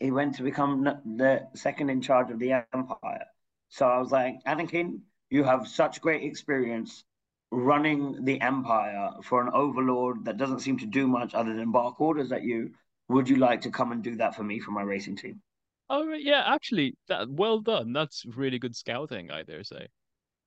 he 0.00 0.10
went 0.10 0.34
to 0.36 0.42
become 0.42 0.84
the 0.84 1.48
second 1.54 1.90
in 1.90 2.00
charge 2.02 2.30
of 2.30 2.38
the 2.38 2.52
empire. 2.72 3.26
So 3.70 3.86
I 3.88 3.98
was 3.98 4.12
like, 4.12 4.36
Anakin, 4.46 5.00
you 5.30 5.44
have 5.44 5.68
such 5.68 6.00
great 6.00 6.22
experience 6.24 7.04
running 7.50 8.24
the 8.24 8.40
empire 8.40 9.10
for 9.22 9.40
an 9.42 9.50
overlord 9.54 10.24
that 10.26 10.36
doesn't 10.36 10.60
seem 10.60 10.78
to 10.78 10.86
do 10.86 11.06
much 11.08 11.34
other 11.34 11.54
than 11.54 11.72
bark 11.72 12.00
orders 12.00 12.32
at 12.32 12.42
you. 12.42 12.74
Would 13.08 13.28
you 13.28 13.36
like 13.36 13.62
to 13.62 13.70
come 13.70 13.92
and 13.92 14.02
do 14.02 14.16
that 14.16 14.34
for 14.34 14.44
me 14.44 14.60
for 14.60 14.70
my 14.72 14.82
racing 14.82 15.16
team? 15.16 15.42
Oh 15.90 16.12
yeah, 16.14 16.44
actually, 16.46 16.96
that 17.08 17.28
well 17.28 17.60
done. 17.60 17.92
That's 17.92 18.24
really 18.24 18.58
good 18.58 18.74
scouting, 18.74 19.30
I 19.30 19.42
dare 19.42 19.64
say. 19.64 19.88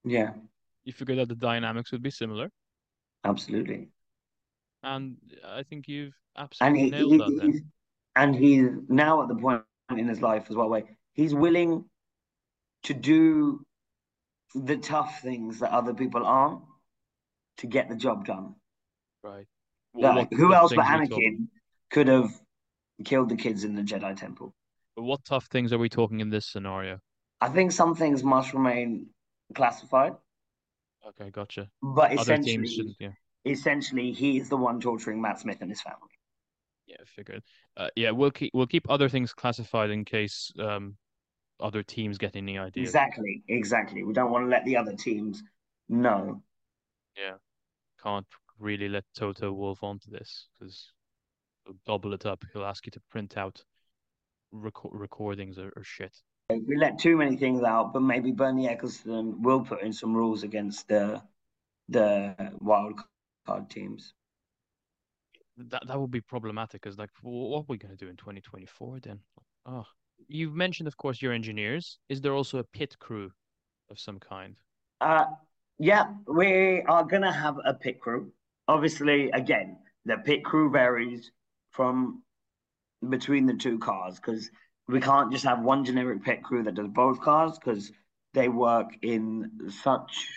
Yeah, 0.03 0.33
You 0.83 0.93
figured 0.93 1.17
that 1.17 1.27
the 1.27 1.33
dynamics 1.35 1.91
would 1.91 2.03
be 2.03 2.11
similar, 2.11 2.51
Absolutely. 3.23 3.89
and 4.83 5.17
I 5.45 5.63
think 5.63 5.87
you've 5.87 6.15
And 6.59 6.77
absolutely 6.77 6.77
he, 6.77 6.91
nailed 6.91 7.17
he 7.17 7.19
that 7.19 7.55
and 8.15 8.35
he's 8.35 8.69
now 8.87 9.21
at 9.21 9.27
the 9.27 9.35
point 9.35 9.63
in 9.89 10.07
his 10.07 10.21
life 10.21 10.47
as 10.49 10.55
well 10.55 10.69
where 10.69 10.83
he's 11.13 11.33
willing 11.33 11.85
to 12.83 12.93
do 12.93 13.65
the 14.55 14.77
tough 14.77 15.21
things 15.21 15.59
that 15.59 15.71
other 15.71 15.93
people 15.93 16.25
aren't 16.25 16.61
to 17.57 17.67
get 17.67 17.89
the 17.89 17.95
job 17.95 18.25
done. 18.25 18.55
Right. 19.23 19.47
What, 19.93 20.15
Like, 20.15 20.31
what- 20.31 20.39
who 20.39 20.49
what 20.49 20.57
else 20.57 20.73
but 20.75 20.85
things 20.85 20.95
are 20.95 20.99
we 21.01 21.07
talking- 21.07 21.37
Anakin 21.37 21.47
could 21.91 22.07
have 22.07 22.31
killed 23.05 23.29
the 23.29 23.35
kids 23.35 23.63
in 23.63 23.75
the 23.75 23.81
Jedi 23.81 24.15
Temple? 24.15 24.55
But 24.95 25.03
what 25.03 25.23
tough 25.25 25.45
things 25.47 25.71
are 25.73 25.77
we 25.77 25.89
talking 25.89 26.19
in 26.19 26.29
this 26.29 26.45
scenario? 26.47 26.99
I 27.39 27.49
think 27.49 27.71
some 27.71 27.95
things 27.95 28.23
must 28.23 28.53
remain 28.53 29.09
classified, 29.55 30.15
Okay, 31.05 31.29
gotcha. 31.31 31.69
but 31.81 32.11
Other 32.11 32.21
essentially, 32.21 32.57
teams 32.57 32.73
shouldn't, 32.73 32.95
yeah. 32.99 33.13
essentially, 33.45 34.11
he 34.11 34.37
is 34.37 34.49
the 34.49 34.57
one 34.57 34.79
torturing 34.79 35.21
Matt 35.21 35.39
Smith 35.39 35.61
and 35.61 35.69
his 35.71 35.81
family. 35.81 36.07
Yeah, 36.85 36.97
I 36.99 37.05
figured. 37.05 37.43
Uh, 37.77 37.89
yeah, 37.95 38.11
we'll 38.11 38.31
keep 38.31 38.53
we'll 38.53 38.67
keep 38.67 38.89
other 38.89 39.07
things 39.09 39.33
classified 39.33 39.89
in 39.91 40.03
case 40.05 40.51
um 40.59 40.97
other 41.61 41.83
teams 41.83 42.17
get 42.17 42.35
any 42.35 42.57
idea. 42.57 42.83
Exactly, 42.83 43.43
exactly. 43.47 44.03
We 44.03 44.13
don't 44.13 44.31
want 44.31 44.45
to 44.45 44.49
let 44.49 44.65
the 44.65 44.77
other 44.77 44.95
teams 44.95 45.43
know. 45.89 46.41
Yeah, 47.17 47.35
can't 48.01 48.27
really 48.59 48.89
let 48.89 49.03
Toto 49.15 49.51
Wolff 49.51 49.83
onto 49.83 50.09
this 50.09 50.47
because 50.53 50.91
he'll 51.65 51.75
double 51.85 52.13
it 52.13 52.25
up. 52.25 52.43
He'll 52.53 52.65
ask 52.65 52.85
you 52.85 52.91
to 52.91 53.01
print 53.09 53.37
out 53.37 53.63
reco- 54.53 54.89
recordings 54.91 55.57
or, 55.57 55.71
or 55.75 55.83
shit. 55.83 56.15
We 56.49 56.75
let 56.77 56.99
too 56.99 57.15
many 57.15 57.37
things 57.37 57.63
out, 57.63 57.93
but 57.93 58.01
maybe 58.01 58.31
Bernie 58.31 58.67
Ecclestone 58.67 59.39
will 59.39 59.61
put 59.61 59.81
in 59.81 59.93
some 59.93 60.13
rules 60.13 60.43
against 60.43 60.87
the 60.87 61.21
the 61.87 62.35
wild 62.59 62.99
card 63.45 63.69
teams. 63.69 64.13
That 65.57 65.87
that 65.87 65.99
would 65.99 66.11
be 66.11 66.21
problematic 66.21 66.81
because 66.81 66.97
like 66.97 67.09
what 67.21 67.59
are 67.59 67.65
we 67.67 67.77
gonna 67.77 67.95
do 67.95 68.09
in 68.09 68.17
2024 68.17 68.99
then? 68.99 69.19
Oh, 69.65 69.85
you've 70.27 70.55
mentioned, 70.55 70.87
of 70.87 70.97
course, 70.97 71.21
your 71.21 71.33
engineers. 71.33 71.99
Is 72.09 72.21
there 72.21 72.33
also 72.33 72.59
a 72.59 72.63
pit 72.63 72.97
crew 72.99 73.31
of 73.89 73.99
some 73.99 74.19
kind? 74.19 74.55
Uh, 74.99 75.25
yeah, 75.79 76.05
we 76.27 76.81
are 76.83 77.03
gonna 77.03 77.31
have 77.31 77.57
a 77.65 77.73
pit 77.73 77.99
crew. 77.99 78.31
Obviously, 78.67 79.29
again, 79.31 79.77
the 80.05 80.17
pit 80.17 80.43
crew 80.43 80.69
varies 80.69 81.31
from 81.71 82.23
between 83.09 83.45
the 83.45 83.55
two 83.55 83.79
cars 83.79 84.15
because 84.15 84.49
we 84.87 84.99
can't 84.99 85.31
just 85.31 85.45
have 85.45 85.61
one 85.61 85.83
generic 85.85 86.23
pit 86.23 86.43
crew 86.43 86.63
that 86.63 86.75
does 86.75 86.87
both 86.89 87.19
cars 87.21 87.57
because 87.57 87.91
they 88.33 88.47
work 88.47 88.89
in 89.01 89.51
such 89.69 90.27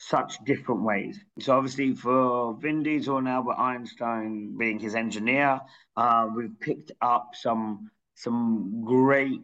such 0.00 0.38
different 0.44 0.82
ways. 0.82 1.18
So 1.40 1.56
obviously 1.56 1.92
for 1.92 2.54
Vin 2.54 2.84
Diesel 2.84 3.18
and 3.18 3.28
Albert 3.28 3.58
Einstein 3.58 4.56
being 4.56 4.78
his 4.78 4.94
engineer, 4.94 5.60
uh, 5.96 6.28
we've 6.34 6.58
picked 6.60 6.92
up 7.00 7.30
some 7.34 7.90
some 8.18 8.82
great 8.84 9.40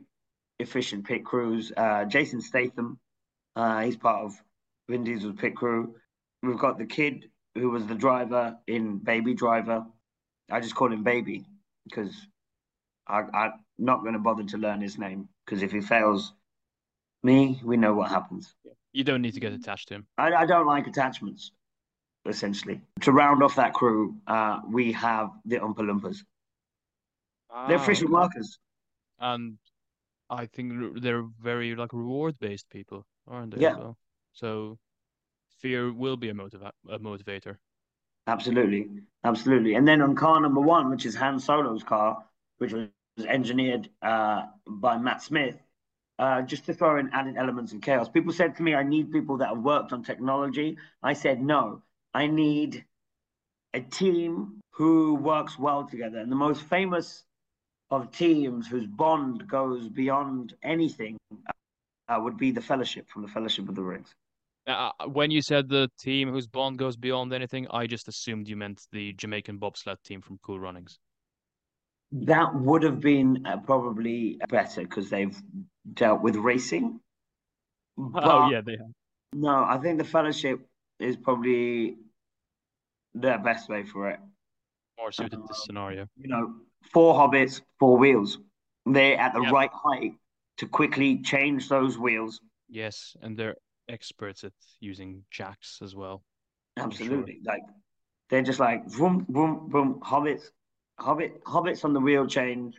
efficient 0.59 1.07
pit 1.07 1.25
crews. 1.25 1.73
Uh, 1.77 2.05
Jason 2.05 2.41
Statham, 2.41 2.99
uh, 3.55 3.81
he's 3.83 3.97
part 3.97 4.25
of 4.25 4.35
Vin 4.89 5.05
Diesel's 5.05 5.37
pit 5.37 5.55
crew. 5.55 5.95
We've 6.43 6.59
got 6.59 6.79
the 6.79 6.87
kid 6.87 7.31
who 7.55 7.71
was 7.71 7.87
the 7.87 7.95
driver 7.95 8.57
in 8.67 8.99
Baby 8.99 9.35
Driver. 9.35 9.85
I 10.51 10.61
just 10.61 10.75
call 10.75 10.93
him 10.93 11.05
Baby 11.05 11.45
because 11.85 12.13
I, 13.07 13.23
I'm 13.33 13.53
not 13.79 14.01
going 14.01 14.15
to 14.15 14.19
bother 14.19 14.43
to 14.43 14.59
learn 14.59 14.81
his 14.81 14.99
name 14.99 15.29
because 15.47 15.63
if 15.63 15.71
he 15.71 15.81
fails 15.81 16.33
me, 17.23 17.61
we 17.65 17.77
know 17.77 17.95
what 17.95 18.11
happens. 18.11 18.55
You 18.93 19.05
don't 19.05 19.23
need 19.23 19.35
to 19.35 19.41
get 19.41 19.53
attached 19.53 19.89
to 19.89 19.95
him. 19.95 20.07
I, 20.19 20.33
I 20.33 20.47
don't 20.47 20.67
like 20.67 20.89
attachments, 20.89 21.53
essentially. 22.27 22.81
To 23.03 23.13
round 23.13 23.43
off 23.43 23.55
that 23.55 23.73
crew, 23.73 24.17
uh, 24.27 24.61
we 24.69 24.93
have 24.93 25.31
the 25.45 25.59
Oompa 25.59 25.79
Loompas. 25.79 26.19
They're 27.69 27.79
Ah, 27.79 27.83
efficient 27.83 28.11
okay. 28.11 28.21
workers. 28.21 28.59
And 29.25 29.57
I 30.29 30.45
think 30.47 31.01
they're 31.03 31.25
very 31.41 31.75
like 31.75 31.95
reward-based 31.95 32.69
people, 32.69 33.07
aren't 33.27 33.55
they? 33.55 33.63
Yeah. 33.63 33.77
well? 33.77 33.97
So 34.33 34.79
fear 35.61 35.93
will 35.93 36.19
be 36.19 36.29
a 36.29 36.35
motiva 36.35 36.71
a 36.91 36.99
motivator. 36.99 37.57
Absolutely. 38.27 38.89
Absolutely. 39.25 39.75
And 39.77 39.89
then 39.89 40.03
on 40.03 40.15
car 40.15 40.41
number 40.41 40.61
one, 40.61 40.91
which 40.91 41.07
is 41.07 41.15
Han 41.17 41.41
Solo's 41.41 41.83
car, 41.83 42.25
which 42.59 42.73
was 42.73 42.89
engineered 43.27 43.89
uh, 44.03 44.43
by 44.67 44.99
Matt 44.99 45.23
Smith, 45.23 45.57
uh, 46.19 46.43
just 46.43 46.67
to 46.67 46.75
throw 46.75 46.99
in 46.99 47.09
added 47.13 47.37
elements 47.39 47.73
of 47.73 47.81
chaos. 47.81 48.09
People 48.09 48.33
said 48.33 48.57
to 48.57 48.63
me, 48.63 48.75
I 48.75 48.83
need 48.83 49.11
people 49.11 49.39
that 49.39 49.49
have 49.49 49.59
worked 49.59 49.93
on 49.93 50.05
technology. 50.05 50.77
I 51.03 51.15
said, 51.15 51.41
no, 51.41 51.83
I 52.13 52.27
need 52.27 52.85
a 53.73 53.81
team 53.81 54.61
who 54.71 55.15
works 55.15 55.59
well 55.59 55.87
together. 55.87 56.19
And 56.19 56.31
the 56.31 56.37
most 56.37 56.63
famous 56.63 57.25
of 57.95 58.11
teams 58.11 58.67
whose 58.67 58.87
bond 58.87 59.47
goes 59.49 59.89
beyond 59.89 60.55
anything 60.63 61.17
uh, 62.09 62.19
would 62.21 62.37
be 62.37 62.51
the 62.51 62.61
Fellowship 62.61 63.09
from 63.09 63.23
the 63.23 63.29
Fellowship 63.29 63.69
of 63.69 63.75
the 63.75 63.83
Rings. 63.83 64.15
Uh, 64.67 64.91
when 65.09 65.31
you 65.31 65.43
said 65.43 65.69
the 65.69 65.91
team 66.01 66.31
whose 66.31 66.47
bond 66.47 66.79
goes 66.79 66.97
beyond 66.97 67.33
anything, 67.33 67.67
I 67.71 67.87
just 67.87 68.09
assumed 68.09 68.49
you 68.49 68.57
meant 68.57 68.83
the 68.93 69.13
Jamaican 69.13 69.59
bobsled 69.59 69.99
team 70.05 70.23
from 70.23 70.39
Cool 70.43 70.59
Runnings. 70.59 70.99
That 72.13 72.55
would 72.55 72.83
have 72.83 73.01
been 73.01 73.45
uh, 73.47 73.59
probably 73.59 74.39
better 74.49 74.83
because 74.83 75.11
they've 75.11 75.37
dealt 75.95 76.23
with 76.23 76.37
racing. 76.37 77.01
But 77.97 78.25
Oh 78.25 78.51
yeah, 78.51 78.61
they 78.61 78.73
have. 78.73 78.91
no, 79.33 79.65
I 79.65 79.79
think 79.79 79.99
the 79.99 80.05
Fellowship 80.05 80.61
is 80.99 81.17
probably 81.17 81.97
the 83.15 83.39
best 83.45 83.69
way 83.69 83.85
for 83.85 84.11
it. 84.11 84.21
More 84.99 85.13
suited 85.13 85.33
to 85.33 85.37
this 85.49 85.59
Um, 85.59 85.65
scenario. 85.67 86.07
You 86.17 86.29
know, 86.29 86.55
four 86.93 87.15
hobbits, 87.15 87.61
four 87.79 87.99
wheels. 87.99 88.39
They're 88.87 89.19
at 89.19 89.33
the 89.33 89.41
Yep. 89.41 89.53
right 89.53 89.71
height 89.73 90.13
to 90.59 90.67
quickly 90.67 91.23
change 91.23 91.69
those 91.69 91.99
wheels. 91.99 92.41
Yes, 92.69 93.17
and 93.23 93.37
they're 93.37 93.57
experts 93.89 94.45
at 94.45 94.53
using 94.81 95.25
jacks 95.31 95.81
as 95.83 95.95
well. 95.95 96.23
I'm 96.77 96.91
sure. 96.91 96.97
Absolutely. 96.97 97.41
Like 97.45 97.63
they're 98.31 98.43
just 98.43 98.61
like 98.61 98.87
boom, 98.93 99.27
boom, 99.29 99.69
boom, 99.69 100.01
hobbits, 100.01 100.45
hobbit, 100.99 101.43
hobbits 101.45 101.85
on 101.85 101.93
the 101.93 102.01
wheel 102.01 102.27
change. 102.27 102.75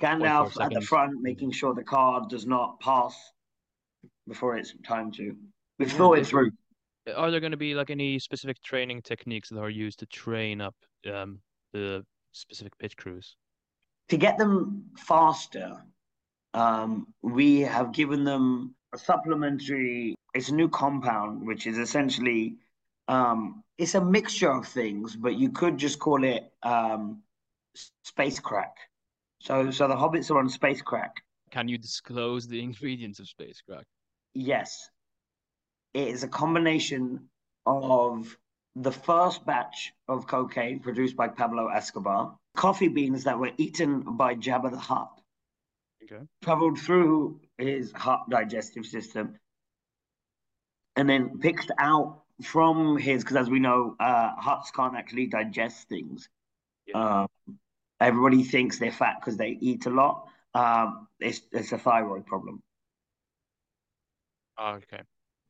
Gandalf 0.00 0.60
at 0.60 0.72
the 0.72 0.80
front, 0.80 1.20
making 1.20 1.52
sure 1.52 1.74
the 1.74 1.84
car 1.84 2.26
does 2.28 2.46
not 2.46 2.80
pass 2.80 3.14
before 4.26 4.56
it's 4.56 4.74
time 4.86 5.10
to. 5.12 5.36
We've 5.78 5.90
Yeah, 5.90 5.96
thought 5.98 6.18
it 6.18 6.26
through. 6.26 6.50
Are 7.16 7.30
there 7.30 7.40
going 7.40 7.50
to 7.52 7.56
be 7.56 7.74
like 7.74 7.90
any 7.90 8.18
specific 8.18 8.60
training 8.62 9.02
techniques 9.02 9.48
that 9.50 9.58
are 9.60 9.70
used 9.70 9.98
to 10.00 10.06
train 10.06 10.60
up 10.60 10.74
um 11.10 11.40
the 11.72 12.04
specific 12.32 12.76
pitch 12.78 12.96
crews? 12.96 13.36
To 14.08 14.16
get 14.16 14.38
them 14.38 14.86
faster, 14.96 15.82
um, 16.54 17.06
we 17.22 17.60
have 17.60 17.92
given 17.92 18.24
them 18.24 18.74
a 18.92 18.98
supplementary, 18.98 20.14
it's 20.34 20.48
a 20.48 20.54
new 20.54 20.68
compound, 20.68 21.46
which 21.46 21.66
is 21.66 21.78
essentially 21.78 22.56
um, 23.08 23.64
it's 23.78 23.94
a 23.94 24.04
mixture 24.04 24.50
of 24.50 24.66
things, 24.66 25.16
but 25.16 25.34
you 25.34 25.50
could 25.50 25.78
just 25.78 25.98
call 25.98 26.22
it 26.22 26.52
um, 26.62 27.22
space 28.04 28.38
crack. 28.38 28.76
So, 29.40 29.70
so 29.70 29.88
the 29.88 29.94
hobbits 29.94 30.30
are 30.30 30.38
on 30.38 30.48
space 30.48 30.82
crack. 30.82 31.16
Can 31.50 31.66
you 31.66 31.78
disclose 31.78 32.46
the 32.46 32.62
ingredients 32.62 33.18
of 33.18 33.28
space 33.28 33.60
crack? 33.66 33.84
Yes, 34.34 34.88
it 35.92 36.06
is 36.08 36.22
a 36.22 36.28
combination 36.28 37.28
of 37.66 38.36
the 38.76 38.92
first 38.92 39.44
batch 39.44 39.92
of 40.08 40.26
cocaine 40.26 40.80
produced 40.80 41.16
by 41.16 41.28
Pablo 41.28 41.68
Escobar, 41.68 42.36
coffee 42.56 42.88
beans 42.88 43.24
that 43.24 43.38
were 43.38 43.52
eaten 43.56 44.16
by 44.16 44.34
Jabba 44.34 44.70
the 44.70 44.78
Hutt, 44.78 45.10
Okay. 46.04 46.26
traveled 46.42 46.78
through 46.78 47.40
his 47.58 47.92
heart 47.92 48.28
digestive 48.30 48.86
system 48.86 49.38
and 50.96 51.08
then 51.08 51.38
picked 51.38 51.70
out 51.78 52.22
from 52.42 52.96
his 52.96 53.22
because 53.22 53.36
as 53.36 53.50
we 53.50 53.58
know 53.60 53.96
uh 54.00 54.34
Hutts 54.36 54.72
can't 54.74 54.96
actually 54.96 55.26
digest 55.26 55.88
things 55.88 56.28
Yeah. 56.86 56.94
um 56.94 57.28
everybody 58.00 58.42
thinks 58.44 58.78
they're 58.78 58.92
fat 58.92 59.16
because 59.20 59.36
they 59.36 59.50
eat 59.60 59.86
a 59.86 59.90
lot 59.90 60.28
um 60.54 61.06
it's 61.20 61.42
it's 61.52 61.72
a 61.72 61.78
thyroid 61.78 62.26
problem 62.26 62.62
Ah, 64.56 64.74
okay. 64.74 65.02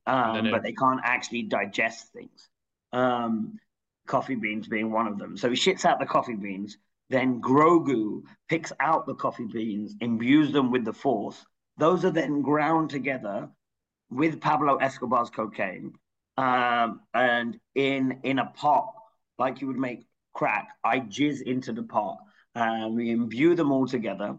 um 0.07 0.47
it- 0.47 0.51
but 0.51 0.63
they 0.63 0.73
can't 0.73 1.01
actually 1.05 1.43
digest 1.43 2.13
things 2.13 2.49
um 2.93 3.59
coffee 4.07 4.35
beans 4.35 4.67
being 4.67 4.91
one 4.91 5.07
of 5.07 5.19
them 5.19 5.37
so 5.37 5.49
he 5.49 5.55
shits 5.55 5.85
out 5.85 6.01
the 6.01 6.07
coffee 6.07 6.35
beans 6.35 6.77
then 7.11 7.41
Grogu 7.41 8.23
picks 8.49 8.73
out 8.79 9.05
the 9.05 9.17
coffee 9.17 9.47
beans, 9.47 9.97
imbues 10.01 10.53
them 10.53 10.71
with 10.71 10.85
the 10.85 10.93
Force. 10.93 11.45
Those 11.77 12.05
are 12.05 12.13
then 12.13 12.41
ground 12.41 12.89
together 12.91 13.51
with 14.11 14.41
Pablo 14.41 14.77
Escobar's 14.77 15.29
cocaine, 15.29 15.95
um, 16.37 17.01
and 17.13 17.59
in 17.75 18.21
in 18.23 18.39
a 18.39 18.47
pot 18.47 18.95
like 19.39 19.61
you 19.61 19.67
would 19.67 19.77
make 19.79 20.07
crack. 20.35 20.69
I 20.85 21.01
jizz 21.01 21.43
into 21.43 21.73
the 21.73 21.83
pot, 21.83 22.19
and 22.55 22.95
we 22.95 23.11
imbue 23.11 23.57
them 23.57 23.73
all 23.73 23.89
together. 23.89 24.39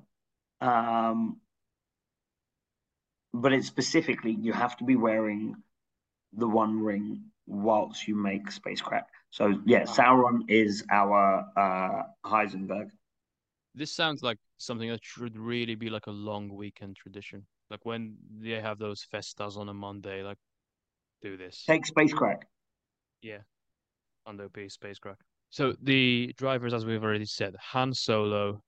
Um, 0.62 1.42
but 3.34 3.52
it's 3.52 3.68
specifically 3.68 4.32
you 4.32 4.54
have 4.54 4.78
to 4.78 4.86
be 4.86 4.96
wearing 4.96 5.58
the 6.34 6.48
One 6.48 6.80
Ring 6.80 7.31
whilst 7.48 8.08
you 8.08 8.16
make 8.16 8.52
space 8.52 8.82
crack. 8.82 9.08
So 9.30 9.60
yeah, 9.66 9.84
Sauron 9.84 10.42
is 10.48 10.84
our 10.92 11.46
uh, 11.58 12.04
Heisenberg. 12.30 12.90
This 13.74 13.94
sounds 13.94 14.22
like 14.22 14.38
something 14.58 14.90
that 14.90 15.00
should 15.04 15.38
really 15.38 15.76
be 15.76 15.90
like 15.90 16.08
a 16.08 16.12
long 16.12 16.54
weekend 16.54 16.98
tradition. 16.98 17.46
Like 17.70 17.86
when 17.86 18.16
they 18.40 18.60
have 18.60 18.78
those 18.80 19.06
festas 19.10 19.58
on 19.58 19.70
a 19.70 19.74
Monday, 19.74 20.24
like 20.24 20.38
do 21.22 21.38
this. 21.38 21.64
Take 21.66 21.86
space 21.86 22.14
crack. 22.14 22.48
Yeah, 23.22 23.40
under 24.26 24.50
P 24.50 24.68
space 24.68 25.00
crack. 25.00 25.18
So 25.50 25.74
the 25.82 26.34
drivers, 26.38 26.74
as 26.74 26.86
we've 26.86 27.04
already 27.04 27.26
said, 27.26 27.56
Han 27.60 27.94
Solo, 27.94 28.62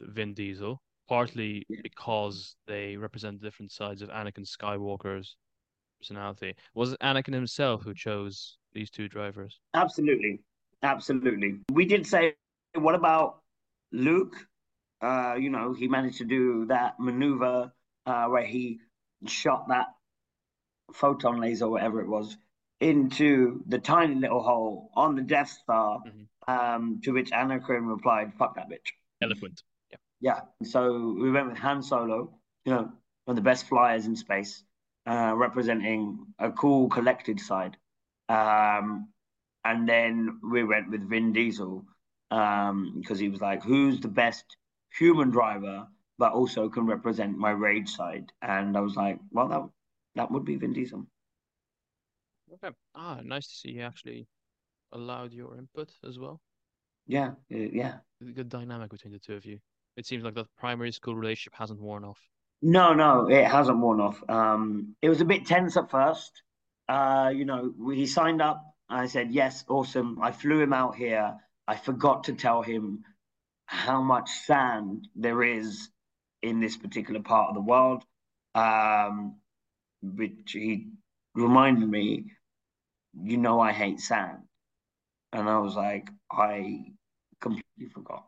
Vin 0.00 0.34
Diesel, 0.34 0.80
partly 1.08 1.64
Yeah. 1.68 1.80
because 1.82 2.56
they 2.66 2.96
represent 2.96 3.42
different 3.42 3.72
sides 3.72 4.00
of 4.02 4.08
Anakin 4.10 4.46
Skywalker's 4.46 5.36
personality. 6.00 6.54
Was 6.74 6.92
it 6.92 7.00
Anakin 7.00 7.34
himself 7.34 7.82
who 7.82 7.94
chose 7.94 8.56
these 8.72 8.90
two 8.90 9.08
drivers? 9.08 9.60
Absolutely, 9.74 10.40
absolutely. 10.82 11.60
We 11.72 11.84
did 11.84 12.06
say, 12.06 12.34
what 12.74 12.94
about 12.94 13.42
Luke? 13.92 14.34
Uh, 15.00 15.36
you 15.38 15.50
know, 15.50 15.72
he 15.72 15.88
managed 15.88 16.18
to 16.18 16.24
do 16.24 16.66
that 16.66 16.98
maneuver 16.98 17.72
uh, 18.06 18.26
where 18.26 18.44
he 18.44 18.80
shot 19.26 19.68
that 19.68 19.86
photon 20.92 21.40
laser, 21.40 21.68
whatever 21.68 22.00
it 22.00 22.08
was, 22.08 22.36
into 22.80 23.62
the 23.66 23.78
tiny 23.78 24.14
little 24.14 24.42
hole 24.42 24.90
on 24.94 25.14
the 25.14 25.22
Death 25.22 25.50
Star. 25.50 26.00
Mhm. 26.06 26.26
Um, 26.48 27.00
to 27.04 27.12
which 27.12 27.30
Anakin 27.30 27.86
replied, 27.88 28.34
"Fuck 28.34 28.56
that 28.56 28.68
bitch." 28.68 28.90
Eloquent. 29.20 29.62
Yeah. 30.20 30.40
So 30.64 31.12
we 31.12 31.30
went 31.30 31.48
with 31.48 31.58
Han 31.58 31.82
Solo, 31.82 32.34
you 32.64 32.72
know, 32.72 32.92
one 33.24 33.32
of 33.32 33.36
the 33.36 33.42
best 33.42 33.68
flyers 33.68 34.06
in 34.06 34.16
space, 34.16 34.64
uh, 35.06 35.32
representing 35.36 36.18
a 36.38 36.50
cool, 36.52 36.88
collected 36.88 37.40
side. 37.40 37.76
Um, 38.28 39.08
and 39.64 39.88
then 39.88 40.40
we 40.42 40.64
went 40.64 40.90
with 40.90 41.08
Vin 41.08 41.32
Diesel 41.32 41.84
um, 42.30 42.94
because 43.00 43.18
he 43.18 43.28
was 43.28 43.40
like, 43.40 43.62
who's 43.62 44.00
the 44.00 44.08
best 44.08 44.44
human 44.96 45.30
driver, 45.30 45.86
but 46.18 46.32
also 46.32 46.68
can 46.68 46.86
represent 46.86 47.36
my 47.36 47.50
rage 47.50 47.88
side? 47.88 48.32
And 48.42 48.76
I 48.76 48.80
was 48.80 48.96
like, 48.96 49.18
well, 49.30 49.48
that 49.48 49.62
that 50.14 50.30
would 50.30 50.44
be 50.44 50.56
Vin 50.56 50.72
Diesel. 50.72 51.06
Okay. 52.54 52.74
Ah, 52.94 53.20
nice 53.22 53.46
to 53.46 53.54
see 53.54 53.70
you 53.70 53.82
actually 53.82 54.26
allowed 54.92 55.32
your 55.32 55.56
input 55.56 55.90
as 56.06 56.18
well. 56.18 56.40
Yeah, 57.06 57.30
uh, 57.52 57.56
yeah. 57.72 57.98
Good 58.34 58.48
dynamic 58.48 58.90
between 58.90 59.12
the 59.12 59.18
two 59.18 59.34
of 59.34 59.44
you. 59.44 59.58
It 59.96 60.06
seems 60.06 60.24
like 60.24 60.34
that 60.34 60.46
primary 60.58 60.92
school 60.92 61.14
relationship 61.14 61.54
hasn't 61.54 61.80
worn 61.80 62.04
off. 62.04 62.20
No, 62.62 62.92
no, 62.92 63.28
it 63.28 63.46
hasn't 63.46 63.78
worn 63.78 64.00
off. 64.00 64.22
Um, 64.28 64.94
it 65.00 65.08
was 65.08 65.20
a 65.20 65.24
bit 65.24 65.46
tense 65.46 65.76
at 65.76 65.90
first. 65.90 66.42
Uh, 66.88 67.32
you 67.34 67.44
know, 67.44 67.72
he 67.92 68.06
signed 68.06 68.42
up. 68.42 68.62
I 68.88 69.06
said, 69.06 69.30
yes, 69.30 69.64
awesome. 69.68 70.18
I 70.20 70.32
flew 70.32 70.60
him 70.60 70.72
out 70.72 70.96
here. 70.96 71.36
I 71.66 71.76
forgot 71.76 72.24
to 72.24 72.34
tell 72.34 72.62
him 72.62 73.04
how 73.66 74.02
much 74.02 74.28
sand 74.30 75.08
there 75.14 75.42
is 75.42 75.88
in 76.42 76.60
this 76.60 76.76
particular 76.76 77.20
part 77.20 77.48
of 77.48 77.54
the 77.54 77.60
world. 77.60 78.04
Um, 78.54 79.36
which 80.02 80.52
he 80.52 80.88
reminded 81.34 81.88
me, 81.88 82.32
you 83.22 83.36
know, 83.36 83.60
I 83.60 83.72
hate 83.72 84.00
sand. 84.00 84.38
And 85.32 85.48
I 85.48 85.58
was 85.58 85.76
like, 85.76 86.10
I 86.30 86.84
completely 87.40 87.88
forgot. 87.92 88.26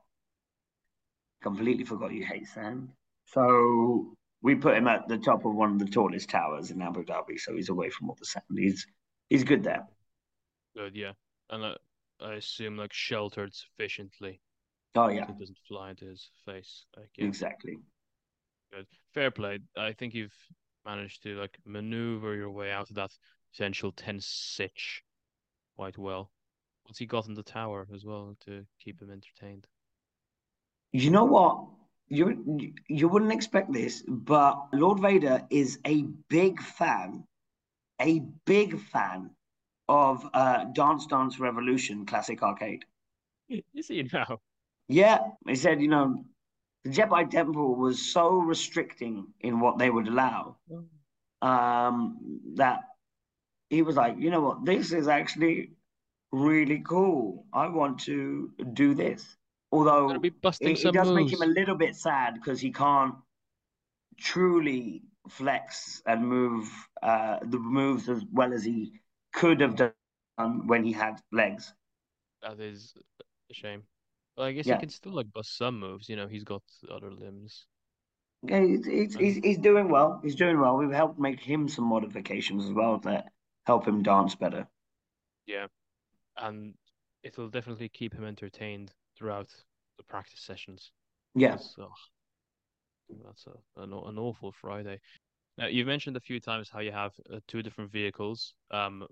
Completely 1.43 1.85
forgot 1.85 2.13
you 2.13 2.25
hate 2.25 2.47
sand. 2.47 2.91
So 3.27 4.15
we 4.43 4.55
put 4.57 4.77
him 4.77 4.89
at 4.89 5.09
the 5.09 5.19
top 5.19 5.45
of 5.45 5.55
one 5.55 5.73
of 5.73 5.79
the 5.79 5.87
tallest 5.87 6.29
towers 6.31 6.71
in 6.71 6.83
Abu 6.83 7.05
Dhabi, 7.05 7.39
so 7.39 7.55
he's 7.55 7.69
away 7.69 7.91
from 7.91 8.11
all 8.11 8.17
the 8.19 8.27
sand. 8.27 8.45
He's 8.57 8.87
he's 9.31 9.45
good 9.45 9.63
there. 9.65 9.87
Good, 10.77 10.97
yeah. 10.97 11.13
And 11.51 11.65
I, 11.65 11.77
I 12.21 12.35
assume 12.35 12.77
like 12.77 12.93
sheltered 12.93 13.55
sufficiently. 13.55 14.41
Oh 14.95 15.09
so 15.09 15.09
yeah, 15.09 15.29
It 15.29 15.39
doesn't 15.39 15.59
fly 15.69 15.91
into 15.91 16.07
his 16.07 16.29
face. 16.45 16.85
Like, 16.97 17.11
yeah, 17.17 17.27
exactly. 17.27 17.79
good. 18.73 18.87
Fair 19.15 19.31
play. 19.31 19.61
I 19.77 19.93
think 19.93 20.15
you've 20.15 20.37
managed 20.85 21.23
to 21.25 21.37
like 21.37 21.59
maneuver 21.65 22.35
your 22.35 22.51
way 22.51 22.71
out 22.73 22.91
of 22.91 22.97
that 22.97 23.13
potential 23.53 23.93
tense 23.93 24.27
sitch 24.27 25.03
quite 25.77 25.99
well. 25.99 26.31
What's 26.85 26.99
he 26.99 27.07
got 27.07 27.29
in 27.29 27.35
the 27.35 27.43
tower 27.43 27.87
as 27.95 28.05
well 28.05 28.37
to 28.47 28.67
keep 28.81 29.01
him 29.01 29.11
entertained? 29.11 29.67
You 30.93 31.11
know 31.11 31.25
what? 31.25 31.67
You 32.09 32.73
you 32.89 33.09
wouldn't 33.09 33.33
expect 33.33 33.73
this, 33.73 34.03
but 34.07 34.69
Lord 34.73 35.01
Vader 35.01 35.43
is 35.51 35.79
a 35.87 36.03
big 36.29 36.61
fan, 36.61 37.25
a 38.01 38.21
big 38.45 38.79
fan 38.79 39.31
of 39.89 40.29
uh, 40.35 40.65
Dance 40.73 41.07
Dance 41.07 41.39
Revolution 41.39 42.05
classic 42.07 42.43
arcade. 42.43 42.85
Is 43.75 43.89
he 43.89 44.09
now? 44.13 44.41
Yeah, 44.89 45.19
he 45.47 45.55
said, 45.55 45.81
you 45.81 45.89
know, 45.89 46.25
the 46.85 46.91
Jedi 46.91 47.31
Temple 47.31 47.77
was 47.77 48.13
so 48.13 48.39
restricting 48.39 49.27
in 49.41 49.61
what 49.61 49.79
they 49.79 49.91
would 49.91 50.09
allow 50.09 50.57
um, 51.43 52.41
that 52.57 52.81
he 53.71 53.83
was 53.83 53.97
like, 53.97 54.17
you 54.19 54.31
know 54.31 54.41
what, 54.41 54.65
this 54.65 54.93
is 54.93 55.09
actually 55.09 55.71
really 56.33 56.83
cool. 56.87 57.47
I 57.53 57.69
want 57.69 58.01
to 58.01 58.51
do 58.73 58.95
this. 58.95 59.37
Although 59.73 60.11
it, 60.11 60.35
it 60.61 60.93
does 60.93 61.11
make 61.13 61.33
him 61.33 61.43
a 61.43 61.47
little 61.47 61.75
bit 61.75 61.97
sad 61.97 62.35
because 62.35 62.61
he 62.61 62.71
can't 62.71 63.15
truly 64.19 65.03
flex 65.29 66.03
and 66.07 66.27
move 66.27 66.71
uh, 67.03 67.39
the 67.43 67.59
moves 67.59 68.09
as 68.09 68.23
well 68.33 68.53
as 68.53 68.65
he 68.65 69.01
could 69.33 69.61
have 69.61 69.77
done 69.77 70.67
when 70.67 70.85
he 70.85 70.93
had 70.93 71.21
legs. 71.33 71.73
That 72.43 72.61
is 72.61 72.95
a 73.51 73.55
shame. 73.55 73.85
Well, 74.37 74.47
I 74.47 74.53
guess 74.53 74.67
Yeah. 74.67 74.75
he 74.75 74.81
can 74.81 74.89
still 74.91 75.13
like 75.13 75.33
bust 75.33 75.57
some 75.57 75.79
moves. 75.79 76.09
You 76.09 76.17
know, 76.17 76.27
he's 76.27 76.45
got 76.45 76.63
other 76.91 77.11
limbs. 77.11 77.67
Yeah, 78.43 78.61
he's, 78.61 78.85
he's, 78.85 79.15
he's, 79.15 79.37
he's 79.37 79.59
doing 79.59 79.89
well. 79.89 80.21
He's 80.23 80.35
doing 80.35 80.61
well. 80.61 80.77
We've 80.77 80.91
helped 80.91 81.19
make 81.19 81.41
him 81.41 81.69
some 81.69 81.85
modifications 81.85 82.65
as 82.65 82.73
well 82.73 82.99
that 82.99 83.27
help 83.67 83.87
him 83.87 84.03
dance 84.03 84.35
better. 84.35 84.67
Yeah, 85.47 85.67
and 86.37 86.75
it'll 87.23 87.49
definitely 87.49 87.89
keep 87.89 88.15
him 88.15 88.25
entertained 88.25 88.93
throughout 89.23 89.47
the 89.99 90.03
practice 90.03 90.41
sessions. 90.41 90.91
Yeah. 91.37 91.57
oh, 91.79 91.93
that's 93.25 93.47
a, 93.47 93.81
an, 93.81 93.93
an 93.93 94.19
awful 94.19 94.51
Friday. 94.51 94.99
Now, 95.57 95.67
you've 95.67 95.87
mentioned 95.87 96.17
a 96.17 96.21
few 96.21 96.41
times 96.41 96.69
how 96.69 96.81
you 96.81 96.91
have 96.91 97.13
uh, 97.33 97.39
two 97.47 97.63
different 97.63 97.93
vehicles 97.93 98.55
um, 98.73 99.07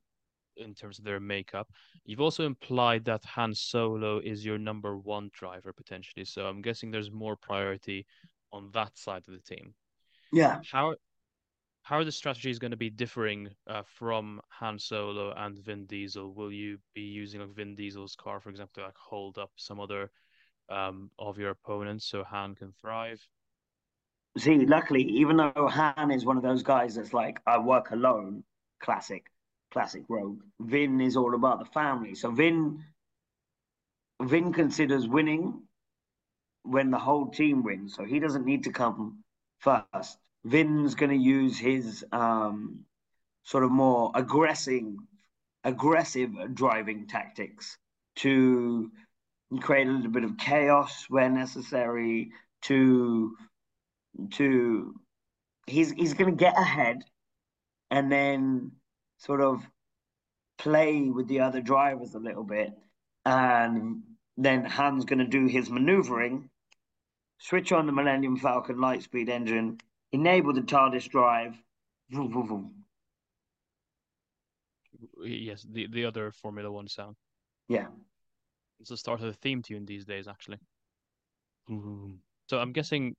in 0.56 0.74
terms 0.74 0.98
of 0.98 1.04
their 1.04 1.20
makeup. 1.20 1.68
You've 2.04 2.20
also 2.20 2.44
implied 2.44 3.04
that 3.04 3.24
Han 3.24 3.54
Solo 3.54 4.18
is 4.18 4.44
your 4.44 4.58
number 4.58 4.96
one 4.96 5.30
driver 5.32 5.72
potentially. 5.72 6.24
So 6.24 6.46
I'm 6.46 6.60
guessing 6.60 6.90
there's 6.90 7.12
more 7.12 7.36
priority 7.36 8.04
on 8.52 8.70
that 8.72 8.98
side 8.98 9.22
of 9.28 9.34
the 9.34 9.54
team. 9.54 9.74
Yeah. 10.32 10.60
How 10.72 10.96
how 11.90 11.98
are 11.98 12.04
the 12.04 12.12
strategies 12.12 12.60
going 12.60 12.70
to 12.70 12.76
be 12.76 12.88
differing 12.88 13.48
uh, 13.66 13.82
from 13.84 14.40
Han 14.48 14.78
Solo 14.78 15.34
and 15.36 15.58
Vin 15.58 15.86
Diesel? 15.86 16.32
Will 16.32 16.52
you 16.52 16.78
be 16.94 17.00
using 17.00 17.40
like 17.40 17.50
Vin 17.50 17.74
Diesel's 17.74 18.14
car, 18.14 18.38
for 18.38 18.48
example, 18.48 18.74
to 18.76 18.86
like 18.86 18.96
hold 18.96 19.38
up 19.38 19.50
some 19.56 19.80
other 19.80 20.12
um 20.68 21.10
of 21.18 21.36
your 21.36 21.50
opponents 21.50 22.06
so 22.06 22.22
Han 22.22 22.54
can 22.54 22.72
thrive? 22.80 23.20
See, 24.38 24.66
luckily, 24.66 25.02
even 25.02 25.36
though 25.36 25.66
Han 25.66 26.12
is 26.12 26.24
one 26.24 26.36
of 26.36 26.44
those 26.44 26.62
guys 26.62 26.94
that's 26.94 27.12
like, 27.12 27.40
I 27.44 27.58
work 27.58 27.90
alone, 27.90 28.44
classic, 28.78 29.24
classic 29.72 30.04
rogue, 30.08 30.42
Vin 30.60 31.00
is 31.00 31.16
all 31.16 31.34
about 31.34 31.58
the 31.58 31.72
family. 31.72 32.14
So 32.14 32.30
Vin 32.30 32.84
Vin 34.22 34.52
considers 34.52 35.08
winning 35.08 35.60
when 36.62 36.92
the 36.92 37.00
whole 37.00 37.26
team 37.26 37.64
wins. 37.64 37.96
So 37.96 38.04
he 38.04 38.20
doesn't 38.20 38.46
need 38.46 38.62
to 38.62 38.70
come 38.70 39.24
first. 39.58 40.18
Vin's 40.44 40.94
going 40.94 41.10
to 41.10 41.16
use 41.16 41.58
his 41.58 42.04
um, 42.12 42.80
sort 43.42 43.64
of 43.64 43.70
more 43.70 44.10
aggressive, 44.14 44.84
aggressive 45.64 46.30
driving 46.54 47.06
tactics 47.06 47.76
to 48.16 48.90
create 49.60 49.86
a 49.86 49.90
little 49.90 50.10
bit 50.10 50.24
of 50.24 50.38
chaos 50.38 51.06
where 51.08 51.28
necessary. 51.28 52.30
To 52.64 53.34
to 54.32 54.94
he's 55.66 55.92
he's 55.92 56.14
going 56.14 56.30
to 56.30 56.36
get 56.36 56.58
ahead 56.58 57.02
and 57.90 58.10
then 58.10 58.72
sort 59.18 59.40
of 59.40 59.62
play 60.58 61.08
with 61.08 61.28
the 61.28 61.40
other 61.40 61.60
drivers 61.60 62.14
a 62.14 62.18
little 62.18 62.44
bit 62.44 62.72
and 63.24 64.02
then 64.36 64.64
Han's 64.64 65.04
going 65.04 65.18
to 65.18 65.26
do 65.26 65.46
his 65.46 65.70
maneuvering 65.70 66.50
switch 67.38 67.72
on 67.72 67.86
the 67.86 67.92
Millennium 67.92 68.36
Falcon 68.36 68.76
Lightspeed 68.76 69.28
engine 69.28 69.80
enable 70.12 70.52
the 70.52 70.62
TARDIS 70.62 71.08
drive 71.08 71.56
vroom, 72.10 72.30
vroom, 72.32 72.46
vroom. 72.46 72.74
Yes, 75.24 75.66
the 75.70 75.86
the 75.86 76.04
other 76.04 76.32
Formula 76.32 76.70
One 76.70 76.88
sound. 76.88 77.16
yeah 77.68 77.86
It's 78.80 78.90
the 78.90 78.96
start 78.96 79.20
of 79.20 79.26
the 79.26 79.32
theme 79.34 79.62
tune 79.62 79.84
these 79.86 80.04
days, 80.04 80.26
actually. 80.28 80.58
Boom. 81.68 82.20
So 82.48 82.58
I'm 82.58 82.72
guessing 82.72 83.14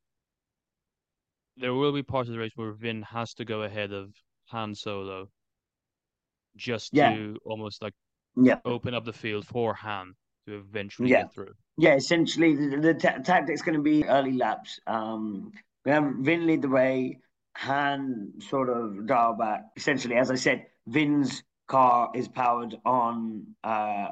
there 1.58 1.74
will 1.74 1.94
be 1.94 2.04
parts 2.04 2.28
of 2.30 2.34
the 2.34 2.40
race 2.40 2.52
where 2.56 2.74
Vin 2.74 3.02
has 3.04 3.34
to 3.36 3.46
go 3.46 3.64
ahead 3.64 3.94
of 3.94 4.14
Han 4.48 4.76
Solo 4.76 5.30
just 6.56 6.94
Yeah. 6.94 7.14
to 7.14 7.38
almost 7.46 7.82
like 7.82 7.94
Yeah. 8.36 8.60
open 8.66 8.94
up 8.94 9.06
the 9.06 9.14
field 9.14 9.48
for 9.48 9.74
Han 9.74 10.14
to 10.48 10.58
eventually 10.58 11.10
Yeah. 11.10 11.24
get 11.24 11.34
through. 11.34 11.54
Yeah, 11.78 11.96
essentially 11.96 12.56
the, 12.56 12.78
the 12.78 12.94
ta- 12.94 13.20
tactic's 13.20 13.62
going 13.62 13.78
to 13.78 13.82
be 13.82 14.04
early 14.06 14.34
laps. 14.34 14.80
Um, 14.88 15.52
we 15.86 15.92
have 15.92 16.04
Vin 16.20 16.48
lead 16.48 16.62
the 16.62 16.70
way, 16.70 17.20
Han 17.58 18.34
sort 18.40 18.70
of 18.70 19.06
dial 19.08 19.34
back. 19.34 19.66
Essentially, 19.76 20.16
as 20.16 20.32
I 20.32 20.36
said, 20.36 20.66
Vin's 20.88 21.44
car 21.68 22.12
is 22.14 22.28
powered 22.28 22.76
on 22.86 23.48
uh, 23.64 24.10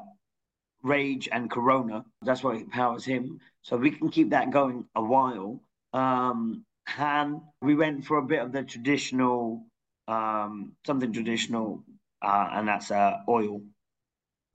Rage 0.83 1.29
and 1.31 1.49
Corona. 1.49 2.05
That's 2.21 2.43
what 2.43 2.69
powers 2.69 3.05
him. 3.05 3.39
So 3.61 3.77
we 3.77 3.91
can 3.91 4.09
keep 4.09 4.29
that 4.31 4.51
going 4.51 4.85
a 4.95 5.03
while. 5.03 5.61
Um, 5.93 6.65
Han, 6.87 7.41
we 7.61 7.75
went 7.75 8.05
for 8.05 8.17
a 8.17 8.23
bit 8.23 8.41
of 8.41 8.51
the 8.51 8.63
traditional, 8.63 9.63
um, 10.07 10.73
something 10.85 11.13
traditional, 11.13 11.83
uh, 12.21 12.49
and 12.53 12.67
that's 12.67 12.91
uh, 12.91 13.17
oil. 13.27 13.61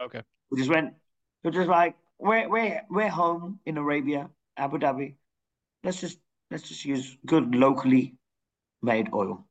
Okay. 0.02 0.22
We 0.50 0.58
just 0.58 0.70
went, 0.70 0.94
we're 1.42 1.52
just 1.52 1.68
like, 1.68 1.94
we're, 2.18 2.48
we're, 2.48 2.82
we're 2.90 3.08
home 3.08 3.60
in 3.66 3.76
Arabia, 3.76 4.30
Abu 4.56 4.78
Dhabi. 4.78 5.14
Let's 5.82 6.00
just, 6.00 6.18
let's 6.50 6.68
just 6.68 6.84
use 6.84 7.16
good 7.26 7.54
locally 7.54 8.14
made 8.82 9.08
oil. 9.12 9.46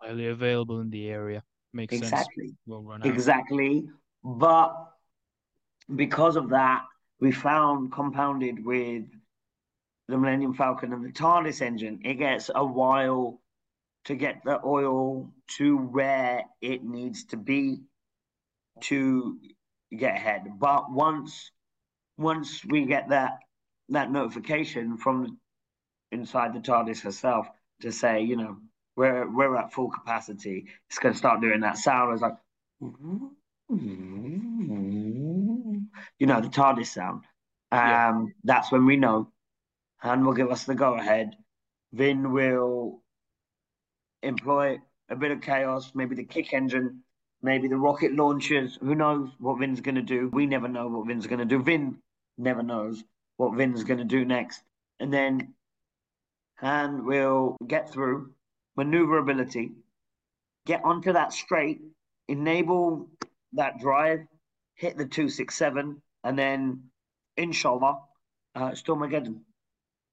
Highly 0.00 0.28
available 0.28 0.80
in 0.80 0.90
the 0.90 1.08
area. 1.08 1.42
Makes 1.72 1.94
sense. 1.94 2.04
Exactly. 2.04 2.54
We'll 2.66 2.82
run 2.82 3.02
out. 3.02 3.06
Exactly. 3.06 3.88
But 4.24 4.74
because 5.94 6.36
of 6.36 6.50
that, 6.50 6.82
we 7.20 7.32
found 7.32 7.92
compounded 7.92 8.64
with 8.64 9.04
the 10.08 10.18
Millennium 10.18 10.54
Falcon 10.54 10.92
and 10.92 11.04
the 11.04 11.12
TARDIS 11.12 11.62
engine, 11.62 12.00
it 12.04 12.14
gets 12.14 12.50
a 12.54 12.64
while 12.64 13.40
to 14.04 14.14
get 14.14 14.42
the 14.44 14.60
oil 14.64 15.30
to 15.56 15.78
where 15.78 16.44
it 16.60 16.84
needs 16.84 17.24
to 17.26 17.36
be 17.36 17.78
to 18.80 19.38
get 19.96 20.16
ahead. 20.16 20.42
But 20.58 20.90
once 20.90 21.50
once 22.18 22.64
we 22.64 22.84
get 22.84 23.08
that 23.08 23.38
that 23.88 24.10
notification 24.10 24.96
from 24.96 25.38
inside 26.12 26.54
the 26.54 26.60
TARDIS 26.60 27.02
herself 27.02 27.48
to 27.80 27.90
say, 27.92 28.22
you 28.22 28.36
know, 28.36 28.58
we're 28.96 29.28
we're 29.30 29.56
at 29.56 29.72
full 29.72 29.90
capacity, 29.90 30.68
it's 30.90 30.98
going 30.98 31.14
to 31.14 31.18
start 31.18 31.40
doing 31.40 31.60
that 31.60 31.78
sound. 31.78 32.12
It's 32.12 32.22
like, 32.22 32.36
you 36.18 36.26
know, 36.26 36.40
the 36.40 36.48
TARDIS 36.48 36.88
sound. 36.88 37.24
Um, 37.72 37.80
Yeah. 37.80 38.24
That's 38.44 38.72
when 38.72 38.86
we 38.86 38.96
know. 38.96 39.32
Han 39.98 40.24
will 40.26 40.34
give 40.34 40.50
us 40.50 40.64
the 40.64 40.74
go 40.74 40.94
ahead. 40.94 41.36
Vin 41.92 42.32
will 42.32 43.02
employ 44.22 44.80
a 45.08 45.16
bit 45.16 45.30
of 45.30 45.40
chaos, 45.40 45.92
maybe 45.94 46.14
the 46.14 46.24
kick 46.24 46.52
engine, 46.52 47.02
maybe 47.42 47.68
the 47.68 47.76
rocket 47.76 48.12
launchers. 48.12 48.78
Who 48.80 48.94
knows 48.94 49.30
what 49.38 49.58
Vin's 49.58 49.80
going 49.80 49.94
to 49.96 50.02
do? 50.02 50.28
We 50.32 50.46
never 50.46 50.68
know 50.68 50.88
what 50.88 51.06
Vin's 51.06 51.26
going 51.26 51.38
to 51.40 51.44
do. 51.44 51.62
Vin 51.62 51.98
never 52.38 52.62
knows 52.62 53.04
what 53.36 53.54
Vin's 53.56 53.84
going 53.84 53.98
to 53.98 54.04
do 54.04 54.24
next. 54.24 54.62
And 55.00 55.12
then 55.12 55.54
Han 56.62 57.04
will 57.04 57.56
get 57.66 57.90
through 57.90 58.32
maneuverability, 58.76 59.72
get 60.64 60.84
onto 60.84 61.12
that 61.12 61.32
straight, 61.32 61.80
enable 62.28 63.08
that 63.52 63.80
drive, 63.80 64.20
hit 64.76 64.96
the 64.96 65.04
267, 65.04 66.00
and 66.24 66.38
then, 66.38 66.84
inshallah, 67.36 68.00
uh, 68.54 68.70
Stormageddon. 68.70 69.40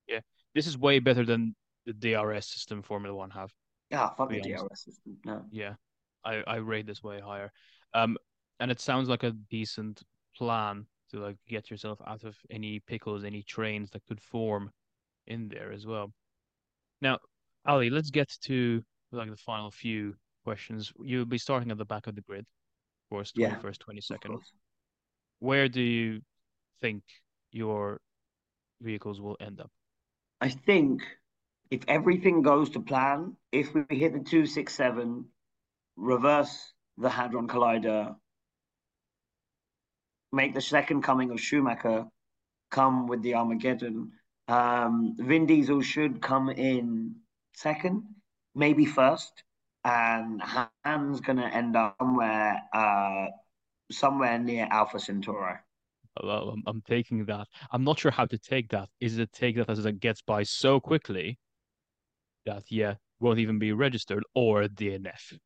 Yeah, 0.08 0.22
this 0.56 0.66
is 0.66 0.78
way 0.78 1.00
better 1.00 1.24
than 1.24 1.56
the 1.86 1.94
DRS 1.94 2.48
system 2.48 2.82
Formula 2.82 3.16
One 3.16 3.30
have. 3.30 3.54
Ah, 3.94 4.14
fuck 4.18 4.30
the 4.30 4.42
honest. 4.42 4.66
DRS 4.68 4.86
system. 4.86 5.18
No. 5.26 5.46
Yeah, 5.52 5.76
I 6.26 6.44
I 6.48 6.56
rate 6.58 6.88
this 6.88 7.04
way 7.04 7.20
higher. 7.20 7.52
Um, 7.94 8.18
and 8.60 8.72
it 8.72 8.80
sounds 8.80 9.08
like 9.08 9.24
a 9.24 9.32
decent 9.32 10.02
plan 10.36 10.86
to 11.12 11.20
like 11.20 11.38
get 11.48 11.70
yourself 11.72 12.00
out 12.06 12.24
of 12.24 12.36
any 12.50 12.80
pickles, 12.80 13.24
any 13.24 13.44
trains 13.44 13.92
that 13.92 14.06
could 14.06 14.22
form 14.22 14.72
in 15.28 15.48
there 15.48 15.72
as 15.72 15.86
well. 15.86 16.12
Now, 17.02 17.20
Ali, 17.66 17.90
let's 17.90 18.10
get 18.10 18.30
to 18.44 18.84
like 19.12 19.30
the 19.30 19.38
final 19.38 19.72
few 19.72 20.16
questions. 20.44 20.92
You'll 21.04 21.26
be 21.26 21.38
starting 21.38 21.72
at 21.72 21.78
the 21.78 21.86
back 21.86 22.08
of 22.08 22.16
the 22.16 22.22
grid, 22.22 22.42
of 22.42 23.10
course, 23.16 23.32
twenty 23.32 23.56
first, 23.62 23.82
twenty 23.82 24.02
second. 24.02 24.40
Where 25.40 25.68
do 25.70 25.82
you 25.82 26.22
think 26.82 27.04
your 27.52 28.00
vehicles 28.82 29.22
will 29.22 29.38
end 29.40 29.62
up? 29.62 29.72
I 30.42 30.50
think 30.50 31.02
if 31.72 31.82
everything 31.88 32.42
goes 32.42 32.70
to 32.72 32.82
plan, 32.82 33.36
if 33.52 33.74
we 33.74 33.82
hit 33.90 34.14
the 34.14 34.20
267, 34.20 35.26
reverse 35.96 36.74
the 36.98 37.10
Hadron 37.10 37.48
Collider, 37.48 38.16
make 40.32 40.54
the 40.54 40.62
second 40.62 41.02
coming 41.04 41.32
of 41.32 41.40
Schumacher 41.40 42.06
come 42.72 43.08
with 43.08 43.22
the 43.22 43.36
Armageddon, 43.36 44.12
um, 44.50 45.16
Vin 45.18 45.46
Diesel 45.46 45.82
should 45.82 46.22
come 46.22 46.50
in 46.50 47.16
second, 47.54 48.04
maybe 48.56 48.86
first, 48.86 49.44
and 49.86 50.42
Han's 50.84 51.22
going 51.22 51.38
to 51.38 51.46
end 51.46 51.76
up 51.76 51.96
somewhere, 52.00 52.62
uh, 52.74 53.28
somewhere 53.92 54.40
near 54.40 54.68
Alpha 54.72 55.00
Centauri. 55.00 55.56
Well, 56.22 56.50
I'm, 56.50 56.64
I'm 56.66 56.82
taking 56.82 57.26
that. 57.26 57.48
I'm 57.72 57.84
not 57.84 58.00
sure 58.00 58.12
how 58.12 58.26
to 58.26 58.38
take 58.38 58.70
that. 58.70 58.90
Is 59.00 59.20
it 59.20 59.32
take 59.32 59.56
that 59.58 59.70
as 59.70 59.86
it 59.86 60.00
gets 60.00 60.22
by 60.22 60.44
so 60.44 60.80
quickly 60.80 61.38
that 62.46 62.64
yeah 62.70 62.96
won't 63.20 63.40
even 63.40 63.60
be 63.60 63.72
registered 63.72 64.24
or 64.34 64.64
DNF? 64.64 65.38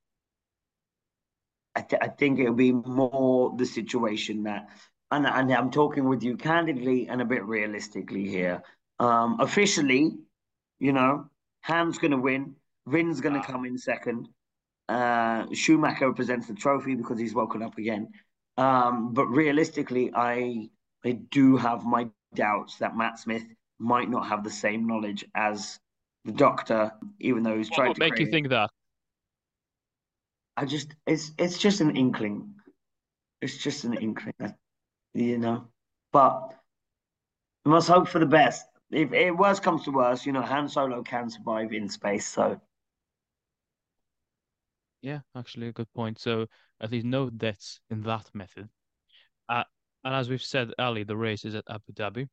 I, 1.76 1.82
th- 1.82 2.02
I 2.02 2.08
think 2.08 2.40
it'll 2.40 2.54
be 2.54 2.72
more 2.72 3.54
the 3.58 3.66
situation 3.66 4.44
that, 4.44 4.70
and, 5.12 5.26
and 5.26 5.52
I'm 5.52 5.72
talking 5.72 6.08
with 6.08 6.24
you 6.24 6.38
candidly 6.38 7.08
and 7.08 7.22
a 7.22 7.26
bit 7.26 7.44
realistically 7.44 8.28
here. 8.28 8.64
Um, 9.00 9.40
officially, 9.40 10.18
you 10.80 10.94
know, 10.94 11.30
Ham's 11.62 11.98
going 11.98 12.12
to 12.12 12.18
win. 12.18 12.56
Vin's 12.88 13.22
going 13.22 13.34
to 13.34 13.40
Ah. 13.40 13.44
come 13.52 13.66
in 13.66 13.78
second. 13.78 14.28
Uh, 14.90 15.46
Schumacher 15.54 16.08
represents 16.10 16.48
the 16.48 16.54
trophy 16.54 16.96
because 16.96 17.18
he's 17.20 17.34
woken 17.34 17.62
up 17.64 17.78
again. 17.78 18.12
Um, 18.58 19.14
but 19.14 19.28
realistically, 19.28 20.12
I 20.14 20.70
I 21.06 21.12
do 21.14 21.58
have 21.58 21.86
my 21.86 22.10
doubts 22.36 22.78
that 22.78 22.96
Matt 22.96 23.20
Smith 23.20 23.44
might 23.80 24.10
not 24.10 24.28
have 24.28 24.44
the 24.44 24.50
same 24.52 24.86
knowledge 24.88 25.26
as 25.36 25.80
the 26.26 26.32
Doctor, 26.32 26.92
even 27.20 27.44
though 27.44 27.58
he's 27.58 27.70
What 27.72 27.88
would 27.88 27.96
to 27.96 28.00
make 28.00 28.20
you 28.20 28.28
think 28.28 28.50
that? 28.50 28.70
I 30.56 30.66
just 30.66 30.96
it's 31.08 31.32
it's 31.38 31.58
just 31.58 31.82
an 31.82 31.96
inkling. 31.96 32.54
It's 33.42 33.58
just 33.58 33.84
an 33.86 33.96
inkling, 33.96 34.34
you 35.14 35.38
know. 35.38 35.68
But 36.12 36.54
we 37.66 37.72
must 37.72 37.88
hope 37.88 38.08
for 38.08 38.20
the 38.20 38.26
best. 38.26 38.66
If 38.94 39.12
it 39.14 39.32
worst 39.32 39.64
comes 39.64 39.84
to 39.86 39.92
worst, 39.92 40.26
you 40.26 40.32
know, 40.32 40.42
Han 40.42 40.70
Solo 40.70 41.04
can 41.04 41.30
survive 41.30 41.74
in 41.74 41.90
space. 41.90 42.28
So 42.28 42.62
Yeah, 45.02 45.20
actually, 45.36 45.68
a 45.68 45.74
good 45.74 45.92
point. 45.94 46.20
So 46.20 46.48
at 46.82 46.92
least 46.92 47.06
no 47.06 47.30
deaths 47.30 47.80
in 47.90 48.02
that 48.04 48.30
method. 48.34 48.70
Uh, 49.50 49.64
and 50.04 50.16
as 50.16 50.30
we've 50.30 50.44
said, 50.44 50.74
Ali, 50.80 51.04
the 51.04 51.18
race 51.18 51.46
is 51.46 51.56
at 51.56 51.66
Abu 51.70 51.94
Dhabi. 51.94 52.30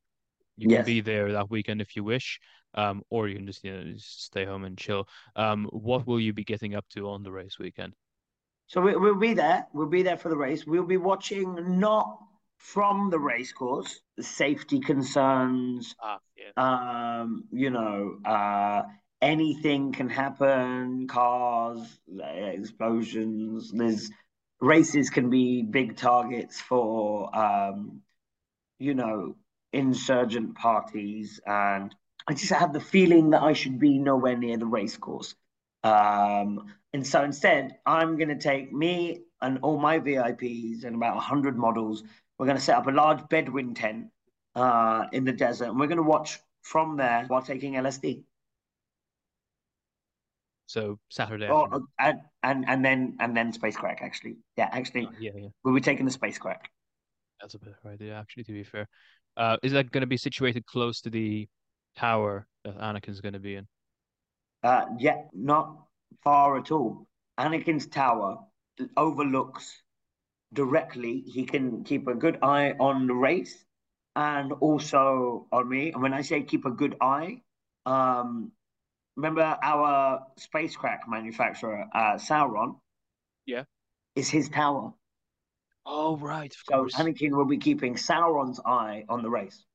You 0.57 0.67
can 0.67 0.83
be 0.83 1.01
there 1.01 1.31
that 1.33 1.49
weekend 1.49 1.81
if 1.81 1.95
you 1.95 2.03
wish, 2.03 2.39
um, 2.75 3.03
or 3.09 3.27
you 3.27 3.37
can 3.37 3.47
just, 3.47 3.63
you 3.63 3.73
know, 3.73 3.83
just 3.93 4.25
stay 4.25 4.45
home 4.45 4.63
and 4.65 4.77
chill. 4.77 5.07
Um, 5.35 5.65
what 5.71 6.05
will 6.07 6.19
you 6.19 6.33
be 6.33 6.43
getting 6.45 6.75
up 6.75 6.85
to 6.89 7.09
on 7.09 7.23
the 7.23 7.31
race 7.31 7.57
weekend? 7.59 7.95
so 8.67 8.81
we, 8.81 8.95
we'll 8.95 9.15
be 9.15 9.33
there. 9.33 9.67
We'll 9.73 9.87
be 9.87 10.03
there 10.03 10.17
for 10.17 10.29
the 10.29 10.37
race. 10.37 10.65
We'll 10.65 10.85
be 10.85 10.97
watching 10.97 11.79
not 11.79 12.19
from 12.61 13.09
the 13.09 13.19
race 13.19 13.51
course, 13.51 13.99
the 14.17 14.23
safety 14.23 14.79
concerns, 14.79 15.95
Ah, 16.01 16.19
yeah. 16.37 16.51
um, 17.21 17.45
you 17.51 17.69
know, 17.69 18.19
uh, 18.23 18.83
anything 19.21 19.91
can 19.91 20.09
happen, 20.09 21.07
cars, 21.07 21.99
explosions. 22.19 23.71
There's 23.71 24.09
races 24.59 25.09
can 25.09 25.29
be 25.29 25.63
big 25.63 25.97
targets 25.97 26.61
for, 26.61 27.35
um, 27.35 28.01
you 28.79 28.93
know, 28.93 29.35
insurgent 29.73 30.55
parties, 30.55 31.39
and 31.45 31.93
I 32.27 32.33
just 32.33 32.53
have 32.53 32.73
the 32.73 32.79
feeling 32.79 33.31
that 33.31 33.41
I 33.41 33.53
should 33.53 33.79
be 33.79 33.97
nowhere 33.97 34.37
near 34.37 34.57
the 34.57 34.67
race 34.67 34.97
course. 34.97 35.33
Um, 35.83 36.73
and 36.93 37.05
so 37.05 37.23
instead, 37.23 37.77
I'm 37.85 38.17
going 38.17 38.29
to 38.29 38.37
take 38.37 38.71
me 38.71 39.21
and 39.41 39.59
all 39.63 39.79
my 39.79 39.97
VIPs 39.99 40.83
and 40.83 40.95
about 40.95 41.15
100 41.15 41.57
models. 41.57 42.03
We're 42.41 42.47
going 42.47 42.57
to 42.57 42.63
set 42.63 42.75
up 42.75 42.87
a 42.87 42.91
large 42.91 43.29
bedouin 43.29 43.75
tent 43.75 44.07
uh, 44.55 45.05
in 45.11 45.25
the 45.25 45.31
desert, 45.31 45.65
and 45.65 45.79
we're 45.79 45.85
going 45.85 45.97
to 45.97 46.03
watch 46.03 46.39
from 46.63 46.97
there 46.97 47.25
while 47.27 47.43
taking 47.43 47.73
LSD. 47.75 48.23
So 50.65 50.97
Saturday 51.11 51.47
Oh, 51.51 51.85
and, 51.99 52.21
and 52.41 52.65
and 52.67 52.83
then 52.83 53.17
and 53.19 53.37
then 53.37 53.53
space 53.53 53.77
crack. 53.77 53.99
Actually, 54.01 54.37
yeah, 54.57 54.69
actually, 54.71 55.05
Uh, 55.05 55.11
yeah, 55.19 55.31
yeah. 55.35 55.49
we'll 55.63 55.75
be 55.75 55.81
taking 55.81 56.03
the 56.03 56.11
space 56.11 56.39
crack. 56.39 56.71
That's 57.39 57.53
a 57.53 57.59
better 57.59 57.77
idea, 57.85 58.15
actually, 58.15 58.45
to 58.45 58.53
be 58.53 58.63
fair. 58.63 58.89
Uh, 59.37 59.57
is 59.61 59.73
that 59.73 59.91
going 59.91 60.01
to 60.01 60.07
be 60.07 60.17
situated 60.17 60.65
close 60.65 60.99
to 61.01 61.11
the 61.11 61.47
tower 61.95 62.47
that 62.63 62.75
Anakin's 62.75 63.21
going 63.21 63.33
to 63.33 63.39
be 63.39 63.53
in? 63.57 63.67
Uh, 64.63 64.85
yeah, 64.97 65.25
not 65.31 65.75
far 66.23 66.57
at 66.57 66.71
all. 66.71 67.05
Anakin's 67.39 67.85
tower 67.85 68.39
overlooks 68.97 69.83
directly. 70.53 71.23
He 71.25 71.45
can 71.45 71.83
keep 71.83 72.07
a 72.07 72.15
good 72.15 72.39
eye 72.41 72.73
on 72.79 73.07
the 73.07 73.13
race 73.13 73.65
and 74.15 74.51
also 74.53 75.47
on 75.51 75.69
me. 75.69 75.91
And 75.91 76.01
when 76.01 76.13
I 76.13 76.21
say 76.21 76.41
keep 76.43 76.65
a 76.65 76.71
good 76.71 76.95
eye, 77.01 77.41
um, 77.85 78.51
remember 79.15 79.57
our 79.63 80.25
spacecraft 80.37 81.07
manufacturer, 81.07 81.85
uh, 81.93 82.15
Sauron? 82.15 82.79
Yeah. 83.45 83.63
Is 84.15 84.29
his 84.29 84.49
tower. 84.49 84.93
Oh, 85.85 86.17
right. 86.17 86.53
so 86.53 86.81
course. 86.81 86.95
Anakin 86.95 87.31
will 87.31 87.45
be 87.45 87.57
keeping 87.57 87.95
Sauron's 87.95 88.59
eye 88.65 89.05
on 89.09 89.23
the 89.23 89.29
race. 89.29 89.65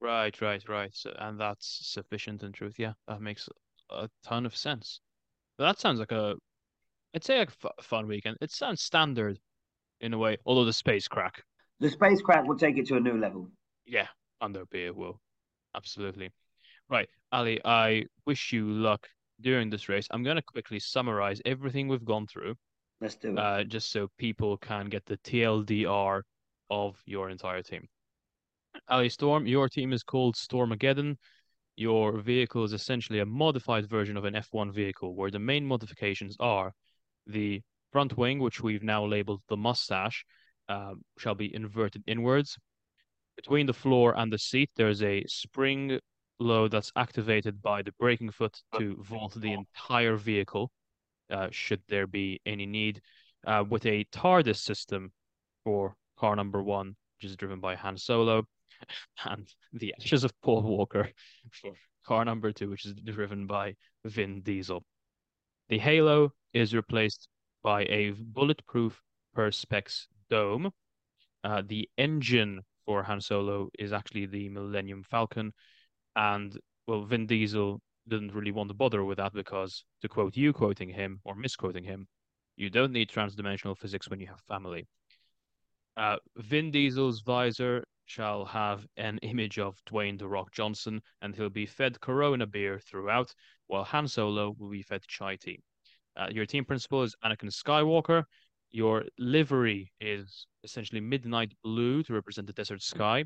Right, 0.00 0.38
right, 0.40 0.62
right. 0.68 0.90
So, 0.92 1.14
and 1.18 1.40
that's 1.40 1.80
sufficient 1.82 2.42
in 2.42 2.52
truth. 2.52 2.78
Yeah, 2.78 2.94
that 3.06 3.20
makes 3.20 3.48
a 3.90 4.08
ton 4.24 4.44
of 4.44 4.56
sense. 4.56 5.00
That 5.58 5.78
sounds 5.78 6.00
like 6.00 6.12
a, 6.12 6.34
I'd 7.14 7.24
say 7.24 7.38
like 7.38 7.52
a 7.64 7.82
fun 7.82 8.06
weekend. 8.08 8.38
It 8.40 8.50
sounds 8.50 8.82
standard 8.82 9.38
in 10.00 10.12
a 10.12 10.18
way, 10.18 10.36
although 10.44 10.64
the 10.64 10.72
space 10.72 11.08
crack. 11.08 11.42
The 11.80 11.90
space 11.90 12.20
crack 12.20 12.46
will 12.46 12.56
take 12.56 12.78
it 12.78 12.86
to 12.86 12.96
a 12.96 13.00
new 13.00 13.18
level. 13.18 13.50
Yeah, 13.86 14.08
under 14.40 14.64
beer 14.66 14.92
will. 14.92 15.20
Absolutely. 15.74 16.30
Right, 16.88 17.08
Ali, 17.32 17.60
I 17.64 18.04
wish 18.26 18.52
you 18.52 18.68
luck 18.68 19.08
during 19.40 19.70
this 19.70 19.88
race. 19.88 20.06
I'm 20.10 20.22
going 20.22 20.36
to 20.36 20.42
quickly 20.42 20.78
summarize 20.78 21.40
everything 21.44 21.88
we've 21.88 22.04
gone 22.04 22.26
through. 22.26 22.54
Let's 23.00 23.16
do 23.16 23.32
it. 23.32 23.38
Uh, 23.38 23.64
just 23.64 23.90
so 23.90 24.08
people 24.18 24.56
can 24.58 24.86
get 24.86 25.04
the 25.06 25.16
TLDR 25.18 26.22
of 26.70 26.96
your 27.06 27.30
entire 27.30 27.62
team. 27.62 27.88
Ali 28.88 29.08
Storm, 29.08 29.46
your 29.46 29.68
team 29.68 29.92
is 29.92 30.02
called 30.02 30.36
Stormageddon. 30.36 31.16
Your 31.76 32.18
vehicle 32.18 32.64
is 32.64 32.72
essentially 32.72 33.20
a 33.20 33.26
modified 33.26 33.88
version 33.88 34.16
of 34.16 34.24
an 34.24 34.34
F1 34.34 34.72
vehicle, 34.72 35.14
where 35.14 35.30
the 35.30 35.38
main 35.38 35.64
modifications 35.66 36.36
are 36.38 36.72
the 37.26 37.62
front 37.94 38.18
wing, 38.18 38.40
which 38.40 38.60
we've 38.60 38.82
now 38.82 39.06
labeled 39.06 39.40
the 39.48 39.56
mustache, 39.56 40.24
uh, 40.68 40.94
shall 41.16 41.36
be 41.36 41.54
inverted 41.54 42.02
inwards. 42.08 42.58
Between 43.36 43.66
the 43.66 43.72
floor 43.72 44.18
and 44.18 44.32
the 44.32 44.38
seat, 44.38 44.68
there's 44.74 45.00
a 45.00 45.22
spring 45.28 46.00
load 46.40 46.72
that's 46.72 46.90
activated 46.96 47.62
by 47.62 47.82
the 47.82 47.92
braking 48.00 48.32
foot 48.32 48.60
to 48.76 48.96
vault 49.00 49.34
the 49.36 49.52
entire 49.52 50.16
vehicle, 50.16 50.72
uh, 51.30 51.46
should 51.52 51.82
there 51.88 52.08
be 52.08 52.40
any 52.44 52.66
need, 52.66 53.00
uh, 53.46 53.62
with 53.70 53.86
a 53.86 54.04
TARDIS 54.10 54.60
system 54.60 55.12
for 55.62 55.94
car 56.18 56.34
number 56.34 56.64
one, 56.64 56.96
which 57.16 57.30
is 57.30 57.36
driven 57.36 57.60
by 57.60 57.76
Han 57.76 57.96
Solo, 57.96 58.42
and 59.24 59.46
the 59.72 59.94
Ashes 60.00 60.24
of 60.24 60.32
Paul 60.42 60.62
Walker 60.62 61.08
for 61.52 61.74
car 62.04 62.24
number 62.24 62.50
two, 62.50 62.70
which 62.70 62.86
is 62.86 62.94
driven 62.94 63.46
by 63.46 63.76
Vin 64.04 64.40
Diesel. 64.40 64.82
The 65.68 65.78
Halo 65.78 66.32
is 66.52 66.74
replaced 66.74 67.28
by 67.64 67.82
a 67.86 68.10
bulletproof 68.10 69.02
Perspex 69.34 70.06
dome. 70.30 70.70
Uh, 71.42 71.62
the 71.66 71.88
engine 71.98 72.60
for 72.86 73.02
Han 73.02 73.20
Solo 73.20 73.70
is 73.78 73.92
actually 73.92 74.26
the 74.26 74.48
Millennium 74.50 75.02
Falcon, 75.02 75.52
and 76.14 76.56
well, 76.86 77.04
Vin 77.04 77.26
Diesel 77.26 77.80
didn't 78.06 78.34
really 78.34 78.52
want 78.52 78.68
to 78.68 78.74
bother 78.74 79.04
with 79.04 79.16
that 79.16 79.32
because, 79.32 79.84
to 80.02 80.08
quote 80.08 80.36
you 80.36 80.52
quoting 80.52 80.90
him 80.90 81.20
or 81.24 81.34
misquoting 81.34 81.84
him, 81.84 82.06
you 82.56 82.70
don't 82.70 82.92
need 82.92 83.08
transdimensional 83.08 83.76
physics 83.76 84.08
when 84.08 84.20
you 84.20 84.26
have 84.26 84.40
family. 84.42 84.86
Uh, 85.96 86.16
Vin 86.36 86.70
Diesel's 86.70 87.20
visor 87.20 87.84
shall 88.04 88.44
have 88.44 88.86
an 88.96 89.18
image 89.22 89.58
of 89.58 89.82
Dwayne 89.86 90.18
The 90.18 90.28
Rock 90.28 90.52
Johnson, 90.52 91.00
and 91.22 91.34
he'll 91.34 91.48
be 91.48 91.66
fed 91.66 92.00
Corona 92.00 92.46
beer 92.46 92.78
throughout, 92.78 93.34
while 93.66 93.84
Han 93.84 94.06
Solo 94.06 94.54
will 94.58 94.70
be 94.70 94.82
fed 94.82 95.02
chai 95.08 95.36
tea. 95.36 95.62
Uh, 96.16 96.28
your 96.30 96.46
team 96.46 96.64
principal 96.64 97.02
is 97.02 97.14
Anakin 97.24 97.50
Skywalker. 97.50 98.24
Your 98.70 99.04
livery 99.18 99.92
is 100.00 100.46
essentially 100.62 101.00
midnight 101.00 101.52
blue 101.62 102.02
to 102.04 102.12
represent 102.12 102.46
the 102.46 102.52
desert 102.52 102.82
sky. 102.82 103.24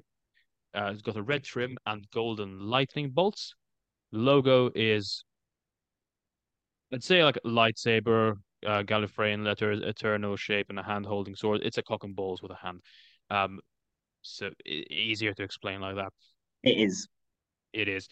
Uh, 0.75 0.91
it's 0.93 1.03
got 1.03 1.17
a 1.17 1.23
red 1.23 1.45
trim 1.45 1.77
and 1.87 2.05
golden 2.13 2.61
lightning 2.61 3.11
bolts. 3.11 3.55
Logo 4.13 4.71
is, 4.75 5.25
let's 6.93 7.07
say, 7.07 7.25
like 7.25 7.37
a 7.37 7.49
lightsaber, 7.49 8.35
uh, 8.67 8.83
Gallifreyan 8.83 9.45
letters, 9.45 9.81
eternal 9.83 10.37
shape, 10.37 10.67
and 10.69 10.79
a 10.79 10.83
hand 10.83 11.07
holding 11.07 11.35
sword. 11.35 11.61
It's 11.63 11.79
a 11.79 11.83
cock 11.83 12.05
and 12.05 12.15
balls 12.15 12.43
with 12.43 12.51
a 12.51 12.57
hand. 12.57 12.81
Um, 13.31 13.61
so 14.23 14.51
easier 14.67 15.33
to 15.35 15.43
explain 15.43 15.81
like 15.81 15.97
that. 15.97 16.13
It 16.63 16.79
is. 16.79 17.09
It 17.73 17.89
is. 17.89 18.09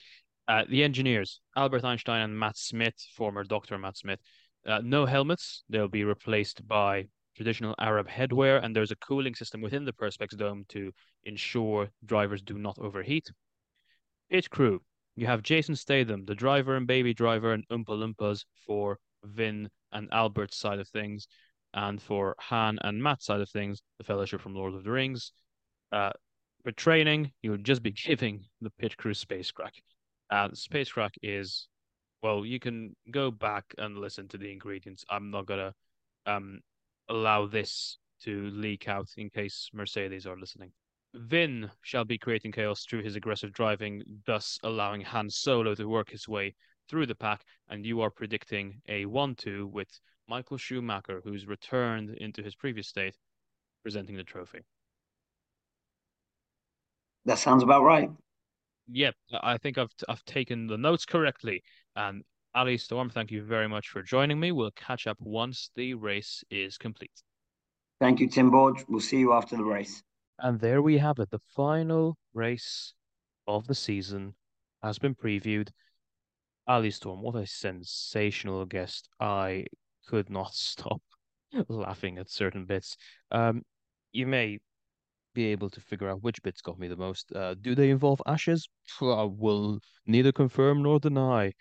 Uh, 0.49 0.65
the 0.69 0.85
engineers, 0.85 1.41
Albert 1.57 1.85
Einstein 1.85 2.21
and 2.21 2.39
Matt 2.39 2.57
Smith, 2.57 2.95
former 3.17 3.43
Dr. 3.43 3.79
Matt 3.79 3.97
Smith, 3.97 4.21
uh, 4.67 4.81
no 4.83 5.07
helmets. 5.07 5.65
They'll 5.69 5.89
be 5.89 6.05
replaced 6.05 6.67
by 6.67 7.07
traditional 7.37 7.75
Arab 7.79 8.09
headwear, 8.09 8.63
and 8.63 8.75
there's 8.75 8.91
a 8.91 8.97
cooling 8.97 9.35
system 9.35 9.61
within 9.61 9.85
the 9.85 9.93
Perspex 9.93 10.37
dome 10.37 10.65
to 10.71 10.93
ensure 11.25 11.89
drivers 12.05 12.43
do 12.43 12.59
not 12.59 12.79
overheat. 12.79 13.31
Pit 14.31 14.51
crew, 14.51 14.81
you 15.15 15.27
have 15.27 15.43
Jason 15.43 15.77
Statham, 15.77 16.25
the 16.25 16.35
driver 16.35 16.77
and 16.77 16.87
baby 16.87 17.15
driver, 17.15 17.53
and 17.53 17.67
Oompa 17.69 17.91
Loompas 17.91 18.45
for 18.67 18.99
Vin 19.25 19.69
and 19.93 20.09
Albert's 20.13 20.57
side 20.57 20.79
of 20.79 20.89
things, 20.89 21.29
and 21.75 22.01
for 22.01 22.35
Han 22.39 22.79
and 22.83 23.03
Matt's 23.03 23.27
side 23.27 23.41
of 23.41 23.51
things, 23.51 23.83
the 23.99 24.05
Fellowship 24.05 24.41
from 24.41 24.55
Lord 24.55 24.75
of 24.75 24.85
the 24.85 24.91
Rings. 24.91 25.33
Uh, 25.93 26.13
for 26.65 26.73
training, 26.73 27.31
you'll 27.43 27.59
just 27.59 27.83
be 27.83 27.93
giving 27.93 28.45
the 28.61 28.71
pit 28.71 28.97
crew 28.97 29.15
space 29.15 29.51
crack. 29.51 29.75
Uh, 30.31 30.49
space 30.55 30.91
crack 30.91 31.15
is, 31.23 31.69
well, 32.27 32.45
you 32.45 32.59
can 32.59 32.97
go 33.13 33.31
back 33.31 33.65
and 33.79 33.99
listen 33.99 34.27
to 34.29 34.39
the 34.39 34.51
ingredients. 34.51 35.05
I'm 35.09 35.31
not 35.31 35.47
gonna 35.47 35.73
um 36.27 36.61
allow 37.09 37.47
this 37.47 37.99
to 38.23 38.51
leak 38.51 38.89
out 38.89 39.09
in 39.17 39.31
case 39.31 39.71
Mercedes 39.73 40.27
are 40.27 40.37
listening. 40.37 40.73
Vin 41.15 41.71
shall 41.83 42.05
be 42.05 42.19
creating 42.19 42.51
chaos 42.51 42.85
through 42.85 43.05
his 43.05 43.15
aggressive 43.15 43.53
driving, 43.53 44.03
thus 44.27 44.59
allowing 44.65 45.03
Han 45.03 45.31
Solo 45.31 45.75
to 45.77 45.89
work 45.89 46.11
his 46.11 46.27
way 46.27 46.55
through 46.89 47.07
the 47.07 47.15
pack. 47.15 47.43
And 47.69 47.87
you 47.87 48.01
are 48.01 48.11
predicting 48.11 48.81
a 48.89 49.07
1 49.07 49.37
2 49.37 49.69
with 49.69 50.01
Michael 50.29 50.59
Schumacher, 50.59 51.21
who's 51.23 51.47
returned 51.47 52.11
into 52.17 52.43
his 52.43 52.57
previous 52.57 52.89
state, 52.89 53.17
presenting 53.83 54.17
the 54.17 54.25
trophy. 54.25 54.63
That 57.25 57.39
sounds 57.39 57.63
about 57.63 57.85
right. 57.85 58.11
Yep, 58.89 59.15
I 59.43 59.59
think 59.59 59.79
I've 59.79 59.95
I've 60.09 60.25
taken 60.25 60.67
the 60.67 60.79
notes 60.79 61.05
correctly. 61.05 61.63
And 61.97 62.23
Ali 62.55 62.77
Storm, 62.77 63.09
thank 63.09 63.31
you 63.31 63.43
very 63.43 63.69
much 63.69 63.89
for 63.89 64.03
joining 64.03 64.39
me. 64.39 64.53
We'll 64.53 64.71
catch 64.73 65.07
up 65.07 65.17
once 65.21 65.71
the 65.75 65.95
race 65.95 66.45
is 66.51 66.77
complete. 66.77 67.23
Thank 68.01 68.21
you, 68.21 68.29
Tim 68.29 68.51
Borge. 68.51 68.85
We'll 68.89 69.01
see 69.01 69.19
you 69.19 69.33
after 69.33 69.57
the 69.57 69.65
race. 69.65 70.03
And 70.39 70.61
there 70.61 70.83
we 70.83 70.99
have 70.99 71.19
it. 71.19 71.31
The 71.31 71.41
final 71.55 72.19
race 72.35 72.93
of 73.47 73.67
the 73.67 73.75
season 73.75 74.35
has 74.83 74.99
been 74.99 75.15
previewed. 75.15 75.71
Ali 76.69 76.91
Storm, 76.91 77.23
what 77.23 77.37
a 77.37 77.47
sensational 77.47 78.67
guest. 78.67 79.09
I 79.19 79.65
could 80.07 80.29
not 80.29 80.53
stop 80.55 81.01
laughing 81.69 82.19
at 82.19 82.31
certain 82.31 82.67
bits. 82.67 82.97
Um, 83.31 83.63
you 84.13 84.27
may 84.27 84.59
be 85.35 85.47
able 85.47 85.71
to 85.71 85.81
figure 85.81 86.09
out 86.09 86.23
which 86.23 86.43
bits 86.43 86.61
got 86.61 86.79
me 86.79 86.89
the 86.89 86.97
most. 86.97 87.31
Uh, 87.35 87.55
do 87.61 87.75
they 87.75 87.91
involve 87.91 88.21
ashes? 88.27 88.69
I 89.01 89.25
will 89.25 89.81
neither 90.07 90.33
confirm 90.33 90.83
nor 90.83 90.99
deny. 90.99 91.53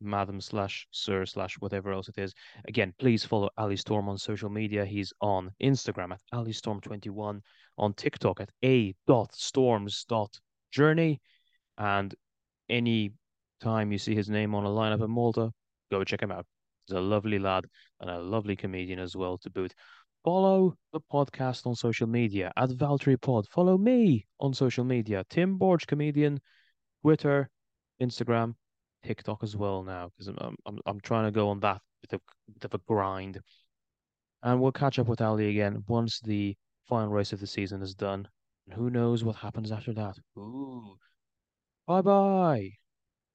Madam 0.00 0.40
slash 0.40 0.86
Sir 0.90 1.26
slash 1.26 1.54
whatever 1.58 1.92
else 1.92 2.08
it 2.08 2.18
is. 2.18 2.34
Again, 2.66 2.94
please 2.98 3.24
follow 3.24 3.50
Ali 3.58 3.76
Storm 3.76 4.08
on 4.08 4.18
social 4.18 4.50
media. 4.50 4.84
He's 4.84 5.12
on 5.20 5.50
Instagram 5.62 6.12
at 6.12 6.20
Ali 6.32 6.52
Storm21, 6.52 7.40
on 7.78 7.94
TikTok 7.94 8.40
at 8.40 8.50
a 8.64 8.94
dot 9.06 9.34
storms 9.34 10.04
dot 10.08 10.38
journey, 10.70 11.20
and 11.78 12.14
any 12.68 13.12
time 13.60 13.92
you 13.92 13.98
see 13.98 14.14
his 14.14 14.30
name 14.30 14.54
on 14.54 14.64
a 14.64 14.68
lineup 14.68 15.04
in 15.04 15.10
Malta, 15.10 15.50
go 15.90 16.04
check 16.04 16.22
him 16.22 16.32
out. 16.32 16.46
He's 16.86 16.96
a 16.96 17.00
lovely 17.00 17.38
lad 17.38 17.66
and 18.00 18.10
a 18.10 18.18
lovely 18.18 18.56
comedian 18.56 18.98
as 18.98 19.16
well 19.16 19.38
to 19.38 19.50
boot. 19.50 19.74
Follow 20.24 20.74
the 20.92 21.00
podcast 21.00 21.66
on 21.66 21.74
social 21.74 22.06
media 22.06 22.52
at 22.56 22.70
Valtteri 22.70 23.20
Pod. 23.20 23.46
Follow 23.48 23.78
me 23.78 24.26
on 24.38 24.52
social 24.52 24.84
media, 24.84 25.24
Tim 25.30 25.58
Borge 25.58 25.86
Comedian, 25.86 26.40
Twitter, 27.02 27.48
Instagram, 28.02 28.54
TikTok 29.02 29.42
as 29.42 29.56
well 29.56 29.82
now 29.82 30.10
because 30.10 30.28
I'm, 30.28 30.56
I'm 30.66 30.78
I'm 30.86 31.00
trying 31.00 31.24
to 31.24 31.30
go 31.30 31.48
on 31.48 31.60
that 31.60 31.80
bit 32.02 32.14
of, 32.14 32.20
bit 32.54 32.64
of 32.64 32.74
a 32.74 32.78
grind. 32.86 33.40
And 34.42 34.60
we'll 34.60 34.72
catch 34.72 34.98
up 34.98 35.06
with 35.06 35.20
Ali 35.20 35.48
again 35.48 35.84
once 35.86 36.20
the 36.20 36.56
final 36.86 37.10
race 37.10 37.32
of 37.32 37.40
the 37.40 37.46
season 37.46 37.82
is 37.82 37.94
done. 37.94 38.28
And 38.66 38.74
who 38.74 38.90
knows 38.90 39.24
what 39.24 39.36
happens 39.36 39.72
after 39.72 39.92
that? 39.94 40.18
Ooh. 40.36 40.96
Bye 41.86 42.02
bye. 42.02 42.79